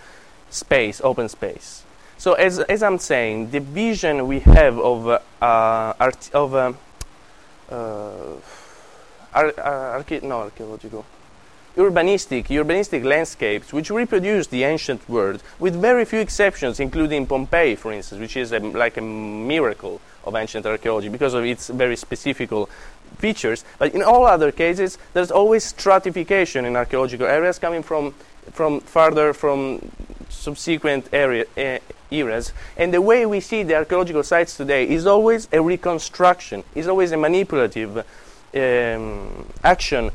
space, 0.50 1.02
open 1.04 1.30
space. 1.30 1.84
So 2.22 2.34
as, 2.34 2.60
as 2.60 2.84
I'm 2.84 3.00
saying, 3.00 3.50
the 3.50 3.60
vision 3.60 4.28
we 4.28 4.42
have 4.42 4.78
of 4.78 5.08
uh, 5.08 5.20
art, 5.42 6.30
of 6.36 6.54
uh, 6.54 6.74
uh, 7.68 7.74
ar- 9.34 9.54
ar- 9.58 10.04
arche- 10.04 10.22
no, 10.22 10.42
archaeological 10.42 11.04
urbanistic, 11.76 12.46
urbanistic 12.46 13.04
landscapes 13.04 13.74
which 13.74 13.90
reproduce 13.90 14.46
the 14.46 14.64
ancient 14.64 15.10
world 15.10 15.42
with 15.58 15.74
very 15.76 16.06
few 16.06 16.20
exceptions, 16.20 16.80
including 16.80 17.26
Pompeii, 17.26 17.76
for 17.76 17.92
instance, 17.92 18.22
which 18.22 18.38
is 18.38 18.52
a, 18.52 18.60
like 18.60 18.98
a 18.98 19.02
miracle 19.02 20.00
of 20.24 20.36
ancient 20.36 20.68
archaeology 20.68 21.10
because 21.10 21.34
of 21.34 21.44
its 21.44 21.70
very 21.70 21.96
specific 21.96 22.52
features. 23.18 23.66
But 23.80 23.96
in 23.96 24.04
all 24.04 24.28
other 24.28 24.52
cases, 24.52 25.00
there's 25.14 25.32
always 25.32 25.64
stratification 25.64 26.66
in 26.66 26.76
archaeological 26.76 27.26
areas 27.26 27.58
coming 27.58 27.82
from, 27.82 28.14
from 28.52 28.80
further 28.82 29.34
from 29.34 29.92
subsequent 30.30 31.10
area, 31.14 31.46
uh, 31.58 31.80
eras. 32.10 32.54
And 32.78 32.94
the 32.94 33.02
way 33.02 33.26
we 33.26 33.40
see 33.40 33.64
the 33.64 33.76
archaeological 33.76 34.24
sites 34.24 34.58
today 34.58 34.88
is 34.88 35.06
always 35.06 35.48
a 35.52 35.62
reconstruction, 35.62 36.64
is 36.76 36.88
always 36.88 37.12
a 37.12 37.18
manipulative 37.18 37.98
um, 38.54 39.48
action 39.64 40.12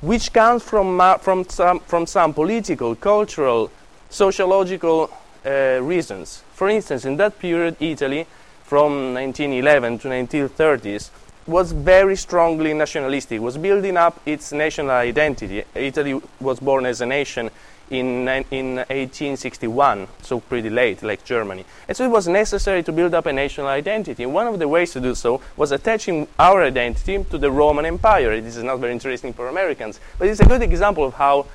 which 0.00 0.32
comes 0.32 0.62
from, 0.62 1.00
uh, 1.00 1.18
from, 1.18 1.48
some, 1.48 1.80
from 1.80 2.06
some 2.06 2.34
political, 2.34 2.94
cultural, 2.94 3.70
sociological 4.10 5.10
uh, 5.44 5.80
reasons. 5.82 6.42
For 6.52 6.68
instance, 6.68 7.04
in 7.04 7.16
that 7.16 7.38
period, 7.38 7.76
Italy, 7.80 8.26
from 8.62 9.14
1911 9.14 9.98
to 10.00 10.08
1930s, 10.08 11.10
was 11.46 11.72
very 11.72 12.16
strongly 12.16 12.74
nationalistic, 12.74 13.40
was 13.40 13.56
building 13.56 13.96
up 13.96 14.20
its 14.26 14.52
national 14.52 14.90
identity. 14.90 15.62
Italy 15.74 16.20
was 16.40 16.60
born 16.60 16.86
as 16.86 17.00
a 17.00 17.06
nation 17.06 17.50
in, 17.90 18.28
in 18.50 18.76
1861, 18.76 20.08
so 20.22 20.40
pretty 20.40 20.70
late, 20.70 21.02
like 21.02 21.24
Germany. 21.24 21.64
And 21.86 21.96
so 21.96 22.04
it 22.04 22.10
was 22.10 22.26
necessary 22.26 22.82
to 22.82 22.92
build 22.92 23.14
up 23.14 23.26
a 23.26 23.32
national 23.32 23.68
identity. 23.68 24.26
One 24.26 24.48
of 24.48 24.58
the 24.58 24.66
ways 24.66 24.92
to 24.92 25.00
do 25.00 25.14
so 25.14 25.40
was 25.56 25.70
attaching 25.70 26.26
our 26.38 26.62
identity 26.64 27.22
to 27.24 27.38
the 27.38 27.50
Roman 27.50 27.86
Empire. 27.86 28.40
This 28.40 28.56
is 28.56 28.64
not 28.64 28.80
very 28.80 28.92
interesting 28.92 29.32
for 29.32 29.48
Americans, 29.48 30.00
but 30.18 30.28
it's 30.28 30.40
a 30.40 30.46
good 30.46 30.62
example 30.62 31.04
of 31.04 31.14
how 31.14 31.46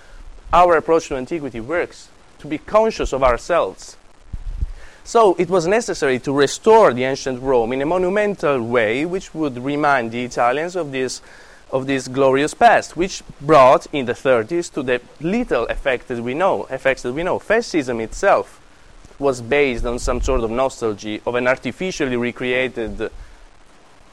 our 0.54 0.78
approach 0.78 1.08
to 1.10 1.18
antiquity 1.18 1.60
works, 1.60 2.10
to 2.40 2.48
be 2.48 2.58
conscious 2.58 3.14
of 3.14 3.24
ourselves. 3.24 3.98
So 5.12 5.36
it 5.38 5.50
was 5.50 5.68
necessary 5.68 6.20
to 6.20 6.32
restore 6.32 6.94
the 6.94 7.04
ancient 7.04 7.42
Rome 7.42 7.74
in 7.74 7.82
a 7.82 7.86
monumental 7.86 8.62
way, 8.62 9.06
which 9.06 9.36
would 9.36 9.58
remind 9.58 10.14
the 10.14 10.24
Italians 10.24 10.78
of 10.78 10.94
this 10.94 11.22
of 11.70 11.86
this 11.86 12.08
glorious 12.08 12.54
past, 12.54 12.96
which 12.96 13.22
brought 13.42 13.88
in 13.92 14.06
the 14.06 14.14
30s 14.14 14.72
to 14.72 14.82
the 14.82 15.02
little 15.20 15.66
effect 15.66 16.08
that 16.08 16.24
we 16.24 16.34
know, 16.34 16.64
effects 16.70 17.02
that 17.02 17.12
we 17.12 17.24
know. 17.24 17.40
Fascism 17.40 18.00
itself 18.00 18.62
was 19.20 19.42
based 19.42 19.86
on 19.86 20.00
some 20.00 20.22
sort 20.22 20.46
of 20.46 20.50
nostalgia 20.50 21.20
of 21.26 21.36
an 21.36 21.46
artificially 21.46 22.16
recreated 22.16 23.12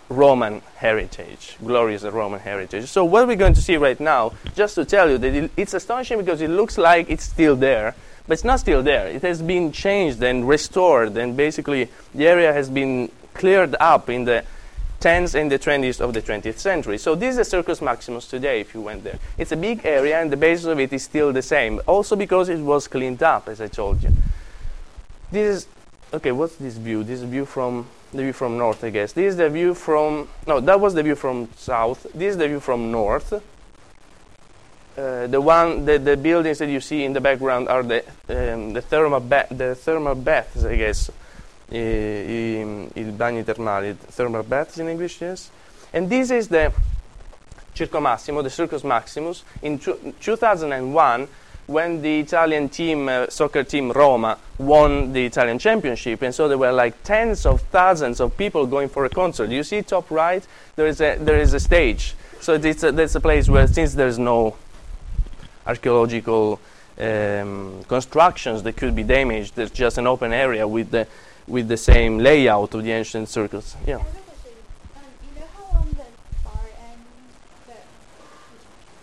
Roman 0.09 0.63
heritage, 0.79 1.59
glorious 1.65 2.03
Roman 2.03 2.41
heritage. 2.41 2.89
So 2.89 3.05
what 3.05 3.29
we're 3.29 3.37
going 3.37 3.55
to 3.55 3.63
see 3.63 3.77
right 3.77 4.01
now, 4.01 4.33
just 4.57 4.75
to 4.75 4.85
tell 4.85 5.09
you 5.09 5.19
that 5.19 5.33
it, 5.33 5.51
it's 5.57 5.75
astonishing 5.75 6.19
because 6.19 6.41
it 6.41 6.51
looks 6.51 6.77
like 6.77 7.09
it's 7.09 7.23
still 7.23 7.55
there, 7.55 7.95
but 8.29 8.35
it's 8.35 8.45
not 8.45 8.61
still 8.61 8.83
there. 8.83 9.09
It 9.09 9.23
has 9.23 9.41
been 9.41 9.73
changed 9.73 10.23
and 10.23 10.47
restored, 10.47 11.17
and 11.17 11.37
basically 11.37 11.89
the 12.15 12.29
area 12.29 12.53
has 12.53 12.69
been 12.69 13.11
cleared 13.33 13.75
up 13.81 14.11
in 14.11 14.25
the 14.25 14.45
10s 15.01 15.35
and 15.35 15.51
the 15.51 15.59
20s 15.59 16.01
of 16.01 16.13
the 16.13 16.21
20th 16.21 16.59
century. 16.59 16.99
So 16.99 17.15
this 17.15 17.31
is 17.31 17.37
the 17.37 17.45
Circus 17.45 17.81
Maximus 17.81 18.27
today, 18.27 18.61
if 18.61 18.75
you 18.75 18.83
went 18.83 19.03
there. 19.05 19.19
It's 19.39 19.53
a 19.53 19.57
big 19.57 19.87
area, 19.87 20.21
and 20.21 20.31
the 20.31 20.37
basis 20.37 20.67
of 20.67 20.79
it 20.79 20.93
is 20.93 21.05
still 21.05 21.33
the 21.33 21.43
same. 21.43 21.81
Also 21.87 22.17
because 22.17 22.49
it 22.49 22.59
was 22.59 22.87
cleaned 22.87 23.23
up, 23.23 23.49
as 23.49 23.61
I 23.61 23.69
told 23.69 24.03
you. 24.03 24.11
This 25.31 25.57
is 25.57 25.67
okay. 26.13 26.33
What's 26.33 26.57
this 26.57 26.77
view? 26.77 27.05
This 27.05 27.21
is 27.21 27.29
view 27.29 27.45
from 27.45 27.87
the 28.13 28.23
view 28.23 28.33
from 28.33 28.59
north, 28.59 28.83
I 28.83 28.91
guess. 28.91 29.13
This 29.13 29.33
is 29.33 29.37
the 29.37 29.49
view 29.49 29.75
from 29.75 30.29
no, 30.47 30.61
that 30.61 30.81
was 30.81 30.95
the 30.95 31.03
view 31.03 31.15
from 31.15 31.49
south. 31.57 32.07
This 32.15 32.33
is 32.33 32.37
the 32.37 32.49
view 32.49 32.61
from 32.61 32.91
north. 32.91 33.43
Uh, 34.99 35.29
the 35.29 35.41
one, 35.41 35.85
the, 35.85 35.97
the 35.97 36.17
buildings 36.17 36.59
that 36.59 36.69
you 36.69 36.81
see 36.81 37.05
in 37.05 37.13
the 37.13 37.21
background 37.21 37.69
are 37.69 37.85
the 37.85 38.05
um, 38.31 38.73
the 38.73 38.83
thermal 38.83 39.21
ba- 39.21 39.47
the 39.49 39.77
thermal 39.77 40.17
baths, 40.17 40.65
I 40.65 40.75
guess 40.75 41.09
i, 41.71 41.77
i, 41.77 42.63
i 42.97 43.05
bagni 43.13 43.45
termali, 43.45 43.97
thermal 43.97 44.43
baths 44.43 44.79
in 44.79 44.89
English, 44.89 45.21
yes. 45.21 45.53
And 45.93 46.11
this 46.11 46.33
is 46.33 46.49
the 46.49 46.73
Circo 47.77 48.03
Massimo, 48.03 48.43
the 48.43 48.51
Circus 48.51 48.83
Maximus. 48.83 49.45
In 49.63 49.79
two, 49.79 50.15
2001, 50.21 51.29
when 51.69 52.03
the 52.03 52.19
Italian 52.19 52.69
team, 52.69 53.09
uh, 53.09 53.29
soccer 53.29 53.63
team 53.63 53.93
Roma, 53.93 54.37
won 54.59 55.13
the 55.13 55.27
Italian 55.27 55.61
championship, 55.61 56.23
and 56.23 56.35
so 56.35 56.49
there 56.49 56.59
were 56.59 56.73
like 56.73 57.05
tens 57.05 57.47
of 57.47 57.61
thousands 57.71 58.21
of 58.21 58.37
people 58.37 58.67
going 58.67 58.89
for 58.89 59.05
a 59.05 59.11
concert. 59.11 59.51
You 59.51 59.63
see, 59.63 59.83
top 59.83 60.11
right, 60.11 60.45
there 60.75 60.89
is 60.89 61.01
a 61.01 61.17
there 61.19 61.39
is 61.39 61.55
a 61.55 61.61
stage. 61.61 62.17
So 62.41 62.55
it's 62.55 62.83
a, 62.83 62.93
that's 62.93 63.15
a 63.15 63.21
place 63.21 63.49
where, 63.49 63.67
since 63.67 63.95
there's 63.95 64.19
no 64.19 64.57
archaeological 65.69 66.59
um, 66.99 67.85
constructions 67.87 68.63
that 68.63 68.77
could 68.77 68.97
be 68.97 69.03
damaged, 69.05 69.55
there's 69.55 69.71
just 69.71 69.99
an 69.99 70.07
open 70.07 70.33
area 70.33 70.67
with 70.67 70.91
the 70.91 71.07
with 71.47 71.69
the 71.69 71.77
same 71.77 72.19
layout 72.19 72.75
of 72.75 72.83
the 72.83 72.93
ancient 72.93 73.29
circles. 73.29 73.77
Yeah. 73.87 73.99
have 73.99 74.07
a 74.07 74.21
question. 74.21 74.53
Um, 74.97 75.03
you 75.25 75.41
know 75.41 75.47
how 75.57 75.79
on 75.81 75.89
the 75.91 76.09
far 76.45 76.65
end, 76.91 77.01
the, 77.67 77.79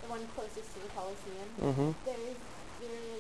the 0.03 0.09
one 0.11 0.28
closest 0.36 0.74
to 0.74 0.80
the 0.82 0.89
Colosseum, 0.95 1.47
hmm 1.59 1.91
there's 2.05 2.38
there, 2.82 3.18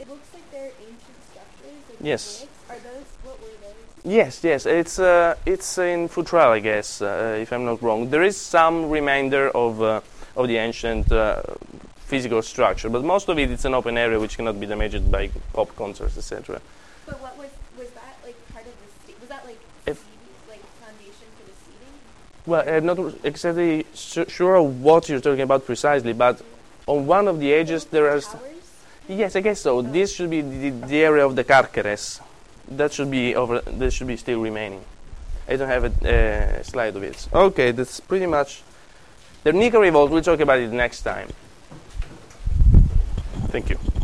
it 0.00 0.08
looks 0.08 0.28
like 0.34 0.50
they're 0.50 0.72
ancient 0.80 1.18
structures. 1.30 1.80
Like 1.88 1.98
Yes. 2.00 2.46
Are 2.68 2.74
those 2.76 3.08
what 3.22 3.40
were 3.40 3.46
those? 3.62 4.04
Yes, 4.04 4.42
yes, 4.42 4.66
it's 4.66 4.98
uh, 4.98 5.36
it's 5.46 5.78
in 5.78 6.08
Futrell, 6.08 6.50
I 6.50 6.60
guess, 6.60 7.00
uh, 7.02 7.38
if 7.40 7.52
I'm 7.52 7.64
not 7.64 7.82
wrong. 7.82 8.10
There 8.10 8.22
is 8.22 8.36
some 8.36 8.90
remainder 8.90 9.50
of 9.50 9.80
uh, 9.82 10.00
of 10.36 10.48
the 10.48 10.56
ancient 10.56 11.10
uh, 11.12 11.42
physical 12.10 12.42
structure, 12.42 12.88
but 12.90 13.02
most 13.04 13.28
of 13.30 13.38
it 13.38 13.50
it's 13.50 13.64
an 13.64 13.74
open 13.80 13.96
area 13.96 14.18
which 14.18 14.36
cannot 14.36 14.58
be 14.62 14.66
damaged 14.66 15.10
by 15.16 15.30
pop 15.54 15.74
concerts, 15.76 16.16
etc. 16.18 16.60
But 17.06 17.16
what 17.24 17.34
was 17.38 17.50
was 17.78 17.88
that 17.98 18.14
like 18.26 18.36
part 18.52 18.66
of 18.70 18.74
the 18.82 18.88
sta- 18.98 19.18
was 19.20 19.28
that 19.34 19.42
like 19.50 19.60
If- 19.86 19.98
seating, 19.98 20.34
like 20.52 20.62
foundation 20.84 21.26
for 21.36 21.44
the 21.50 21.56
seating? 21.64 21.94
Well, 22.50 22.62
I'm 22.74 22.86
not 22.90 22.98
exactly 23.24 23.86
su- 23.94 24.28
sure 24.28 24.56
of 24.56 24.82
what 24.82 25.08
you're 25.08 25.20
talking 25.28 25.46
about 25.50 25.64
precisely, 25.64 26.12
but 26.12 26.42
on 26.86 27.06
one 27.06 27.26
of 27.28 27.38
the 27.42 27.50
edges 27.60 27.84
there 27.94 28.06
are. 28.12 28.16
s- 28.18 28.26
Towers? 28.32 28.44
Yes, 29.08 29.34
I 29.36 29.40
guess 29.40 29.60
so. 29.60 29.82
This 29.82 30.08
should 30.14 30.30
be 30.30 30.40
the, 30.42 30.70
the 30.92 31.00
area 31.10 31.24
of 31.26 31.34
the 31.34 31.44
Carceres. 31.44 32.20
That 32.68 32.92
should 32.92 33.10
be 33.10 33.34
over. 33.34 33.60
That 33.80 33.90
should 33.92 34.06
be 34.06 34.16
still 34.16 34.40
remaining. 34.40 34.82
I 35.48 35.56
don't 35.56 35.68
have 35.76 35.84
a 35.84 35.92
uh, 36.06 36.62
slide 36.62 36.94
of 36.94 37.02
it. 37.02 37.18
Okay, 37.32 37.72
that's 37.72 37.98
pretty 38.00 38.26
much. 38.26 38.62
The 39.42 39.52
Nika 39.52 39.78
revolt. 39.80 40.10
We'll 40.12 40.22
talk 40.22 40.38
about 40.40 40.60
it 40.60 40.70
next 40.70 41.02
time. 41.02 41.28
Thank 43.50 43.70
you. 43.70 43.99